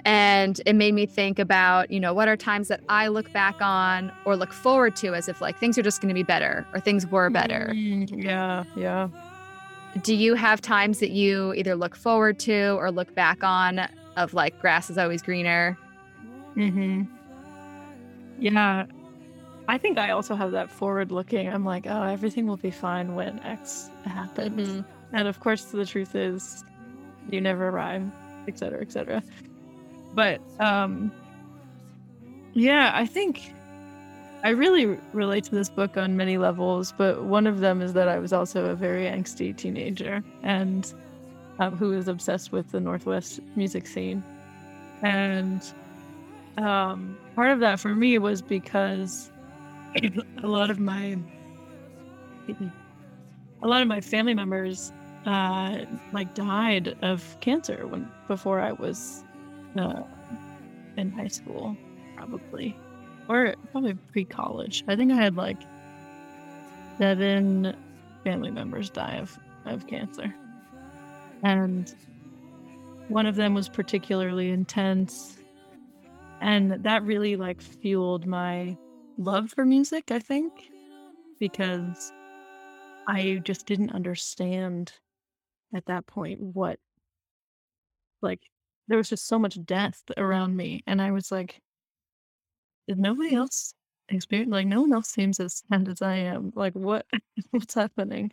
and 0.05 0.61
it 0.67 0.73
made 0.75 0.95
me 0.95 1.07
think 1.07 1.39
about 1.39 1.91
you 1.91 2.01
know 2.01 2.15
what 2.15 2.29
are 2.29 2.37
times 2.37 2.69
that 2.69 2.81
i 2.89 3.09
look 3.09 3.31
back 3.33 3.57
on 3.61 4.11
or 4.25 4.37
look 4.37 4.53
forward 4.53 4.97
to 4.97 5.15
as 5.15 5.29
if 5.29 5.41
like 5.41 5.57
things 5.59 5.77
are 5.79 5.83
just 5.83 6.01
going 6.01 6.09
to 6.09 6.15
be 6.15 6.23
better 6.23 6.67
or 6.73 6.81
things 6.81 7.07
were 7.07 7.29
better 7.31 7.71
Mm, 7.75 8.25
yeah, 8.25 8.65
yeah. 8.75 9.09
do 10.03 10.15
you 10.15 10.35
have 10.35 10.61
times 10.63 10.99
that 11.01 11.11
you 11.11 11.53
either 11.55 11.75
look 11.77 11.95
forward 11.95 12.39
to 12.41 12.71
or 12.79 12.91
look 12.91 13.15
back 13.15 13.45
on 13.45 13.81
of 14.17 14.35
like 14.35 14.59
grass 14.61 14.89
is 14.91 14.99
always 14.99 15.21
greener 15.23 15.77
Mm-hmm. 16.57 17.05
Yeah. 18.39 18.85
I 19.69 19.79
think 19.79 19.99
I 19.99 20.11
also 20.11 20.35
have 20.35 20.53
that 20.53 20.71
forward 20.71 21.13
looking. 21.13 21.49
I'm 21.49 21.65
like, 21.65 21.87
oh, 21.87 22.03
everything 22.03 22.47
will 22.47 22.57
be 22.57 22.71
fine 22.71 23.15
when 23.15 23.39
X 23.41 23.91
happens. 24.05 24.69
Mhm. 24.69 24.85
And 25.13 25.29
of 25.29 25.41
course, 25.41 25.65
the 25.67 25.87
truth 25.87 26.15
is, 26.15 26.65
you 27.31 27.41
never 27.41 27.69
arrive, 27.69 28.11
et 28.49 28.59
cetera, 28.59 28.81
et 28.81 28.93
cetera. 28.93 29.23
But 30.15 30.41
um, 30.61 31.13
yeah, 32.55 32.93
I 32.95 33.07
think 33.07 33.53
I 34.45 34.51
really 34.51 34.99
relate 35.13 35.45
to 35.45 35.55
this 35.55 35.69
book 35.69 35.97
on 35.97 36.17
many 36.17 36.39
levels. 36.39 36.93
But 36.97 37.25
one 37.25 37.47
of 37.47 37.61
them 37.61 37.81
is 37.81 37.93
that 37.93 38.09
I 38.09 38.19
was 38.19 38.33
also 38.33 38.67
a 38.67 38.75
very 38.75 39.05
angsty 39.05 39.57
teenager 39.57 40.23
and 40.43 40.93
um, 41.59 41.77
who 41.77 41.91
was 41.91 42.09
obsessed 42.09 42.53
with 42.53 42.73
the 42.73 42.81
Northwest 42.81 43.41
music 43.57 43.87
scene. 43.87 44.23
And 45.03 45.63
um, 46.59 47.17
part 47.35 47.51
of 47.51 47.61
that 47.61 47.81
for 47.81 47.95
me 47.95 48.19
was 48.19 48.43
because 48.43 49.31
a 50.43 50.47
lot 50.47 50.71
of 50.71 50.79
my 50.79 51.17
a 53.63 53.67
lot 53.67 53.83
of 53.83 53.89
my 53.89 54.01
family 54.01 54.35
members 54.35 54.93
uh, 55.27 55.85
like 56.13 56.35
died 56.35 56.97
of 57.03 57.37
cancer 57.41 57.87
when 57.87 58.11
before 58.27 58.61
I 58.61 58.73
was 58.73 59.23
uh, 59.79 60.03
in 60.97 61.11
high 61.11 61.29
school, 61.29 61.77
probably, 62.17 62.77
or 63.29 63.55
probably 63.71 63.95
pre-college. 63.95 64.85
I 64.89 64.97
think 64.97 65.13
I 65.13 65.17
had 65.17 65.37
like 65.37 65.59
seven 66.99 67.77
family 68.25 68.51
members 68.51 68.91
die 68.91 69.17
of 69.17 69.39
of 69.65 69.87
cancer, 69.87 70.35
and 71.45 71.95
one 73.09 73.27
of 73.27 73.37
them 73.37 73.55
was 73.55 73.69
particularly 73.69 74.51
intense, 74.51 75.39
and 76.41 76.73
that 76.83 77.05
really 77.05 77.37
like 77.37 77.63
fueled 77.63 78.27
my 78.27 78.77
love 79.19 79.51
for 79.51 79.65
music. 79.65 80.11
I 80.11 80.19
think 80.19 80.53
because 81.39 82.13
I 83.09 83.41
just 83.45 83.67
didn't 83.67 83.93
understand 83.93 84.93
at 85.75 85.87
that 85.87 86.07
point 86.07 86.41
what 86.41 86.79
like 88.21 88.41
there 88.89 88.99
was 88.99 89.09
just 89.09 89.27
so 89.27 89.39
much 89.39 89.59
death 89.65 90.03
around 90.17 90.57
me 90.57 90.83
and 90.87 91.01
I 91.01 91.11
was 91.11 91.33
like 91.33 91.61
did 92.89 92.99
nobody 92.99 93.35
else 93.35 93.75
experience 94.09 94.51
like 94.51 94.67
no 94.67 94.83
one 94.83 94.93
else 94.93 95.09
seems 95.09 95.41
as 95.41 95.63
sad 95.71 95.89
as 95.89 96.03
I 96.03 96.17
am 96.17 96.53
like 96.55 96.75
what 96.75 97.07
what's 97.51 97.75
happening 97.75 98.31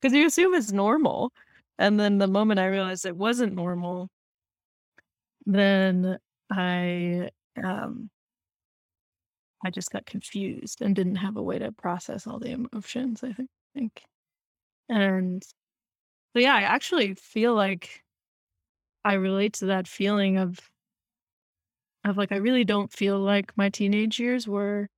because 0.00 0.14
you 0.14 0.26
assume 0.26 0.54
it's 0.54 0.72
normal 0.72 1.32
and 1.78 1.98
then 1.98 2.18
the 2.18 2.26
moment 2.28 2.60
I 2.60 2.66
realized 2.66 3.06
it 3.06 3.16
wasn't 3.16 3.54
normal 3.54 4.08
then 5.46 6.18
I 6.50 7.30
um 7.62 8.10
I 9.64 9.70
just 9.70 9.90
got 9.92 10.06
confused 10.06 10.82
and 10.82 10.94
didn't 10.94 11.16
have 11.16 11.36
a 11.36 11.42
way 11.42 11.58
to 11.58 11.72
process 11.72 12.26
all 12.26 12.38
the 12.38 12.50
emotions 12.50 13.22
I 13.22 13.34
think. 13.74 14.02
And 14.88 15.42
so 15.44 16.40
yeah, 16.40 16.54
I 16.54 16.62
actually 16.62 17.14
feel 17.14 17.54
like 17.54 18.02
I 19.04 19.14
relate 19.14 19.54
to 19.54 19.66
that 19.66 19.88
feeling 19.88 20.38
of 20.38 20.58
of 22.04 22.16
like 22.16 22.32
I 22.32 22.36
really 22.36 22.64
don't 22.64 22.92
feel 22.92 23.18
like 23.18 23.56
my 23.56 23.68
teenage 23.68 24.18
years 24.18 24.48
were 24.48 24.88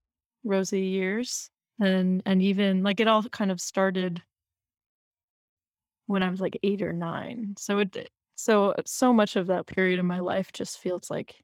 rosy 0.45 0.83
years. 0.83 1.51
And 1.81 2.23
and 2.27 2.41
even 2.43 2.83
like 2.83 3.01
it 3.01 3.09
all 3.09 3.25
kind 3.25 3.51
of 3.51 3.61
started 3.61 4.23
when 6.07 6.23
I 6.23 6.31
was 6.31 6.41
like 6.41 6.59
8 6.63 6.83
or 6.83 6.93
9. 6.93 7.55
So 7.59 7.79
it 7.81 8.11
so 8.37 8.75
so 8.87 9.13
much 9.13 9.37
of 9.37 9.47
that 9.49 9.67
period 9.67 9.99
of 9.99 10.07
my 10.07 10.21
life 10.21 10.53
just 10.53 10.79
feels 10.79 11.11
like 11.11 11.37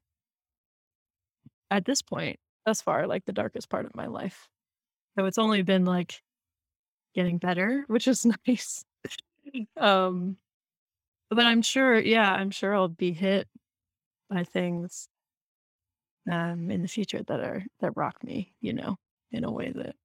at 1.70 1.84
this 1.84 2.02
point 2.02 2.38
thus 2.64 2.82
far 2.82 3.06
like 3.06 3.24
the 3.24 3.32
darkest 3.32 3.68
part 3.68 3.86
of 3.86 3.94
my 3.94 4.06
life. 4.06 4.48
So 5.18 5.24
it's 5.26 5.38
only 5.38 5.62
been 5.62 5.84
like 5.84 6.22
getting 7.14 7.38
better, 7.38 7.84
which 7.88 8.06
is 8.08 8.26
nice. 8.46 8.84
um, 9.76 10.36
but 11.30 11.44
I'm 11.44 11.62
sure, 11.62 11.98
yeah, 11.98 12.32
I'm 12.32 12.50
sure 12.50 12.74
I'll 12.74 12.88
be 12.88 13.12
hit 13.12 13.48
by 14.28 14.44
things 14.44 15.08
um 16.30 16.70
in 16.70 16.82
the 16.82 16.88
future 16.88 17.22
that 17.26 17.40
are 17.40 17.64
that 17.80 17.96
rock 17.96 18.22
me, 18.22 18.52
you 18.60 18.72
know, 18.72 18.96
in 19.32 19.44
a 19.44 19.50
way 19.50 19.72
that 19.74 19.96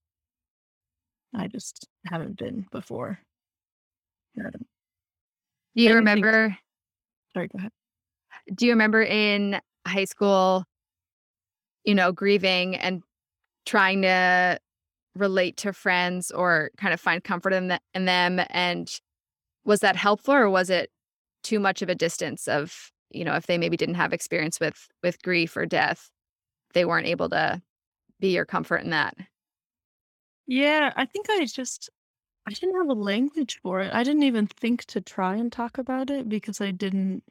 I 1.36 1.48
just 1.48 1.88
haven't 2.06 2.38
been 2.38 2.66
before. 2.72 3.20
Um, 4.40 4.52
do 5.76 5.84
you 5.84 5.96
remember 5.96 6.58
sorry, 7.34 7.48
go 7.50 7.60
ahead. 7.60 7.72
do 8.54 8.66
you 8.66 8.72
remember 8.72 9.02
in 9.02 9.60
high 9.86 10.06
school 10.06 10.66
you 11.86 11.96
know 11.96 12.12
grieving 12.12 12.76
and 12.76 13.02
trying 13.66 14.02
to 14.04 14.60
relate 15.16 15.58
to 15.58 15.74
friends 15.74 16.32
or 16.32 16.72
kind 16.78 16.94
of 16.94 17.00
find 17.00 17.24
comfort 17.24 17.54
in, 17.54 17.70
the, 17.70 17.80
in 17.94 18.06
them 18.06 18.40
and 18.50 19.00
was 19.64 19.80
that 19.80 19.96
helpful 19.96 20.34
or 20.34 20.50
was 20.50 20.70
it 20.70 20.92
too 21.44 21.60
much 21.60 21.82
of 21.82 21.90
a 21.90 21.96
distance 21.96 22.48
of 22.48 22.92
you 23.12 23.24
know 23.24 23.36
if 23.36 23.48
they 23.48 23.58
maybe 23.58 23.78
didn't 23.78 23.96
have 23.96 24.14
experience 24.14 24.60
with 24.60 24.88
with 25.04 25.22
grief 25.22 25.56
or 25.56 25.66
death 25.66 26.10
they 26.74 26.86
weren't 26.86 27.08
able 27.08 27.30
to 27.30 27.62
be 28.20 28.30
your 28.34 28.46
comfort 28.46 28.78
in 28.78 28.90
that 28.92 29.16
Yeah, 30.48 30.92
I 30.96 31.06
think 31.06 31.28
I 31.30 31.46
just 31.46 31.90
I 32.48 32.52
didn't 32.54 32.76
have 32.78 32.90
a 32.90 33.00
language 33.02 33.60
for 33.62 33.82
it. 33.82 33.94
I 33.94 34.04
didn't 34.04 34.24
even 34.24 34.48
think 34.48 34.86
to 34.86 35.02
try 35.02 35.36
and 35.38 35.52
talk 35.52 35.78
about 35.78 36.10
it 36.12 36.30
because 36.30 36.62
I 36.62 36.72
didn't 36.72 37.24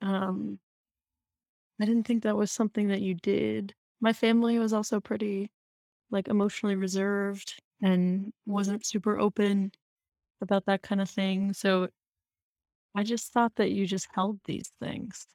um 0.00 0.58
I 1.80 1.84
didn't 1.84 2.04
think 2.04 2.22
that 2.22 2.36
was 2.36 2.50
something 2.50 2.88
that 2.88 3.02
you 3.02 3.14
did. 3.14 3.74
My 4.00 4.12
family 4.12 4.58
was 4.58 4.72
also 4.72 5.00
pretty 5.00 5.50
like 6.10 6.28
emotionally 6.28 6.76
reserved 6.76 7.60
and 7.82 8.32
wasn't 8.46 8.86
super 8.86 9.18
open 9.18 9.72
about 10.42 10.66
that 10.66 10.82
kind 10.82 11.00
of 11.00 11.10
thing. 11.10 11.52
So 11.52 11.88
I 12.94 13.02
just 13.04 13.32
thought 13.32 13.54
that 13.56 13.70
you 13.70 13.86
just 13.86 14.08
held 14.14 14.40
these 14.44 14.72
things. 14.80 15.26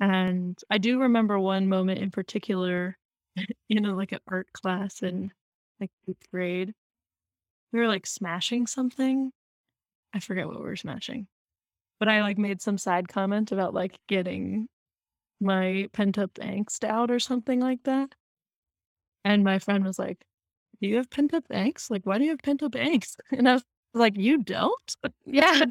And 0.00 0.58
I 0.70 0.78
do 0.78 1.00
remember 1.00 1.38
one 1.38 1.68
moment 1.68 2.00
in 2.00 2.10
particular 2.10 2.98
you 3.68 3.80
know, 3.80 3.94
like 3.94 4.12
an 4.12 4.20
art 4.28 4.48
class 4.52 5.02
in 5.02 5.32
like 5.80 5.90
eighth 6.08 6.30
grade. 6.32 6.74
We 7.72 7.80
were 7.80 7.88
like 7.88 8.06
smashing 8.06 8.66
something. 8.66 9.32
I 10.14 10.20
forget 10.20 10.46
what 10.46 10.58
we 10.58 10.64
were 10.64 10.76
smashing. 10.76 11.28
But 12.00 12.08
I 12.08 12.22
like 12.22 12.38
made 12.38 12.62
some 12.62 12.78
side 12.78 13.08
comment 13.08 13.52
about 13.52 13.74
like 13.74 13.98
getting 14.08 14.68
my 15.40 15.88
pent 15.92 16.18
up 16.18 16.34
angst 16.34 16.84
out 16.84 17.10
or 17.10 17.18
something 17.20 17.60
like 17.60 17.82
that. 17.84 18.14
And 19.24 19.44
my 19.44 19.58
friend 19.58 19.84
was 19.84 19.98
like, 19.98 20.24
Do 20.80 20.88
you 20.88 20.96
have 20.96 21.10
pent 21.10 21.34
up 21.34 21.44
angst? 21.50 21.90
Like, 21.90 22.06
why 22.06 22.18
do 22.18 22.24
you 22.24 22.30
have 22.30 22.40
pent 22.40 22.62
up 22.62 22.72
angst? 22.72 23.16
And 23.32 23.48
I 23.48 23.54
was 23.54 23.64
like, 23.94 24.16
You 24.16 24.38
don't? 24.38 24.96
yeah 25.26 25.62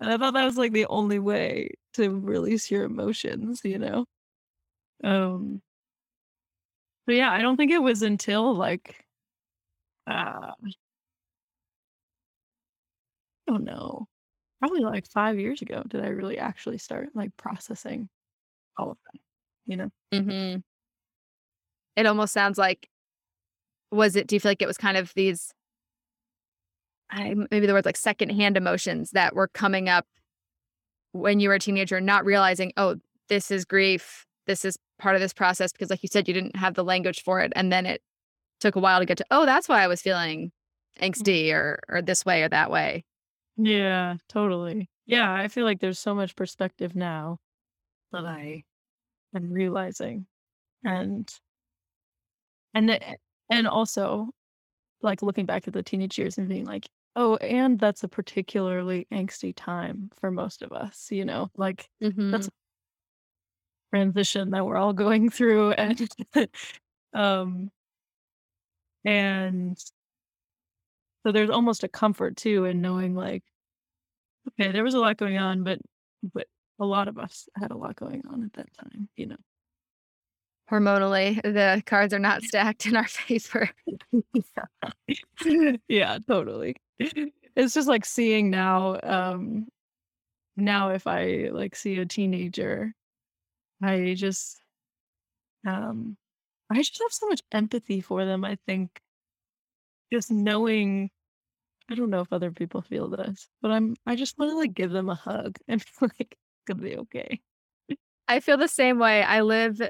and 0.00 0.10
I 0.10 0.16
thought 0.18 0.34
that 0.34 0.44
was 0.44 0.56
like 0.58 0.72
the 0.72 0.86
only 0.86 1.18
way 1.18 1.70
to 1.94 2.08
release 2.20 2.70
your 2.70 2.84
emotions, 2.84 3.60
you 3.64 3.78
know? 3.78 4.06
Um 5.04 5.62
so 7.06 7.12
yeah, 7.12 7.30
I 7.32 7.42
don't 7.42 7.56
think 7.56 7.72
it 7.72 7.82
was 7.82 8.02
until 8.02 8.54
like 8.54 9.04
uh 10.06 10.52
I 13.48 13.52
don't 13.52 13.64
know. 13.64 14.08
Probably 14.62 14.80
like 14.80 15.08
five 15.08 15.40
years 15.40 15.60
ago 15.60 15.82
did 15.88 16.04
I 16.04 16.08
really 16.08 16.38
actually 16.38 16.78
start 16.78 17.08
like 17.14 17.36
processing 17.36 18.08
all 18.78 18.92
of 18.92 18.96
that, 19.12 19.20
you 19.66 19.76
know? 19.76 19.90
hmm 20.12 20.60
it 21.96 22.06
almost 22.06 22.32
sounds 22.32 22.58
like 22.58 22.88
was 23.90 24.14
it 24.14 24.28
do 24.28 24.36
you 24.36 24.40
feel 24.40 24.50
like 24.50 24.62
it 24.62 24.68
was 24.68 24.78
kind 24.78 24.96
of 24.96 25.12
these 25.14 25.52
I, 27.10 27.34
maybe 27.50 27.66
the 27.66 27.72
words 27.74 27.84
like 27.86 27.96
secondhand 27.96 28.56
emotions 28.56 29.10
that 29.10 29.34
were 29.34 29.48
coming 29.48 29.88
up 29.88 30.06
when 31.12 31.40
you 31.40 31.48
were 31.48 31.56
a 31.56 31.58
teenager, 31.58 32.00
not 32.00 32.24
realizing, 32.24 32.72
oh, 32.76 32.96
this 33.28 33.50
is 33.50 33.64
grief. 33.64 34.24
This 34.46 34.64
is 34.64 34.76
part 34.98 35.14
of 35.14 35.20
this 35.20 35.32
process 35.32 35.72
because, 35.72 35.90
like 35.90 36.02
you 36.02 36.08
said, 36.10 36.26
you 36.26 36.34
didn't 36.34 36.56
have 36.56 36.74
the 36.74 36.84
language 36.84 37.22
for 37.22 37.40
it, 37.40 37.52
and 37.54 37.70
then 37.70 37.86
it 37.86 38.02
took 38.60 38.76
a 38.76 38.80
while 38.80 38.98
to 39.00 39.06
get 39.06 39.18
to. 39.18 39.26
Oh, 39.30 39.46
that's 39.46 39.68
why 39.68 39.82
I 39.82 39.86
was 39.88 40.00
feeling 40.02 40.52
angsty 41.00 41.52
or 41.52 41.80
or 41.88 42.02
this 42.02 42.24
way 42.24 42.42
or 42.42 42.48
that 42.48 42.70
way. 42.70 43.04
Yeah, 43.56 44.16
totally. 44.28 44.88
Yeah, 45.06 45.32
I 45.32 45.48
feel 45.48 45.64
like 45.64 45.80
there's 45.80 45.98
so 45.98 46.14
much 46.14 46.36
perspective 46.36 46.94
now 46.94 47.38
that 48.12 48.26
I 48.26 48.64
am 49.34 49.52
realizing. 49.52 50.26
And 50.84 51.32
and 52.74 52.90
it, 52.90 53.02
and 53.50 53.66
also 53.66 54.28
like 55.02 55.22
looking 55.22 55.46
back 55.46 55.68
at 55.68 55.74
the 55.74 55.82
teenage 55.82 56.18
years 56.18 56.38
and 56.38 56.48
being 56.48 56.66
like, 56.66 56.88
oh, 57.16 57.36
and 57.36 57.78
that's 57.80 58.04
a 58.04 58.08
particularly 58.08 59.06
angsty 59.12 59.54
time 59.56 60.10
for 60.16 60.30
most 60.30 60.62
of 60.62 60.72
us, 60.72 61.10
you 61.12 61.24
know, 61.24 61.50
like 61.56 61.88
that's 62.30 62.48
a 62.48 62.52
transition 63.90 64.50
that 64.50 64.64
we're 64.64 64.76
all 64.76 64.92
going 64.92 65.28
through 65.30 65.72
and 65.72 66.08
um 67.14 67.70
and 69.04 69.78
so 71.22 71.32
there's 71.32 71.50
almost 71.50 71.84
a 71.84 71.88
comfort 71.88 72.36
too 72.36 72.64
in 72.64 72.80
knowing 72.80 73.14
like 73.14 73.42
okay 74.48 74.72
there 74.72 74.84
was 74.84 74.94
a 74.94 74.98
lot 74.98 75.16
going 75.16 75.38
on 75.38 75.62
but 75.62 75.78
but 76.34 76.46
a 76.80 76.84
lot 76.84 77.08
of 77.08 77.18
us 77.18 77.48
had 77.56 77.70
a 77.70 77.76
lot 77.76 77.96
going 77.96 78.22
on 78.30 78.44
at 78.44 78.52
that 78.54 78.68
time 78.78 79.08
you 79.16 79.26
know? 79.26 79.36
Hormonally, 80.70 81.42
the 81.42 81.82
cards 81.84 82.14
are 82.14 82.18
not 82.18 82.42
stacked 82.42 82.86
in 82.86 82.96
our 82.96 83.06
favor. 83.08 83.68
yeah 85.88 86.18
totally. 86.26 86.76
It's 86.98 87.74
just 87.74 87.88
like 87.88 88.06
seeing 88.06 88.48
now 88.48 88.98
um 89.02 89.66
now 90.56 90.90
if 90.90 91.06
i 91.06 91.48
like 91.52 91.74
see 91.74 91.98
a 91.98 92.06
teenager 92.06 92.92
i 93.82 94.14
just 94.16 94.60
um 95.66 96.16
i 96.70 96.76
just 96.76 96.98
have 97.00 97.12
so 97.12 97.28
much 97.28 97.40
empathy 97.52 98.00
for 98.00 98.24
them 98.24 98.44
i 98.44 98.56
think 98.66 99.00
just 100.12 100.30
knowing 100.30 101.10
i 101.90 101.94
don't 101.94 102.10
know 102.10 102.20
if 102.20 102.32
other 102.32 102.50
people 102.52 102.82
feel 102.82 103.08
this 103.08 103.48
but 103.62 103.70
i'm 103.70 103.94
i 104.06 104.14
just 104.14 104.38
want 104.38 104.50
to 104.50 104.56
like 104.56 104.74
give 104.74 104.90
them 104.90 105.08
a 105.08 105.14
hug 105.14 105.56
and 105.68 105.82
like 106.00 106.14
it's 106.20 106.64
gonna 106.66 106.82
be 106.82 106.96
okay 106.96 107.40
I 108.28 108.40
feel 108.40 108.56
the 108.56 108.68
same 108.68 108.98
way. 108.98 109.22
I 109.22 109.40
live 109.42 109.82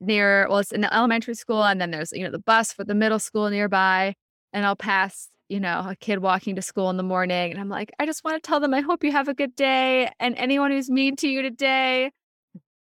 near, 0.00 0.46
well, 0.48 0.58
it's 0.58 0.72
in 0.72 0.80
the 0.80 0.92
elementary 0.94 1.34
school, 1.34 1.64
and 1.64 1.80
then 1.80 1.92
there's, 1.92 2.12
you 2.12 2.24
know, 2.24 2.30
the 2.30 2.38
bus 2.40 2.72
for 2.72 2.84
the 2.84 2.94
middle 2.94 3.18
school 3.20 3.48
nearby. 3.48 4.14
And 4.52 4.66
I'll 4.66 4.76
pass, 4.76 5.28
you 5.48 5.60
know, 5.60 5.86
a 5.88 5.96
kid 5.96 6.18
walking 6.18 6.56
to 6.56 6.62
school 6.62 6.90
in 6.90 6.96
the 6.96 7.02
morning. 7.04 7.52
And 7.52 7.60
I'm 7.60 7.68
like, 7.68 7.92
I 7.98 8.06
just 8.06 8.24
want 8.24 8.42
to 8.42 8.46
tell 8.46 8.60
them, 8.60 8.74
I 8.74 8.80
hope 8.80 9.04
you 9.04 9.12
have 9.12 9.28
a 9.28 9.34
good 9.34 9.54
day. 9.54 10.10
And 10.18 10.36
anyone 10.36 10.72
who's 10.72 10.90
mean 10.90 11.16
to 11.16 11.28
you 11.28 11.42
today 11.42 12.10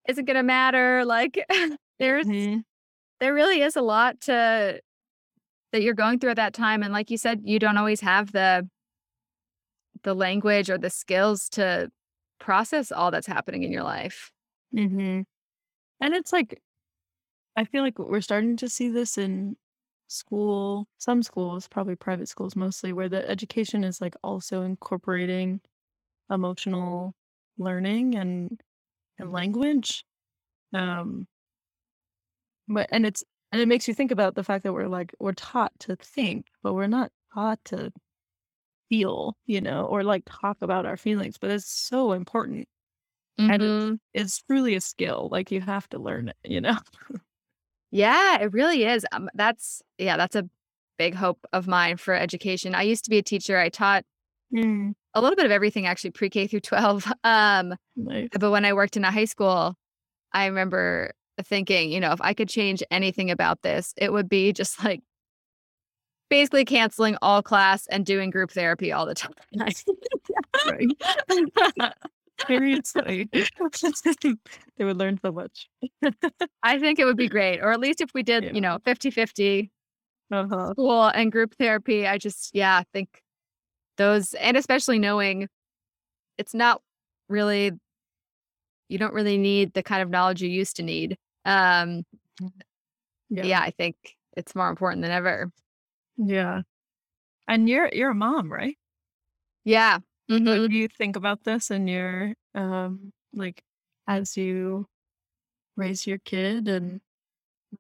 isn't 0.08 0.26
going 0.26 0.38
to 0.38 0.44
matter. 0.44 1.04
Like, 1.04 1.44
there's, 2.00 2.28
Mhm. 2.28 2.64
there 3.20 3.34
really 3.34 3.62
is 3.62 3.76
a 3.76 3.82
lot 3.82 4.22
to, 4.22 4.80
that 5.76 5.82
you're 5.82 5.94
going 5.94 6.20
through 6.20 6.30
at 6.30 6.38
that 6.38 6.54
time. 6.54 6.84
And 6.84 6.94
like 6.94 7.12
you 7.12 7.18
said, 7.18 7.42
you 7.44 7.60
don't 7.60 7.76
always 7.76 8.00
have 8.00 8.32
the, 8.32 8.66
the 10.04 10.14
language 10.14 10.70
or 10.70 10.78
the 10.78 10.90
skills 10.90 11.50
to 11.50 11.92
process 12.40 12.94
all 12.94 13.12
that's 13.12 13.28
happening 13.28 13.64
in 13.64 13.74
your 13.74 13.84
life. 13.84 14.32
Mm-hmm. 14.74 15.24
And 16.00 16.14
it's 16.14 16.32
like, 16.32 16.62
I 17.58 17.66
feel 17.66 17.84
like 17.84 18.00
we're 18.00 18.22
starting 18.22 18.56
to 18.58 18.70
see 18.70 18.88
this 18.88 19.18
in 19.18 19.58
school, 20.08 20.88
some 20.98 21.22
schools, 21.22 21.68
probably 21.68 21.98
private 21.98 22.30
schools 22.30 22.56
mostly, 22.56 22.94
where 22.94 23.10
the 23.10 23.30
education 23.30 23.84
is 23.84 24.00
like 24.00 24.16
also 24.24 24.62
incorporating 24.62 25.60
emotional 26.32 27.14
learning 27.58 28.16
and 28.16 28.62
and 29.20 29.34
language. 29.34 30.06
Um, 30.74 31.28
but 32.70 32.88
and 32.94 33.06
it's 33.06 33.26
and 33.56 33.62
it 33.62 33.68
makes 33.68 33.88
you 33.88 33.94
think 33.94 34.12
about 34.12 34.36
the 34.36 34.44
fact 34.44 34.64
that 34.64 34.74
we're 34.74 34.88
like 34.88 35.16
we're 35.20 35.34
taught 35.34 35.74
to 35.82 35.96
think, 35.98 36.48
but 36.64 36.74
we're 36.74 36.88
not 36.88 37.12
taught 37.34 37.64
to 37.66 37.92
feel, 38.90 39.38
you 39.46 39.62
know, 39.62 39.86
or 39.86 40.04
like 40.04 40.24
talk 40.26 40.58
about 40.62 40.86
our 40.86 40.98
feelings. 40.98 41.38
But 41.38 41.52
it's 41.52 41.68
so 41.70 42.12
important. 42.14 42.68
And 43.50 43.74
Mhm. 43.74 44.00
it's 44.14 44.42
truly 44.44 44.76
a 44.76 44.82
skill. 44.82 45.30
Like 45.32 45.52
you 45.52 45.62
have 45.62 45.90
to 45.92 46.00
learn 46.00 46.30
it, 46.30 46.38
you 46.46 46.62
know? 46.62 46.78
Yeah, 47.92 48.42
it 48.42 48.54
really 48.54 48.84
is. 48.86 49.06
Um, 49.12 49.30
that's 49.34 49.82
yeah, 49.98 50.18
that's 50.18 50.36
a 50.36 50.50
big 50.98 51.14
hope 51.16 51.46
of 51.54 51.68
mine 51.68 51.98
for 51.98 52.14
education. 52.14 52.76
I 52.76 52.84
used 52.84 53.04
to 53.06 53.10
be 53.10 53.18
a 53.18 53.24
teacher. 53.24 53.58
I 53.58 53.70
taught 53.70 54.06
Mm, 54.52 54.94
a 55.14 55.22
little 55.22 55.36
bit 55.36 55.46
of 55.46 55.52
everything 55.52 55.86
actually, 55.86 56.12
pre-K 56.12 56.48
through 56.48 56.62
12. 56.62 57.12
Um, 57.24 57.76
nice. 57.96 58.40
but 58.40 58.52
when 58.52 58.66
I 58.66 58.74
worked 58.74 58.98
in 58.98 59.06
a 59.06 59.12
high 59.12 59.26
school, 59.26 59.76
I 60.34 60.48
remember 60.48 61.14
thinking, 61.44 61.92
you 61.92 62.00
know, 62.00 62.12
if 62.12 62.22
I 62.22 62.34
could 62.34 62.50
change 62.50 62.82
anything 62.92 63.30
about 63.32 63.62
this, 63.62 63.94
it 63.98 64.12
would 64.14 64.30
be 64.30 64.54
just 64.54 64.84
like 64.84 65.02
basically 66.30 66.66
canceling 66.66 67.18
all 67.22 67.42
class 67.44 67.88
and 67.88 68.06
doing 68.06 68.30
group 68.30 68.52
therapy 68.52 68.92
all 68.92 69.06
the 69.06 69.16
time. 69.16 69.34
Right. 70.68 70.92
Seriously. 72.48 73.30
they 74.78 74.84
would 74.84 74.98
learn 74.98 75.20
so 75.24 75.32
much. 75.32 75.70
I 76.64 76.80
think 76.80 77.00
it 77.00 77.06
would 77.06 77.18
be 77.18 77.30
great. 77.30 77.60
Or 77.62 77.72
at 77.72 77.80
least 77.80 78.02
if 78.02 78.10
we 78.14 78.24
did, 78.24 78.44
Yeah. 78.44 78.52
you 78.54 78.62
know, 78.62 78.78
50-50 78.86 79.70
Uh-huh. 80.32 80.72
school 80.72 81.04
and 81.08 81.32
group 81.32 81.56
therapy, 81.58 82.06
I 82.08 82.18
just 82.18 82.52
yeah, 82.54 82.78
I 82.78 82.84
think 82.94 83.22
those 83.98 84.34
and 84.34 84.58
especially 84.58 85.00
knowing 85.00 85.48
it's 86.38 86.54
not 86.54 86.82
really 87.30 87.72
you 88.90 88.98
don't 88.98 89.14
really 89.14 89.38
need 89.38 89.74
the 89.74 89.82
kind 89.82 90.02
of 90.02 90.10
knowledge 90.10 90.42
you 90.42 90.50
used 90.50 90.76
to 90.76 90.84
need. 90.84 91.18
Um 91.46 92.04
yeah, 93.30 93.62
I 93.62 93.72
think 93.72 93.96
it's 94.36 94.56
more 94.56 94.70
important 94.70 95.02
than 95.02 95.12
ever. 95.12 95.52
Yeah. 96.18 96.62
And 97.48 97.70
you're 97.70 97.90
you're 97.94 98.12
a 98.12 98.16
mom, 98.16 98.52
right? 98.52 98.78
Yeah. 99.64 100.00
So 100.30 100.38
Mhm. 100.40 100.70
do 100.70 100.76
you 100.76 100.88
think 100.88 101.16
about 101.16 101.44
this 101.44 101.70
in 101.72 101.88
your 101.88 102.34
um 102.56 103.12
like 103.34 103.64
as 104.08 104.38
you 104.38 104.88
raise 105.76 106.08
your 106.08 106.18
kid 106.20 106.68
and 106.68 107.02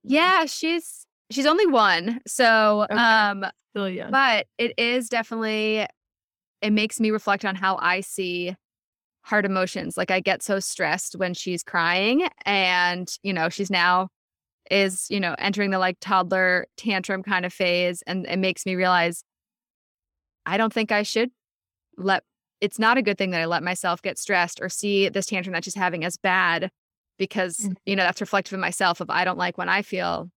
Yeah, 0.03 0.45
she's 0.45 1.05
she's 1.31 1.45
only 1.45 1.65
one. 1.65 2.21
So 2.27 2.81
Okay. 2.89 2.95
um 2.95 3.45
still 3.71 3.89
young? 3.89 4.11
but 4.11 4.47
it 4.57 4.73
is 4.77 5.09
definitely 5.09 5.87
it 6.61 6.71
makes 6.71 6.99
me 6.99 7.11
reflect 7.11 7.45
on 7.45 7.55
how 7.55 7.77
I 7.81 8.01
see 8.01 8.55
hard 9.25 9.43
emotions. 9.43 9.97
Like 9.97 10.11
I 10.11 10.19
get 10.19 10.43
so 10.43 10.59
stressed 10.59 11.15
when 11.15 11.33
she's 11.33 11.63
crying 11.63 12.27
and, 12.45 13.09
you 13.23 13.33
know, 13.33 13.49
she's 13.49 13.71
now 13.71 14.09
is, 14.69 15.07
you 15.09 15.19
know, 15.19 15.35
entering 15.39 15.71
the 15.71 15.79
like 15.79 15.97
toddler 15.99 16.67
tantrum 16.77 17.23
kind 17.23 17.43
of 17.45 17.51
phase 17.51 18.03
and 18.05 18.27
it 18.27 18.37
makes 18.37 18.65
me 18.65 18.75
realize 18.75 19.23
I 20.45 20.57
don't 20.57 20.71
think 20.71 20.91
I 20.91 21.03
should 21.03 21.31
let 21.97 22.23
it's 22.61 22.79
not 22.79 22.97
a 22.97 23.01
good 23.01 23.17
thing 23.17 23.31
that 23.31 23.41
I 23.41 23.45
let 23.45 23.63
myself 23.63 24.01
get 24.01 24.17
stressed 24.17 24.59
or 24.61 24.69
see 24.69 25.09
this 25.09 25.25
tantrum 25.25 25.53
that 25.53 25.65
she's 25.65 25.75
having 25.75 26.05
as 26.05 26.17
bad 26.17 26.69
because, 27.17 27.57
Mhm. 27.57 27.75
you 27.85 27.95
know, 27.95 28.03
that's 28.03 28.21
reflective 28.21 28.53
in 28.53 28.59
myself 28.59 29.01
of 29.01 29.09
I 29.09 29.25
don't 29.25 29.37
like 29.37 29.57
when 29.57 29.69
I 29.69 29.81
feel 29.81 30.29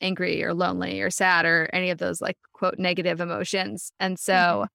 angry 0.00 0.42
or 0.42 0.54
lonely 0.54 1.00
or 1.02 1.10
sad 1.10 1.44
or 1.44 1.68
any 1.72 1.90
of 1.90 1.98
those 1.98 2.20
like 2.20 2.36
quote 2.52 2.78
negative 2.78 3.20
emotions. 3.20 3.92
And 4.00 4.18
so 4.18 4.66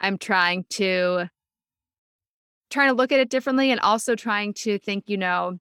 I'm 0.00 0.18
trying 0.18 0.64
to 0.70 1.28
trying 2.70 2.88
to 2.88 2.94
look 2.94 3.12
at 3.12 3.20
it 3.20 3.30
differently 3.30 3.70
and 3.70 3.80
also 3.80 4.14
trying 4.14 4.52
to 4.54 4.78
think, 4.78 5.04
you 5.08 5.16
know, 5.16 5.58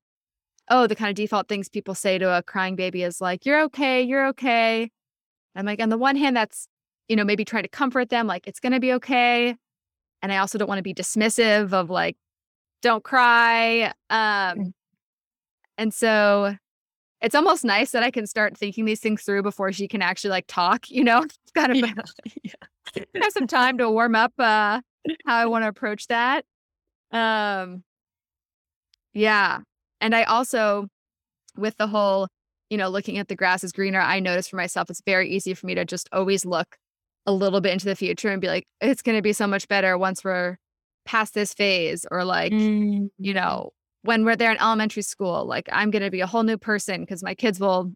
oh, 0.70 0.88
the 0.88 0.96
kind 0.96 1.10
of 1.10 1.16
default 1.16 1.48
things 1.48 1.70
people 1.70 1.94
say 1.96 2.18
to 2.18 2.30
a 2.38 2.42
crying 2.44 2.76
baby 2.76 3.04
is 3.04 3.22
like, 3.22 3.46
you're 3.46 3.62
okay, 3.64 4.02
you're 4.02 4.28
okay. 4.28 4.90
I'm 5.56 5.66
like, 5.66 5.80
on 5.82 5.90
the 5.90 5.98
one 5.98 6.16
hand, 6.16 6.36
that's, 6.36 6.68
you 7.08 7.16
know, 7.16 7.24
maybe 7.24 7.46
trying 7.46 7.64
to 7.64 7.70
comfort 7.70 8.10
them, 8.10 8.26
like, 8.28 8.48
it's 8.48 8.60
going 8.60 8.74
to 8.74 8.80
be 8.80 8.94
okay. 8.94 9.56
And 10.22 10.32
I 10.34 10.38
also 10.38 10.58
don't 10.58 10.68
want 10.68 10.80
to 10.80 10.84
be 10.84 10.94
dismissive 10.94 11.72
of 11.72 11.90
like, 11.90 12.18
don't 12.82 13.04
cry. 13.04 13.94
Um, 14.10 14.58
Mm. 14.58 14.74
and 15.78 15.94
so 15.94 16.56
it's 17.22 17.36
almost 17.36 17.64
nice 17.66 17.92
that 17.92 18.04
I 18.04 18.12
can 18.12 18.28
start 18.28 18.58
thinking 18.58 18.86
these 18.86 19.00
things 19.00 19.24
through 19.24 19.44
before 19.44 19.72
she 19.72 19.88
can 19.88 20.02
actually 20.02 20.32
like 20.32 20.46
talk, 20.48 20.90
you 20.90 21.04
know, 21.04 21.26
kind 21.56 21.72
of 21.72 21.78
yeah. 21.78 21.94
yeah. 22.44 23.04
have 23.22 23.32
some 23.32 23.48
time 23.48 23.78
to 23.80 23.90
warm 23.90 24.16
up 24.16 24.34
uh 24.40 24.82
how 25.26 25.36
I 25.36 25.46
want 25.46 25.64
to 25.64 25.68
approach 25.70 26.08
that. 26.08 26.46
Um 27.16 27.84
yeah. 29.14 29.60
And 30.02 30.14
I 30.16 30.24
also 30.24 30.88
with 31.58 31.78
the 31.78 31.88
whole, 31.88 32.28
you 32.70 32.78
know, 32.78 32.90
looking 32.90 33.18
at 33.18 33.28
the 33.30 33.36
grass 33.36 33.64
is 33.64 33.72
greener, 33.72 34.02
I 34.02 34.20
notice 34.20 34.48
for 34.50 34.58
myself 34.58 34.90
it's 34.90 35.02
very 35.06 35.30
easy 35.30 35.54
for 35.54 35.66
me 35.66 35.76
to 35.76 35.86
just 35.86 36.10
always 36.12 36.46
look 36.46 36.76
a 37.26 37.32
little 37.32 37.62
bit 37.62 37.74
into 37.74 37.86
the 37.86 37.96
future 37.96 38.30
and 38.30 38.42
be 38.42 38.48
like, 38.48 38.66
it's 38.82 39.02
gonna 39.02 39.22
be 39.22 39.34
so 39.34 39.48
much 39.48 39.68
better 39.68 39.98
once 39.98 40.24
we're 40.24 40.58
past 41.06 41.34
this 41.34 41.54
phase 41.54 42.06
or 42.12 42.24
like, 42.26 42.52
Mm, 42.52 43.10
you 43.18 43.34
know, 43.34 43.72
when 44.02 44.26
we're 44.26 44.36
there 44.36 44.52
in 44.52 44.58
elementary 44.60 45.04
school, 45.04 45.46
like 45.46 45.70
I'm 45.72 45.92
gonna 45.92 46.12
be 46.12 46.22
a 46.22 46.28
whole 46.28 46.44
new 46.44 46.58
person 46.58 47.02
because 47.02 47.24
my 47.24 47.34
kids 47.36 47.60
will 47.60 47.94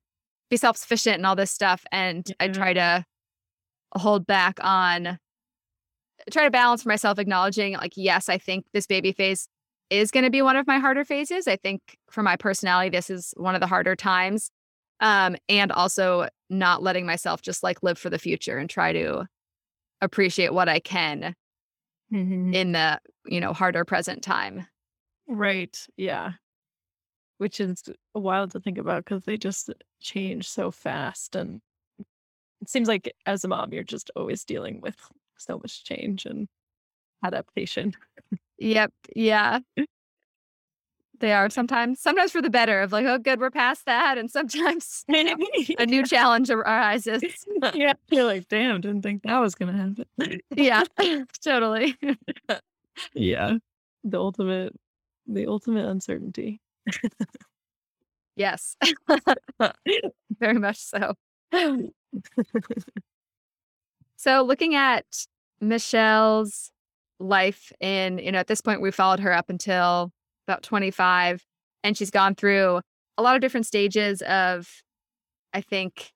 be 0.49 0.57
self-sufficient 0.57 1.17
and 1.17 1.26
all 1.26 1.36
this 1.36 1.51
stuff. 1.51 1.84
And 1.91 2.26
I 2.39 2.47
try 2.47 2.74
to 2.74 3.05
hold 3.95 4.26
back 4.26 4.57
on 4.63 5.20
try 6.30 6.43
to 6.43 6.51
balance 6.51 6.84
for 6.84 6.89
myself, 6.89 7.19
acknowledging 7.19 7.73
like, 7.73 7.93
yes, 7.95 8.30
I 8.30 8.38
think 8.38 8.65
this 8.73 8.88
baby 8.88 9.11
phase 9.11 9.47
is 9.89 10.11
going 10.11 10.23
to 10.23 10.30
be 10.30 10.41
one 10.41 10.55
of 10.55 10.67
my 10.67 10.77
harder 10.80 11.03
phases. 11.03 11.47
I 11.47 11.55
think 11.55 11.97
for 12.11 12.21
my 12.23 12.36
personality, 12.36 12.89
this 12.89 13.09
is 13.09 13.34
one 13.38 13.55
of 13.55 13.61
the 13.61 13.67
harder 13.67 13.95
times. 13.95 14.51
Um, 15.01 15.38
and 15.47 15.71
also 15.71 16.27
not 16.49 16.84
letting 16.84 17.05
myself 17.05 17.41
just 17.41 17.63
like 17.63 17.82
live 17.82 17.97
for 17.97 18.09
the 18.09 18.19
future 18.19 18.57
and 18.57 18.69
try 18.69 18.91
to 18.91 19.27
appreciate 20.01 20.53
what 20.53 20.67
I 20.67 20.80
can 20.80 21.36
Mhm. 22.11 22.53
in 22.53 22.73
the, 22.73 22.99
you 23.25 23.39
know, 23.39 23.53
harder 23.53 23.86
present 23.86 24.21
time. 24.23 24.67
Right. 25.27 25.77
Yeah. 25.95 26.34
Which 27.38 27.61
is 27.61 27.84
wild 28.13 28.51
to 28.51 28.59
think 28.59 28.77
about 28.77 29.05
because 29.05 29.23
they 29.23 29.38
just 29.38 29.69
change 30.01 30.49
so 30.49 30.69
fast. 30.71 31.36
And 31.36 31.61
it 32.59 32.69
seems 32.69 32.89
like 32.89 33.13
as 33.25 33.45
a 33.45 33.47
mom, 33.47 33.71
you're 33.71 33.84
just 33.84 34.11
always 34.15 34.43
dealing 34.43 34.82
with 34.82 34.97
so 35.39 35.57
much 35.57 35.83
change 35.83 36.25
and 36.25 36.47
adaptation. 37.23 37.93
Yep. 38.59 38.91
Yeah. 39.15 39.59
They 41.19 41.33
are 41.33 41.49
sometimes, 41.49 41.99
sometimes 41.99 42.31
for 42.31 42.41
the 42.41 42.49
better 42.49 42.81
of 42.81 42.91
like, 42.91 43.05
oh, 43.05 43.17
good, 43.17 43.39
we're 43.39 43.49
past 43.49 43.85
that. 43.85 44.17
And 44.17 44.31
sometimes 44.31 45.03
a 45.09 45.85
new 45.85 46.05
challenge 46.05 46.49
arises. 46.49 47.21
yeah. 47.73 47.93
You're 48.09 48.23
like, 48.23 48.47
damn, 48.47 48.81
didn't 48.81 49.01
think 49.01 49.23
that 49.23 49.39
was 49.39 49.55
going 49.55 49.73
to 49.73 49.77
happen. 49.77 50.39
yeah, 50.55 50.83
totally. 51.43 51.97
yeah. 53.13 53.57
The 54.03 54.17
ultimate, 54.17 54.73
the 55.27 55.47
ultimate 55.47 55.85
uncertainty. 55.85 56.61
Yes, 58.35 58.77
very 60.39 60.57
much 60.57 60.77
so. 60.77 61.13
So, 64.20 64.41
looking 64.41 64.76
at 64.76 65.05
Michelle's 65.61 66.74
life 67.22 67.72
in, 67.80 68.17
you 68.17 68.34
know, 68.34 68.39
at 68.39 68.47
this 68.47 68.59
point, 68.59 68.82
we 68.82 68.91
followed 68.91 69.22
her 69.22 69.32
up 69.32 69.49
until 69.49 70.11
about 70.45 70.61
25, 70.61 71.45
and 71.86 71.97
she's 71.97 72.11
gone 72.11 72.36
through 72.36 72.82
a 73.17 73.24
lot 73.24 73.36
of 73.36 73.41
different 73.41 73.65
stages 73.65 74.22
of, 74.24 74.84
I 75.53 75.61
think, 75.61 76.11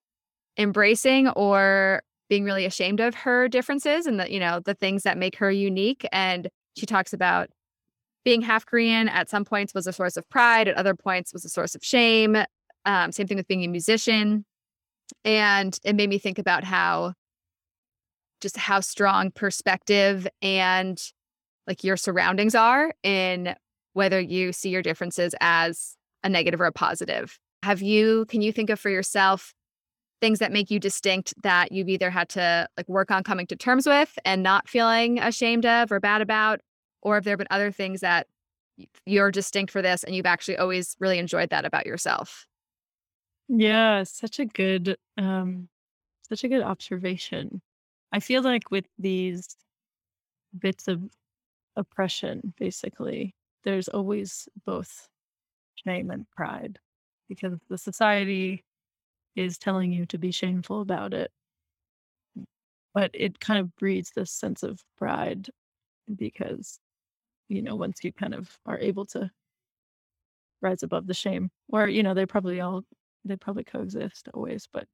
embracing 0.57 1.29
or 1.29 2.03
being 2.27 2.43
really 2.43 2.65
ashamed 2.65 2.99
of 2.99 3.15
her 3.15 3.47
differences 3.47 4.05
and 4.05 4.19
the, 4.19 4.29
you 4.29 4.39
know, 4.41 4.59
the 4.59 4.73
things 4.73 5.03
that 5.03 5.17
make 5.17 5.37
her 5.37 5.49
unique. 5.49 6.05
And 6.11 6.49
she 6.75 6.85
talks 6.85 7.13
about 7.13 7.51
being 8.25 8.41
half 8.41 8.65
Korean 8.65 9.07
at 9.07 9.29
some 9.29 9.45
points 9.45 9.73
was 9.73 9.87
a 9.87 9.93
source 9.93 10.17
of 10.17 10.27
pride, 10.27 10.67
at 10.67 10.75
other 10.75 10.93
points 10.93 11.31
was 11.31 11.45
a 11.45 11.49
source 11.49 11.73
of 11.73 11.85
shame. 11.85 12.35
Um, 12.83 13.13
same 13.13 13.27
thing 13.27 13.37
with 13.37 13.47
being 13.47 13.63
a 13.63 13.69
musician. 13.69 14.43
And 15.23 15.79
it 15.85 15.95
made 15.95 16.09
me 16.09 16.17
think 16.17 16.37
about 16.37 16.65
how 16.65 17.13
just 18.43 18.57
how 18.57 18.81
strong 18.81 19.31
perspective 19.31 20.27
and 20.41 21.01
like 21.65 21.83
your 21.83 21.97
surroundings 21.97 22.53
are 22.53 22.93
in 23.01 23.55
whether 23.93 24.19
you 24.19 24.51
see 24.51 24.69
your 24.69 24.81
differences 24.81 25.33
as 25.39 25.95
a 26.23 26.29
negative 26.29 26.61
or 26.61 26.65
a 26.65 26.71
positive. 26.71 27.39
Have 27.63 27.81
you, 27.81 28.25
can 28.27 28.41
you 28.41 28.51
think 28.51 28.69
of 28.69 28.79
for 28.79 28.89
yourself 28.89 29.53
things 30.19 30.39
that 30.39 30.51
make 30.51 30.69
you 30.69 30.79
distinct 30.79 31.33
that 31.43 31.71
you've 31.71 31.89
either 31.89 32.09
had 32.09 32.29
to 32.29 32.67
like 32.77 32.87
work 32.89 33.11
on 33.11 33.23
coming 33.23 33.47
to 33.47 33.55
terms 33.55 33.87
with 33.87 34.17
and 34.25 34.43
not 34.43 34.67
feeling 34.67 35.19
ashamed 35.19 35.65
of 35.65 35.91
or 35.91 35.99
bad 35.99 36.21
about? 36.21 36.59
Or 37.01 37.15
have 37.15 37.23
there 37.23 37.37
been 37.37 37.47
other 37.49 37.71
things 37.71 38.01
that 38.01 38.27
you're 39.05 39.31
distinct 39.31 39.71
for 39.71 39.81
this 39.81 40.03
and 40.03 40.15
you've 40.15 40.25
actually 40.25 40.57
always 40.57 40.95
really 40.99 41.17
enjoyed 41.17 41.49
that 41.49 41.65
about 41.65 41.85
yourself? 41.85 42.45
Yeah, 43.47 44.03
such 44.03 44.39
a 44.39 44.45
good 44.45 44.97
um 45.17 45.69
such 46.27 46.43
a 46.43 46.47
good 46.47 46.63
observation. 46.63 47.61
I 48.13 48.21
feel 48.21 48.43
like 48.43 48.71
with 48.71 48.85
these 48.97 49.57
bits 50.57 50.87
of 50.87 51.01
oppression, 51.75 52.53
basically, 52.57 53.35
there's 53.63 53.87
always 53.89 54.49
both 54.65 55.09
shame 55.85 56.11
and 56.11 56.29
pride 56.31 56.79
because 57.29 57.59
the 57.69 57.77
society 57.77 58.65
is 59.35 59.57
telling 59.57 59.91
you 59.93 60.05
to 60.07 60.17
be 60.17 60.31
shameful 60.31 60.81
about 60.81 61.13
it. 61.13 61.31
But 62.93 63.11
it 63.13 63.39
kind 63.39 63.59
of 63.59 63.75
breeds 63.75 64.11
this 64.11 64.31
sense 64.31 64.63
of 64.63 64.83
pride 64.97 65.49
because, 66.15 66.79
you 67.49 67.61
know, 67.63 67.75
once 67.75 68.03
you 68.03 68.13
kind 68.13 68.35
of 68.35 68.59
are 68.65 68.79
able 68.79 69.05
to 69.07 69.31
rise 70.61 70.83
above 70.83 71.07
the 71.07 71.13
shame, 71.13 71.51
or, 71.69 71.87
you 71.87 72.03
know, 72.03 72.13
they 72.13 72.25
probably 72.25 72.61
all 72.61 72.83
they 73.25 73.35
probably 73.37 73.63
coexist 73.63 74.27
always, 74.33 74.67
but 74.71 74.87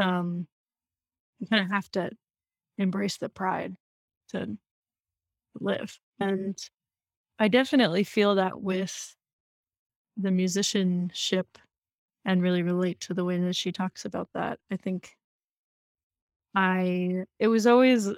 um 0.00 0.46
you 1.38 1.46
kind 1.46 1.64
of 1.64 1.70
have 1.70 1.90
to 1.92 2.10
embrace 2.78 3.18
the 3.18 3.28
pride 3.28 3.76
to 4.30 4.58
live. 5.60 5.98
And 6.20 6.56
I 7.38 7.48
definitely 7.48 8.04
feel 8.04 8.36
that 8.36 8.60
with 8.62 9.16
the 10.16 10.30
musicianship 10.30 11.58
and 12.24 12.42
really 12.42 12.62
relate 12.62 13.00
to 13.00 13.14
the 13.14 13.24
way 13.24 13.38
that 13.38 13.56
she 13.56 13.72
talks 13.72 14.04
about 14.04 14.28
that. 14.34 14.58
I 14.70 14.76
think 14.76 15.16
I 16.54 17.24
it 17.38 17.48
was 17.48 17.66
always 17.66 18.08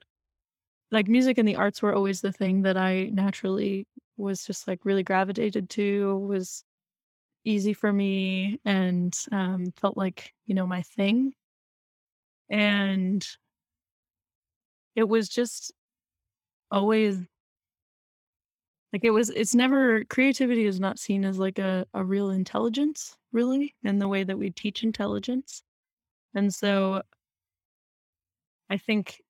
like 0.91 1.09
music 1.09 1.39
and 1.39 1.49
the 1.49 1.57
arts 1.57 1.83
were 1.83 1.95
always 1.95 2.21
the 2.21 2.33
thing 2.33 2.63
that 2.63 2.77
I 2.77 3.07
naturally 3.07 3.87
was 4.17 4.45
just 4.47 4.69
like 4.69 4.85
really 4.85 5.03
gravitated 5.03 5.71
to 5.71 6.19
was 6.19 6.65
easy 7.45 7.75
for 7.75 7.93
me 7.93 8.61
and 8.65 9.17
um, 9.33 9.73
felt 9.77 9.97
like 9.97 10.35
you 10.47 10.55
know 10.55 10.67
my 10.67 10.83
thing 10.83 11.35
and 12.51 13.27
it 14.97 15.09
was 15.09 15.29
just 15.29 15.73
always 16.71 17.19
like 18.93 19.05
it 19.05 19.11
was 19.11 19.31
it's 19.31 19.55
never 19.55 20.05
creativity 20.05 20.65
is 20.65 20.81
not 20.81 20.99
seen 20.99 21.25
as 21.25 21.39
like 21.39 21.59
a, 21.59 21.87
a 21.95 22.05
real 22.05 22.31
intelligence 22.31 23.17
really 23.33 23.75
in 23.85 23.99
the 23.99 24.09
way 24.09 24.25
that 24.25 24.39
we 24.39 24.51
teach 24.51 24.83
intelligence 24.83 25.63
and 26.35 26.53
so 26.53 27.03
i 28.71 28.77
think 28.77 29.21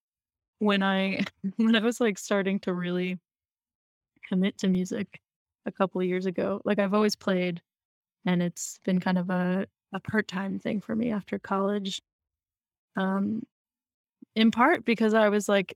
when 0.59 0.83
i 0.83 1.21
when 1.57 1.77
i 1.77 1.81
was 1.81 2.01
like 2.01 2.19
starting 2.19 2.59
to 2.61 2.73
really 2.73 3.19
commit 4.29 4.59
to 4.59 4.69
music 4.69 5.21
a 5.66 5.73
couple 5.73 6.01
of 6.01 6.07
years 6.07 6.27
ago 6.27 6.61
like 6.64 6.79
i've 6.79 6.95
always 6.95 7.16
played 7.16 7.61
and 8.27 8.43
it's 8.43 8.79
been 8.85 9.01
kind 9.01 9.19
of 9.19 9.31
a, 9.31 9.66
a 9.93 10.01
part-time 10.01 10.59
thing 10.59 10.81
for 10.81 10.95
me 10.95 11.11
after 11.11 11.39
college 11.39 12.01
um 12.99 13.43
in 14.35 14.51
part 14.51 14.85
because 14.85 15.15
i 15.15 15.29
was 15.29 15.49
like 15.49 15.75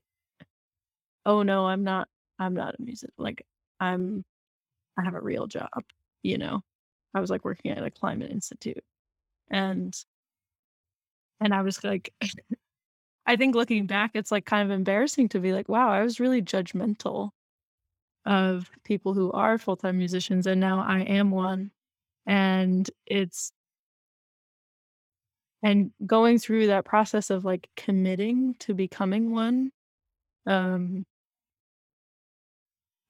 oh 1.25 1.43
no 1.43 1.65
i'm 1.65 1.83
not 1.83 2.07
i'm 2.39 2.53
not 2.53 2.75
a 2.77 2.81
music 2.81 3.11
like 3.17 3.45
i'm 3.79 4.23
i 4.97 5.03
have 5.03 5.15
a 5.15 5.21
real 5.21 5.47
job 5.47 5.69
you 6.23 6.37
know? 6.37 6.61
I 7.15 7.19
was 7.19 7.29
like 7.29 7.45
working 7.45 7.71
at 7.71 7.83
a 7.83 7.91
climate 7.91 8.31
institute 8.31 8.83
and 9.51 9.95
and 11.41 11.53
i 11.53 11.61
was 11.61 11.83
like 11.83 12.13
i 13.25 13.35
think 13.35 13.55
looking 13.55 13.85
back 13.85 14.11
it's 14.15 14.31
like 14.31 14.45
kind 14.45 14.69
of 14.69 14.75
embarrassing 14.75 15.29
to 15.29 15.39
be 15.39 15.53
like 15.53 15.69
wow 15.69 15.89
i 15.89 16.01
was 16.01 16.19
really 16.19 16.41
judgmental 16.41 17.31
of 18.25 18.69
people 18.83 19.13
who 19.13 19.31
are 19.31 19.57
full-time 19.57 19.97
musicians 19.97 20.47
and 20.47 20.59
now 20.59 20.81
i 20.81 21.01
am 21.01 21.29
one 21.29 21.71
and 22.25 22.89
it's 23.05 23.51
and 25.63 25.91
going 26.05 26.37
through 26.39 26.67
that 26.67 26.85
process 26.85 27.29
of 27.31 27.45
like 27.45 27.69
committing 27.77 28.55
to 28.59 28.73
becoming 28.73 29.31
one 29.33 29.71
um 30.45 31.05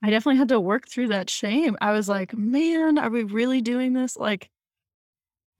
i 0.04 0.10
definitely 0.10 0.38
had 0.38 0.50
to 0.50 0.60
work 0.60 0.88
through 0.88 1.08
that 1.08 1.30
shame. 1.30 1.78
I 1.82 1.92
was 1.94 2.08
like 2.10 2.34
man 2.34 2.98
are 2.98 3.10
we 3.10 3.24
really 3.24 3.62
doing 3.62 3.94
this? 3.94 4.18
Like 4.18 4.50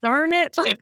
darn 0.02 0.32
it. 0.32 0.56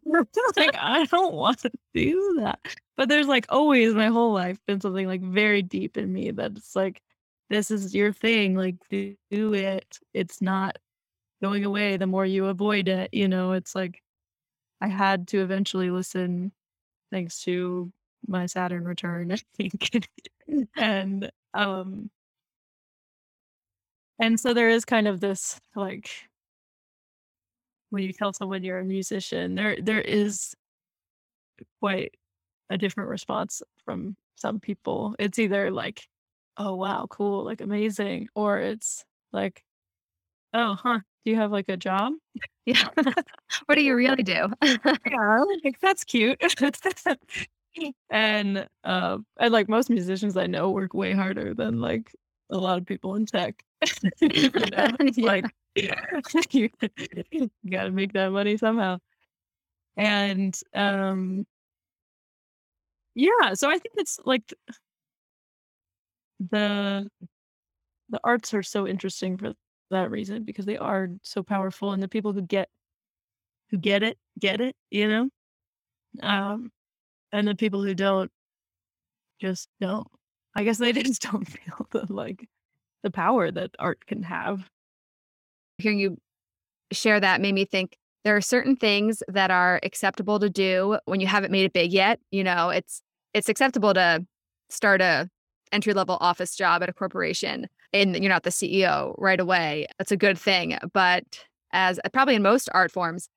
Like 0.57 0.77
i 0.77 1.05
don't 1.07 1.35
want 1.35 1.61
to 1.61 1.71
do 1.95 2.37
that. 2.41 2.61
But 2.97 3.09
there's 3.09 3.27
like 3.29 3.47
always 3.49 3.95
my 3.95 4.09
whole 4.09 4.33
life 4.33 4.59
been 4.67 4.81
something 4.81 5.07
like 5.07 5.23
very 5.23 5.63
deep 5.63 5.97
in 5.97 6.13
me 6.13 6.31
that's 6.33 6.77
like 6.77 7.03
this 7.51 7.71
is 7.71 7.95
your 7.95 8.13
thing 8.13 8.55
like 8.57 8.77
do, 8.91 9.15
do 9.31 9.55
it. 9.55 9.99
It's 10.15 10.43
not 10.43 10.79
going 11.43 11.65
away 11.65 11.97
the 11.99 12.07
more 12.07 12.27
you 12.27 12.47
avoid 12.47 12.89
it 12.89 13.11
you 13.15 13.29
know? 13.29 13.53
It's 13.53 13.75
like 13.75 14.02
i 14.83 14.89
had 14.89 15.29
to 15.29 15.43
eventually 15.43 15.91
listen 15.91 16.53
thanks 17.11 17.43
to 17.43 17.93
my 18.29 18.47
saturn 18.47 18.85
return 18.85 19.33
i 19.35 19.39
think. 19.57 20.09
And 20.77 21.31
um 21.55 22.11
and 24.21 24.39
so 24.39 24.55
there 24.55 24.69
is 24.69 24.85
kind 24.85 25.09
of 25.09 25.21
this 25.21 25.61
like 25.75 26.11
when 27.91 28.03
you 28.03 28.13
tell 28.13 28.33
someone 28.33 28.65
you're 28.65 28.79
a 28.79 28.85
musician 28.85 29.55
there 29.55 29.77
there 29.81 30.01
is 30.01 30.55
quite 31.81 32.15
a 32.71 32.79
different 32.79 33.11
response 33.11 33.63
from 33.85 34.17
some 34.37 34.61
people. 34.61 35.15
It's 35.19 35.39
either 35.39 35.71
like 35.71 36.03
oh 36.59 36.75
wow 36.77 37.07
cool 37.11 37.45
like 37.45 37.61
amazing 37.63 38.29
or 38.35 38.59
it's 38.59 39.05
like 39.33 39.65
oh 40.55 40.75
huh 40.75 41.01
do 41.25 41.31
you 41.31 41.37
have 41.37 41.53
like 41.53 41.69
a 41.69 41.77
job 41.77 42.13
Yeah. 42.65 42.89
what 43.67 43.75
do 43.75 43.83
you 43.83 43.95
really 43.95 44.23
do? 44.23 44.49
yeah 44.63 45.45
like 45.65 45.79
that's 45.81 46.05
cute 46.05 46.41
and 48.11 48.69
uh, 48.85 49.19
and 49.39 49.53
like 49.53 49.69
most 49.69 49.91
musicians 49.91 50.37
I 50.37 50.47
know 50.47 50.71
work 50.71 50.95
way 50.95 51.13
harder 51.13 51.55
than 51.55 51.81
like 51.81 52.15
a 52.51 52.57
lot 52.59 52.79
of 52.79 52.87
people 52.87 53.15
in 53.15 53.27
tech. 53.27 53.63
you 54.21 54.51
know? 54.51 54.89
Yeah. 55.75 55.95
Like 56.35 56.53
you, 56.55 56.69
got 57.71 57.85
to 57.85 57.91
make 57.91 58.13
that 58.13 58.31
money 58.31 58.59
somehow. 58.59 58.99
And 59.97 60.59
um 60.75 61.47
yeah, 63.15 63.55
so 63.55 63.69
I 63.69 63.79
think 63.79 63.95
it's 63.97 64.19
like 64.25 64.53
the 66.51 67.09
the 68.11 68.21
arts 68.25 68.55
are 68.55 68.63
so 68.63 68.87
interesting 68.87 69.37
for 69.37 69.55
that 69.93 70.11
reason 70.11 70.45
because 70.45 70.67
they 70.67 70.79
are 70.79 71.09
so 71.23 71.43
powerful 71.43 71.93
and 71.93 72.03
the 72.03 72.09
people 72.09 72.33
who 72.33 72.43
get 72.43 72.69
who 73.71 73.79
get 73.79 74.03
it 74.03 74.19
get 74.39 74.61
it, 74.61 74.77
you 74.91 75.09
know? 75.09 75.29
Um 76.23 76.71
and 77.33 77.49
the 77.49 77.55
people 77.55 77.83
who 77.83 77.95
don't 77.95 78.31
just 79.41 79.69
don't. 79.81 80.07
I 80.55 80.65
guess 80.65 80.79
they 80.79 80.93
just 81.03 81.23
don't 81.23 81.47
feel 81.47 81.87
the 81.91 82.07
like 82.09 82.49
the 83.03 83.11
power 83.11 83.51
that 83.51 83.71
art 83.79 84.07
can 84.07 84.23
have. 84.23 84.69
Hearing 85.79 85.99
you 85.99 86.19
share 86.93 87.21
that 87.21 87.41
made 87.41 87.55
me 87.55 87.65
think 87.65 87.97
there 88.25 88.37
are 88.37 88.41
certain 88.41 88.77
things 88.77 89.23
that 89.29 89.51
are 89.51 89.81
acceptable 89.83 90.39
to 90.39 90.49
do 90.49 90.99
when 91.07 91.21
you 91.21 91.27
haven't 91.27 91.51
made 91.51 91.65
it 91.65 91.73
big 91.73 91.93
yet. 91.93 92.21
You 92.31 92.45
know, 92.45 92.71
it's 92.71 93.03
it's 93.35 93.49
acceptable 93.49 93.95
to 93.95 94.25
start 94.71 95.01
a 95.01 95.29
entry 95.73 95.95
level 95.95 96.19
office 96.21 96.55
job 96.55 96.83
at 96.83 96.89
a 96.89 96.93
corporation 96.93 97.67
and 97.93 98.17
you're 98.17 98.29
not 98.29 98.43
the 98.45 98.51
CEO 98.51 99.15
right 99.19 99.41
away. 99.41 99.87
That's 99.99 100.13
a 100.13 100.17
good 100.17 100.39
thing. 100.39 100.79
But 100.93 101.45
as 101.73 102.01
probably 102.13 102.35
in 102.35 102.43
most 102.43 102.69
art 102.73 102.91
forms, 102.91 103.29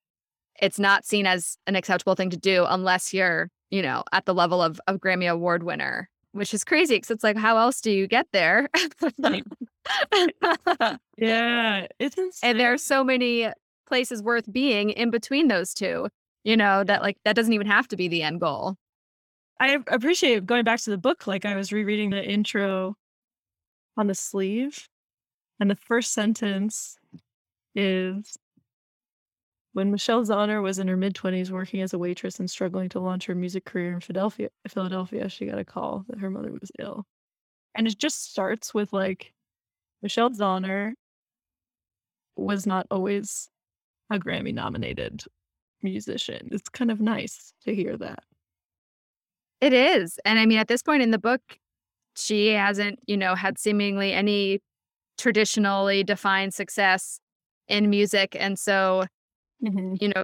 it's 0.61 0.79
not 0.79 1.05
seen 1.05 1.25
as 1.25 1.57
an 1.67 1.75
acceptable 1.75 2.15
thing 2.15 2.29
to 2.29 2.37
do 2.37 2.65
unless 2.69 3.13
you're, 3.13 3.49
you 3.69 3.81
know, 3.81 4.03
at 4.13 4.25
the 4.25 4.33
level 4.33 4.61
of 4.61 4.79
a 4.87 4.97
Grammy 4.97 5.29
Award 5.29 5.63
winner, 5.63 6.09
which 6.31 6.53
is 6.53 6.63
crazy 6.63 6.95
because 6.95 7.11
it's 7.11 7.23
like, 7.23 7.37
how 7.37 7.57
else 7.57 7.81
do 7.81 7.91
you 7.91 8.07
get 8.07 8.27
there? 8.31 8.69
Yeah, 11.17 11.87
it's 11.99 12.17
insane. 12.17 12.49
and 12.49 12.59
there 12.59 12.73
are 12.73 12.77
so 12.77 13.03
many 13.03 13.49
places 13.87 14.21
worth 14.21 14.51
being 14.51 14.89
in 14.89 15.11
between 15.11 15.47
those 15.47 15.73
two, 15.73 16.09
you 16.43 16.57
know, 16.57 16.83
that 16.83 17.01
like 17.01 17.17
that 17.23 17.35
doesn't 17.35 17.53
even 17.53 17.67
have 17.67 17.87
to 17.89 17.95
be 17.95 18.07
the 18.07 18.23
end 18.23 18.41
goal. 18.41 18.75
I 19.59 19.79
appreciate 19.87 20.45
going 20.45 20.63
back 20.65 20.79
to 20.81 20.89
the 20.89 20.97
book. 20.97 21.27
Like 21.27 21.45
I 21.45 21.55
was 21.55 21.71
rereading 21.71 22.09
the 22.09 22.23
intro 22.23 22.95
on 23.97 24.07
the 24.07 24.15
sleeve, 24.15 24.87
and 25.59 25.69
the 25.69 25.75
first 25.75 26.13
sentence 26.13 26.97
is 27.73 28.37
when 29.73 29.91
Michelle 29.91 30.23
Zauner 30.23 30.63
was 30.63 30.79
in 30.79 30.87
her 30.87 30.97
mid 30.97 31.15
twenties, 31.15 31.51
working 31.51 31.81
as 31.81 31.93
a 31.93 31.99
waitress 31.99 32.39
and 32.39 32.49
struggling 32.49 32.89
to 32.89 32.99
launch 32.99 33.25
her 33.25 33.35
music 33.35 33.65
career 33.65 33.93
in 33.93 33.99
Philadelphia. 33.99 34.49
Philadelphia, 34.67 35.27
she 35.29 35.45
got 35.45 35.59
a 35.59 35.65
call 35.65 36.05
that 36.07 36.19
her 36.19 36.29
mother 36.29 36.51
was 36.51 36.71
ill, 36.79 37.05
and 37.75 37.87
it 37.87 37.97
just 37.97 38.31
starts 38.31 38.73
with 38.73 38.93
like 38.93 39.33
Michelle 40.01 40.29
Zauner 40.29 40.93
was 42.35 42.65
not 42.65 42.87
always 42.91 43.49
a 44.09 44.19
Grammy 44.19 44.53
nominated 44.53 45.23
musician. 45.81 46.49
It's 46.51 46.69
kind 46.69 46.91
of 46.91 47.01
nice 47.01 47.53
to 47.63 47.73
hear 47.73 47.97
that. 47.97 48.23
It 49.61 49.73
is. 49.73 50.19
And 50.25 50.37
I 50.37 50.45
mean, 50.45 50.57
at 50.57 50.67
this 50.67 50.83
point 50.83 51.01
in 51.01 51.11
the 51.11 51.17
book, 51.17 51.41
she 52.15 52.49
hasn't, 52.49 52.99
you 53.07 53.17
know, 53.17 53.35
had 53.35 53.57
seemingly 53.57 54.13
any 54.13 54.61
traditionally 55.17 56.03
defined 56.03 56.53
success 56.53 57.19
in 57.67 57.89
music. 57.89 58.35
And 58.39 58.57
so, 58.59 59.05
mm-hmm. 59.63 59.95
you 59.99 60.09
know, 60.09 60.23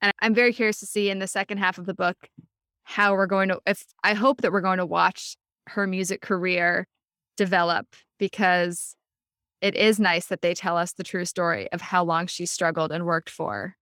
and 0.00 0.12
I'm 0.20 0.34
very 0.34 0.52
curious 0.52 0.80
to 0.80 0.86
see 0.86 1.10
in 1.10 1.18
the 1.18 1.26
second 1.26 1.58
half 1.58 1.78
of 1.78 1.86
the 1.86 1.94
book 1.94 2.28
how 2.84 3.14
we're 3.14 3.26
going 3.26 3.48
to, 3.48 3.60
if 3.66 3.84
I 4.02 4.14
hope 4.14 4.40
that 4.40 4.52
we're 4.52 4.60
going 4.60 4.78
to 4.78 4.86
watch 4.86 5.36
her 5.68 5.86
music 5.86 6.22
career 6.22 6.86
develop 7.36 7.86
because 8.18 8.94
it 9.60 9.74
is 9.74 10.00
nice 10.00 10.26
that 10.26 10.42
they 10.42 10.54
tell 10.54 10.76
us 10.76 10.92
the 10.92 11.04
true 11.04 11.24
story 11.24 11.70
of 11.72 11.80
how 11.80 12.02
long 12.02 12.26
she 12.26 12.46
struggled 12.46 12.92
and 12.92 13.04
worked 13.04 13.30
for. 13.30 13.76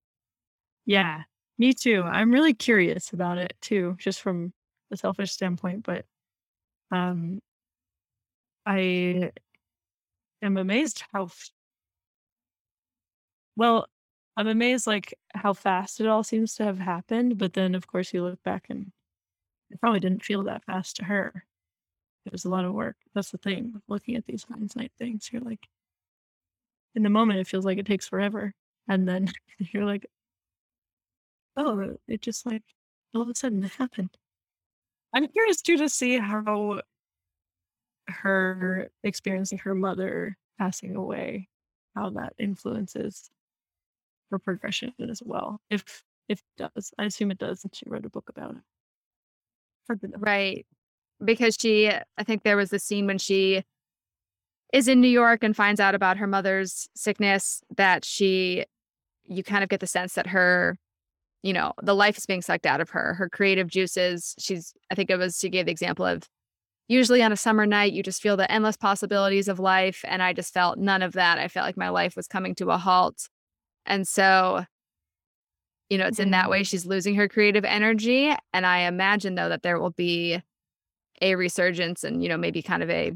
Yeah, 0.85 1.23
me 1.57 1.73
too. 1.73 2.03
I'm 2.03 2.31
really 2.31 2.53
curious 2.53 3.13
about 3.13 3.37
it 3.37 3.53
too, 3.61 3.95
just 3.99 4.21
from 4.21 4.53
a 4.91 4.97
selfish 4.97 5.31
standpoint. 5.31 5.83
But 5.83 6.05
um, 6.91 7.39
I 8.65 9.31
am 10.41 10.57
amazed 10.57 11.03
how 11.13 11.25
f- 11.25 11.51
well. 13.55 13.87
I'm 14.39 14.47
amazed 14.47 14.85
like 14.85 15.15
how 15.33 15.53
fast 15.53 15.99
it 15.99 16.05
all 16.07 16.23
seems 16.23 16.53
to 16.55 16.63
have 16.63 16.77
happened. 16.79 17.39
But 17.39 17.53
then, 17.53 17.73
of 17.73 17.87
course, 17.87 18.13
you 18.13 18.21
look 18.23 18.41
back 18.43 18.67
and 18.69 18.91
it 19.71 19.79
probably 19.81 19.99
didn't 20.01 20.25
feel 20.25 20.43
that 20.45 20.65
fast 20.65 20.97
to 20.97 21.05
her. 21.05 21.45
It 22.25 22.31
was 22.33 22.45
a 22.45 22.49
lot 22.49 22.65
of 22.65 22.73
work. 22.73 22.97
That's 23.15 23.31
the 23.31 23.39
thing. 23.39 23.73
with 23.73 23.83
Looking 23.89 24.15
at 24.17 24.25
these 24.27 24.45
hindsight 24.49 24.91
things, 24.99 25.29
you're 25.33 25.41
like, 25.43 25.67
in 26.95 27.03
the 27.03 27.09
moment, 27.09 27.39
it 27.39 27.47
feels 27.47 27.65
like 27.65 27.77
it 27.77 27.85
takes 27.85 28.07
forever, 28.07 28.53
and 28.87 29.07
then 29.07 29.29
you're 29.59 29.85
like, 29.85 30.05
oh, 31.57 31.97
it 32.07 32.21
just 32.21 32.45
like 32.45 32.63
all 33.13 33.21
of 33.21 33.29
a 33.29 33.35
sudden 33.35 33.63
it 33.63 33.71
happened. 33.73 34.17
I'm 35.13 35.27
curious 35.27 35.61
too 35.61 35.77
to 35.77 35.89
see 35.89 36.17
how 36.17 36.81
her 38.07 38.89
experiencing 39.03 39.59
her 39.59 39.75
mother 39.75 40.37
passing 40.57 40.95
away, 40.95 41.47
how 41.95 42.09
that 42.11 42.33
influences 42.37 43.29
her 44.31 44.39
progression 44.39 44.93
as 45.09 45.21
well. 45.23 45.59
If 45.69 46.03
if 46.27 46.39
it 46.39 46.69
does, 46.75 46.93
I 46.97 47.05
assume 47.05 47.31
it 47.31 47.37
does, 47.37 47.63
and 47.63 47.73
she 47.73 47.85
wrote 47.87 48.05
a 48.05 48.09
book 48.09 48.29
about 48.29 48.51
it. 48.51 48.61
Right. 50.17 50.65
Because 51.23 51.55
she, 51.59 51.89
I 51.89 52.23
think 52.23 52.43
there 52.43 52.57
was 52.57 52.69
the 52.69 52.79
scene 52.79 53.07
when 53.07 53.17
she 53.17 53.63
is 54.73 54.87
in 54.87 54.99
New 54.99 55.07
York 55.07 55.43
and 55.43 55.55
finds 55.55 55.79
out 55.79 55.95
about 55.95 56.17
her 56.17 56.27
mother's 56.27 56.89
sickness 56.95 57.61
that 57.77 58.03
she, 58.03 58.65
you 59.25 59.43
kind 59.43 59.63
of 59.63 59.69
get 59.69 59.79
the 59.79 59.87
sense 59.87 60.13
that 60.15 60.27
her, 60.27 60.77
you 61.47 61.53
know, 61.53 61.71
the 61.81 61.95
life 61.95 62.17
is 62.17 62.25
being 62.25 62.41
sucked 62.41 62.65
out 62.65 62.81
of 62.81 62.89
her, 62.89 63.13
her 63.13 63.29
creative 63.29 63.69
juices. 63.69 64.35
She's, 64.37 64.73
I 64.91 64.95
think 64.95 65.09
it 65.09 65.15
was, 65.15 65.39
she 65.39 65.49
gave 65.49 65.65
the 65.65 65.71
example 65.71 66.05
of 66.05 66.27
usually 66.89 67.23
on 67.23 67.31
a 67.31 67.37
summer 67.37 67.65
night, 67.65 67.93
you 67.93 68.03
just 68.03 68.21
feel 68.21 68.35
the 68.35 68.51
endless 68.51 68.75
possibilities 68.75 69.47
of 69.47 69.57
life. 69.57 70.03
And 70.05 70.21
I 70.21 70.33
just 70.33 70.53
felt 70.53 70.77
none 70.77 71.01
of 71.01 71.13
that. 71.13 71.37
I 71.37 71.47
felt 71.47 71.65
like 71.65 71.77
my 71.77 71.87
life 71.87 72.17
was 72.17 72.27
coming 72.27 72.53
to 72.55 72.71
a 72.71 72.77
halt. 72.77 73.29
And 73.85 74.05
so, 74.05 74.65
you 75.89 75.97
know, 75.97 76.07
it's 76.07 76.19
in 76.19 76.31
that 76.31 76.49
way 76.49 76.63
she's 76.63 76.85
losing 76.85 77.15
her 77.15 77.29
creative 77.29 77.63
energy. 77.63 78.35
And 78.51 78.65
I 78.65 78.79
imagine, 78.79 79.35
though, 79.35 79.47
that 79.47 79.63
there 79.63 79.79
will 79.79 79.91
be 79.91 80.41
a 81.21 81.35
resurgence 81.35 82.03
and, 82.03 82.21
you 82.21 82.27
know, 82.27 82.35
maybe 82.35 82.61
kind 82.61 82.83
of 82.83 82.89
a 82.89 83.13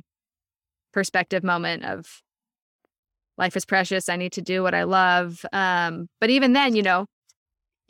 perspective 0.93 1.43
moment 1.43 1.83
of 1.83 2.21
life 3.37 3.57
is 3.57 3.65
precious. 3.65 4.07
I 4.07 4.15
need 4.15 4.31
to 4.31 4.41
do 4.41 4.63
what 4.63 4.73
I 4.73 4.83
love. 4.83 5.45
Um, 5.51 6.07
but 6.21 6.29
even 6.29 6.53
then, 6.53 6.77
you 6.77 6.81
know, 6.81 7.07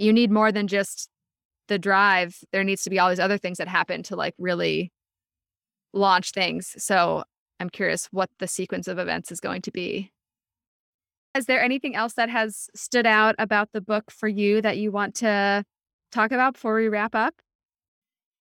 you 0.01 0.11
need 0.11 0.31
more 0.31 0.51
than 0.51 0.67
just 0.67 1.09
the 1.67 1.77
drive. 1.77 2.37
There 2.51 2.63
needs 2.63 2.83
to 2.83 2.89
be 2.89 2.99
all 2.99 3.09
these 3.09 3.19
other 3.19 3.37
things 3.37 3.59
that 3.59 3.67
happen 3.67 4.03
to 4.03 4.15
like 4.15 4.33
really 4.37 4.91
launch 5.93 6.31
things. 6.31 6.75
So 6.77 7.23
I'm 7.59 7.69
curious 7.69 8.07
what 8.11 8.29
the 8.39 8.47
sequence 8.47 8.87
of 8.87 8.97
events 8.97 9.31
is 9.31 9.39
going 9.39 9.61
to 9.63 9.71
be. 9.71 10.11
Is 11.35 11.45
there 11.45 11.61
anything 11.61 11.95
else 11.95 12.13
that 12.13 12.29
has 12.29 12.69
stood 12.75 13.05
out 13.05 13.35
about 13.39 13.69
the 13.71 13.79
book 13.79 14.11
for 14.11 14.27
you 14.27 14.61
that 14.61 14.77
you 14.77 14.91
want 14.91 15.15
to 15.15 15.63
talk 16.11 16.31
about 16.31 16.53
before 16.53 16.75
we 16.75 16.89
wrap 16.89 17.15
up? 17.15 17.35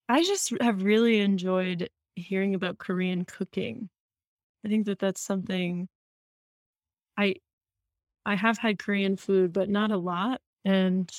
I 0.09 0.23
just 0.23 0.51
have 0.59 0.83
really 0.83 1.19
enjoyed 1.19 1.89
hearing 2.15 2.53
about 2.53 2.79
Korean 2.79 3.23
cooking. 3.23 3.89
I 4.65 4.67
think 4.67 4.87
that 4.87 4.99
that's 4.99 5.21
something 5.21 5.87
I 7.17 7.35
I 8.25 8.35
have 8.35 8.57
had 8.57 8.77
Korean 8.77 9.15
food, 9.15 9.53
but 9.53 9.69
not 9.69 9.91
a 9.91 9.97
lot, 9.97 10.41
and 10.65 11.09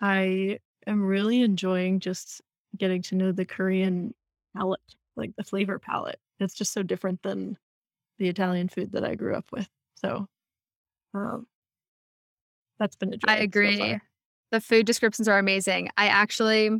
I 0.00 0.58
am 0.86 1.02
really 1.02 1.42
enjoying 1.42 2.00
just 2.00 2.40
getting 2.76 3.02
to 3.02 3.14
know 3.14 3.32
the 3.32 3.44
Korean 3.44 4.14
palate, 4.56 4.80
like 5.16 5.34
the 5.36 5.44
flavor 5.44 5.78
palette. 5.78 6.18
It's 6.38 6.54
just 6.54 6.72
so 6.72 6.82
different 6.82 7.22
than 7.22 7.58
the 8.18 8.28
Italian 8.28 8.68
food 8.68 8.92
that 8.92 9.04
I 9.04 9.14
grew 9.14 9.34
up 9.34 9.46
with. 9.52 9.68
So, 9.96 10.26
um, 11.14 11.46
that's 12.78 12.96
been 12.96 13.12
a 13.12 13.16
joy. 13.16 13.26
I 13.28 13.36
agree. 13.36 13.78
far. 13.78 14.02
The 14.52 14.60
food 14.60 14.86
descriptions 14.86 15.28
are 15.28 15.38
amazing. 15.38 15.90
I 15.96 16.06
actually 16.06 16.70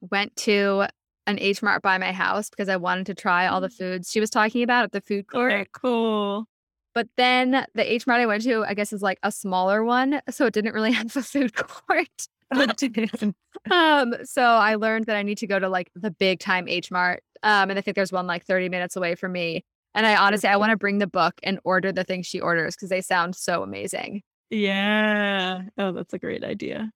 went 0.00 0.34
to 0.36 0.86
an 1.26 1.38
H 1.40 1.62
Mart 1.62 1.82
by 1.82 1.98
my 1.98 2.12
house 2.12 2.48
because 2.48 2.68
I 2.68 2.76
wanted 2.76 3.06
to 3.06 3.14
try 3.14 3.46
all 3.48 3.60
the 3.60 3.68
foods 3.68 4.10
she 4.10 4.20
was 4.20 4.30
talking 4.30 4.62
about 4.62 4.84
at 4.84 4.92
the 4.92 5.00
food 5.00 5.26
court. 5.26 5.52
Okay, 5.52 5.66
cool. 5.72 6.46
But 6.94 7.08
then 7.16 7.66
the 7.74 7.92
H 7.92 8.06
Mart 8.06 8.20
I 8.20 8.26
went 8.26 8.42
to, 8.44 8.64
I 8.64 8.74
guess, 8.74 8.92
is 8.92 9.02
like 9.02 9.18
a 9.22 9.32
smaller 9.32 9.84
one, 9.84 10.20
so 10.30 10.46
it 10.46 10.54
didn't 10.54 10.72
really 10.72 10.92
have 10.92 11.14
a 11.16 11.22
food 11.22 11.54
court. 11.54 12.28
um, 13.70 14.14
so 14.24 14.42
I 14.42 14.76
learned 14.76 15.06
that 15.06 15.16
I 15.16 15.22
need 15.22 15.38
to 15.38 15.46
go 15.46 15.58
to 15.58 15.68
like 15.68 15.90
the 15.94 16.10
big 16.10 16.40
time 16.40 16.68
H 16.68 16.90
Mart. 16.90 17.22
Um, 17.42 17.70
and 17.70 17.78
I 17.78 17.82
think 17.82 17.94
there's 17.94 18.12
one 18.12 18.26
like 18.26 18.44
30 18.44 18.68
minutes 18.68 18.96
away 18.96 19.14
from 19.14 19.32
me. 19.32 19.64
And 19.94 20.06
I 20.06 20.16
honestly, 20.16 20.48
I 20.48 20.56
want 20.56 20.70
to 20.70 20.76
bring 20.76 20.98
the 20.98 21.06
book 21.06 21.34
and 21.42 21.58
order 21.64 21.90
the 21.90 22.04
things 22.04 22.26
she 22.26 22.40
orders 22.40 22.76
because 22.76 22.90
they 22.90 23.00
sound 23.00 23.34
so 23.34 23.62
amazing. 23.62 24.22
Yeah. 24.50 25.62
Oh, 25.78 25.92
that's 25.92 26.12
a 26.14 26.18
great 26.18 26.44
idea. 26.44 26.90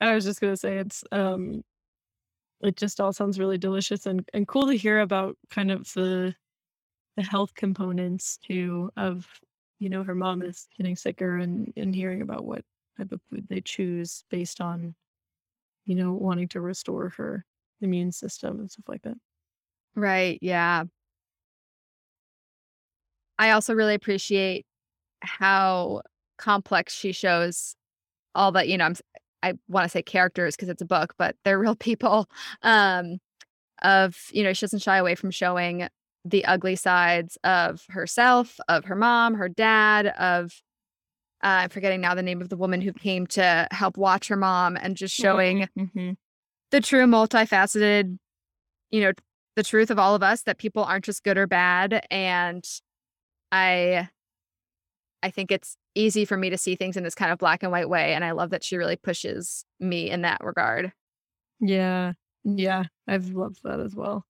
I 0.00 0.14
was 0.14 0.24
just 0.24 0.40
gonna 0.40 0.56
say 0.56 0.78
it's 0.78 1.04
um 1.10 1.62
it 2.60 2.76
just 2.76 3.00
all 3.00 3.12
sounds 3.12 3.38
really 3.38 3.58
delicious 3.58 4.06
and, 4.06 4.28
and 4.34 4.48
cool 4.48 4.66
to 4.66 4.74
hear 4.76 5.00
about 5.00 5.36
kind 5.50 5.70
of 5.70 5.92
the 5.94 6.34
the 7.16 7.22
health 7.22 7.54
components 7.54 8.38
too 8.46 8.90
of 8.96 9.26
you 9.80 9.88
know 9.88 10.04
her 10.04 10.14
mom 10.14 10.42
is 10.42 10.68
getting 10.76 10.96
sicker 10.96 11.36
and 11.38 11.72
and 11.76 11.94
hearing 11.94 12.22
about 12.22 12.44
what 12.44 12.62
type 12.98 13.12
of 13.12 13.20
food 13.30 13.46
they 13.48 13.60
choose 13.60 14.24
based 14.30 14.60
on 14.60 14.94
you 15.86 15.94
know 15.94 16.12
wanting 16.12 16.48
to 16.48 16.60
restore 16.60 17.10
her 17.10 17.44
immune 17.80 18.12
system 18.12 18.58
and 18.58 18.70
stuff 18.70 18.88
like 18.88 19.02
that 19.02 19.16
Right. 19.98 20.38
Yeah. 20.42 20.84
I 23.38 23.50
also 23.50 23.74
really 23.74 23.94
appreciate 23.94 24.64
how 25.20 26.02
complex 26.38 26.94
she 26.94 27.12
shows 27.12 27.74
all 28.34 28.52
the, 28.52 28.68
you 28.68 28.78
know, 28.78 28.86
I'm, 28.86 28.96
I 29.42 29.54
want 29.68 29.84
to 29.84 29.88
say 29.88 30.02
characters 30.02 30.56
because 30.56 30.68
it's 30.68 30.82
a 30.82 30.86
book, 30.86 31.14
but 31.18 31.36
they're 31.44 31.58
real 31.58 31.76
people. 31.76 32.28
Um, 32.62 33.18
of, 33.82 34.16
you 34.32 34.42
know, 34.42 34.52
she 34.52 34.62
doesn't 34.66 34.82
shy 34.82 34.96
away 34.98 35.14
from 35.14 35.30
showing 35.30 35.88
the 36.24 36.44
ugly 36.44 36.76
sides 36.76 37.38
of 37.44 37.84
herself, 37.88 38.58
of 38.68 38.84
her 38.86 38.96
mom, 38.96 39.34
her 39.34 39.48
dad, 39.48 40.08
of, 40.18 40.52
uh, 41.42 41.62
I'm 41.62 41.70
forgetting 41.70 42.00
now 42.00 42.14
the 42.14 42.22
name 42.22 42.40
of 42.40 42.48
the 42.48 42.56
woman 42.56 42.80
who 42.80 42.92
came 42.92 43.26
to 43.28 43.68
help 43.70 43.96
watch 43.96 44.28
her 44.28 44.36
mom 44.36 44.76
and 44.76 44.96
just 44.96 45.14
showing 45.14 45.68
mm-hmm. 45.78 46.12
the 46.70 46.80
true 46.80 47.06
multifaceted, 47.06 48.18
you 48.90 49.00
know, 49.00 49.12
the 49.56 49.62
truth 49.62 49.90
of 49.90 49.98
all 49.98 50.14
of 50.14 50.22
us 50.22 50.42
that 50.42 50.58
people 50.58 50.84
aren't 50.84 51.04
just 51.04 51.22
good 51.24 51.38
or 51.38 51.46
bad. 51.46 52.04
And 52.10 52.64
I 53.52 54.08
I 55.22 55.30
think 55.30 55.50
it's 55.50 55.76
easy 55.94 56.24
for 56.24 56.36
me 56.36 56.50
to 56.50 56.58
see 56.58 56.76
things 56.76 56.96
in 56.96 57.02
this 57.02 57.14
kind 57.14 57.32
of 57.32 57.38
black 57.38 57.62
and 57.62 57.72
white 57.72 57.88
way. 57.88 58.14
And 58.14 58.24
I 58.24 58.30
love 58.30 58.50
that 58.50 58.62
she 58.62 58.76
really 58.76 58.96
pushes 58.96 59.64
me 59.80 60.10
in 60.10 60.22
that 60.22 60.42
regard. 60.44 60.92
yeah 61.60 62.12
yeah 62.44 62.84
i've 63.08 63.30
loved 63.30 63.58
that 63.64 63.80
as 63.80 63.94
well 63.94 64.24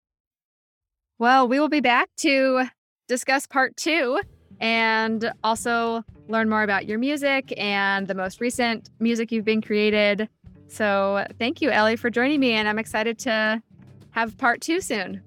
Well, 1.19 1.47
we 1.49 1.61
will 1.61 1.69
be 1.69 1.81
back 1.81 2.09
to 2.19 2.65
discuss 3.07 3.47
part 3.47 3.77
two 3.77 4.21
and 4.61 5.31
also 5.45 6.05
learn 6.29 6.49
more 6.49 6.63
about 6.63 6.87
your 6.87 6.99
music 6.99 7.53
and 7.57 8.07
the 8.07 8.15
most 8.15 8.41
recent 8.41 8.91
music 9.01 9.33
you've 9.33 9.45
been 9.45 9.63
created. 9.63 10.29
So 10.69 11.27
thank 11.39 11.61
you, 11.61 11.71
Ellie, 11.71 11.97
for 11.97 12.11
joining 12.11 12.41
me. 12.41 12.53
And 12.53 12.69
I'm 12.69 12.79
excited 12.79 13.19
to 13.21 13.63
have 14.11 14.37
part 14.39 14.61
two 14.61 14.81
soon. 14.81 15.23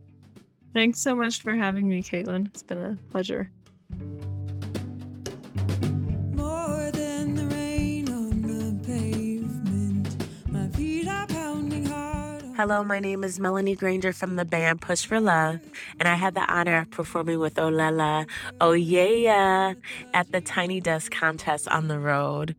thanks 0.74 1.00
so 1.00 1.16
much 1.16 1.42
for 1.42 1.54
having 1.54 1.88
me 1.88 2.02
caitlin 2.02 2.48
it's 2.48 2.64
been 2.64 2.78
a 2.78 2.98
pleasure 3.12 3.50
Hello, 12.62 12.84
my 12.84 13.00
name 13.00 13.24
is 13.24 13.40
Melanie 13.40 13.76
Granger 13.76 14.14
from 14.14 14.36
the 14.36 14.46
band 14.46 14.82
Push 14.82 15.08
for 15.08 15.20
Love, 15.20 15.60
and 16.00 16.08
I 16.08 16.14
had 16.14 16.36
the 16.36 16.42
honor 16.42 16.82
of 16.82 16.92
performing 16.92 17.40
with 17.40 17.56
Ollella, 17.56 18.30
oh 18.62 18.74
yeah, 18.74 19.74
at 20.14 20.32
the 20.32 20.42
Tiny 20.42 20.80
Desk 20.80 21.12
contest 21.12 21.68
on 21.70 21.88
the 21.88 21.98
road. 21.98 22.56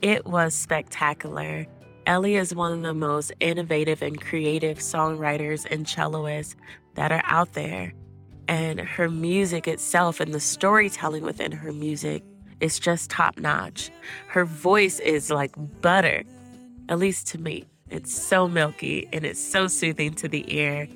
It 0.00 0.24
was 0.24 0.54
spectacular. 0.54 1.66
Ellie 2.06 2.36
is 2.36 2.54
one 2.54 2.74
of 2.74 2.82
the 2.82 2.94
most 2.94 3.32
innovative 3.40 4.02
and 4.02 4.20
creative 4.20 4.78
songwriters 4.78 5.66
and 5.68 5.84
celloists 5.84 6.54
that 6.94 7.10
are 7.10 7.24
out 7.24 7.54
there. 7.54 7.92
And 8.46 8.78
her 8.78 9.10
music 9.10 9.66
itself 9.66 10.20
and 10.20 10.32
the 10.32 10.38
storytelling 10.38 11.24
within 11.24 11.50
her 11.50 11.72
music 11.72 12.22
is 12.60 12.78
just 12.78 13.10
top 13.10 13.36
notch. 13.36 13.90
Her 14.28 14.44
voice 14.44 15.00
is 15.00 15.28
like 15.28 15.50
butter, 15.80 16.22
at 16.88 17.00
least 17.00 17.26
to 17.32 17.38
me. 17.38 17.66
It's 17.90 18.14
so 18.14 18.46
milky 18.46 19.08
and 19.12 19.24
it's 19.24 19.40
so 19.40 19.66
soothing 19.66 20.14
to 20.14 20.28
the 20.28 20.44
ear. 20.46 20.88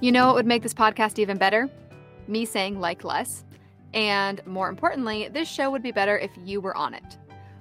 You 0.00 0.12
know 0.12 0.26
what 0.26 0.34
would 0.34 0.44
make 0.46 0.62
this 0.62 0.74
podcast 0.74 1.18
even 1.18 1.38
better? 1.38 1.70
Me 2.28 2.44
saying 2.44 2.78
like 2.78 3.04
less. 3.04 3.42
And 3.94 4.44
more 4.44 4.68
importantly, 4.68 5.28
this 5.28 5.48
show 5.48 5.70
would 5.70 5.82
be 5.82 5.92
better 5.92 6.18
if 6.18 6.32
you 6.44 6.60
were 6.60 6.76
on 6.76 6.92
it. 6.94 7.18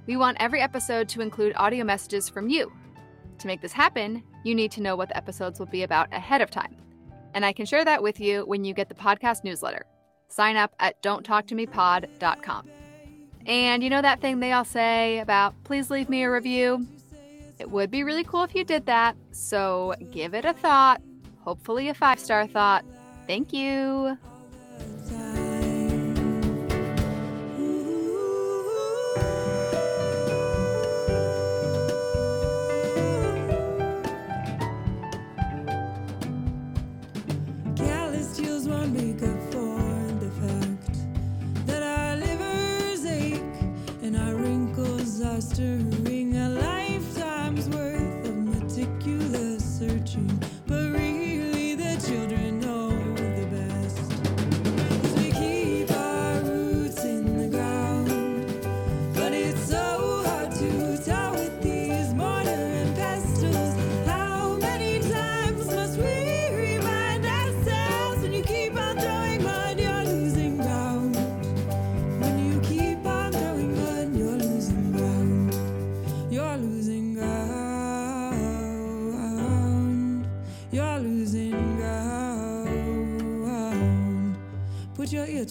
We 0.08 0.18
want 0.18 0.38
every 0.40 0.62
episode 0.62 1.08
to 1.10 1.22
include 1.22 1.54
audio 1.56 1.86
messages 1.86 2.28
from 2.28 2.50
you. 2.50 2.74
To 3.38 3.48
make 3.48 3.62
this 3.62 3.72
happen, 3.72 4.24
you 4.44 4.56
need 4.56 4.72
to 4.72 4.82
know 4.82 4.96
what 4.96 5.10
the 5.10 5.18
episodes 5.18 5.60
will 5.60 5.68
be 5.68 5.84
about 5.84 6.12
ahead 6.12 6.42
of 6.42 6.50
time. 6.52 6.76
And 7.34 7.46
I 7.46 7.54
can 7.54 7.66
share 7.66 7.86
that 7.86 8.04
with 8.04 8.20
you 8.20 8.42
when 8.46 8.64
you 8.64 8.74
get 8.74 8.90
the 8.90 8.96
podcast 8.96 9.44
newsletter. 9.44 9.86
Sign 10.28 10.56
up 10.56 10.74
at 10.80 11.02
don'ttalktomepod.com. 11.04 12.70
And 13.46 13.84
you 13.84 13.90
know 13.90 14.02
that 14.02 14.22
thing 14.22 14.40
they 14.40 14.54
all 14.54 14.66
say 14.66 15.20
about 15.20 15.54
please 15.64 15.90
leave 15.90 16.10
me 16.10 16.24
a 16.24 16.32
review? 16.32 16.88
It 17.60 17.70
would 17.70 17.92
be 17.92 18.04
really 18.04 18.24
cool 18.24 18.44
if 18.44 18.56
you 18.56 18.64
did 18.64 18.86
that. 18.88 19.16
So 19.32 19.94
give 20.12 20.34
it 20.34 20.46
a 20.46 20.54
thought, 20.54 21.02
hopefully 21.42 21.90
a 21.90 21.94
five 21.94 22.20
star 22.20 22.48
thought. 22.48 22.84
Thank 23.28 23.54
you. 23.54 24.18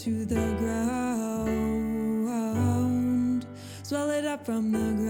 To 0.03 0.25
the 0.25 0.57
ground. 0.59 1.47
Swell 3.85 4.11
it 4.11 4.25
up 4.25 4.45
from 4.45 4.73
the 4.73 4.79
ground. 4.79 5.02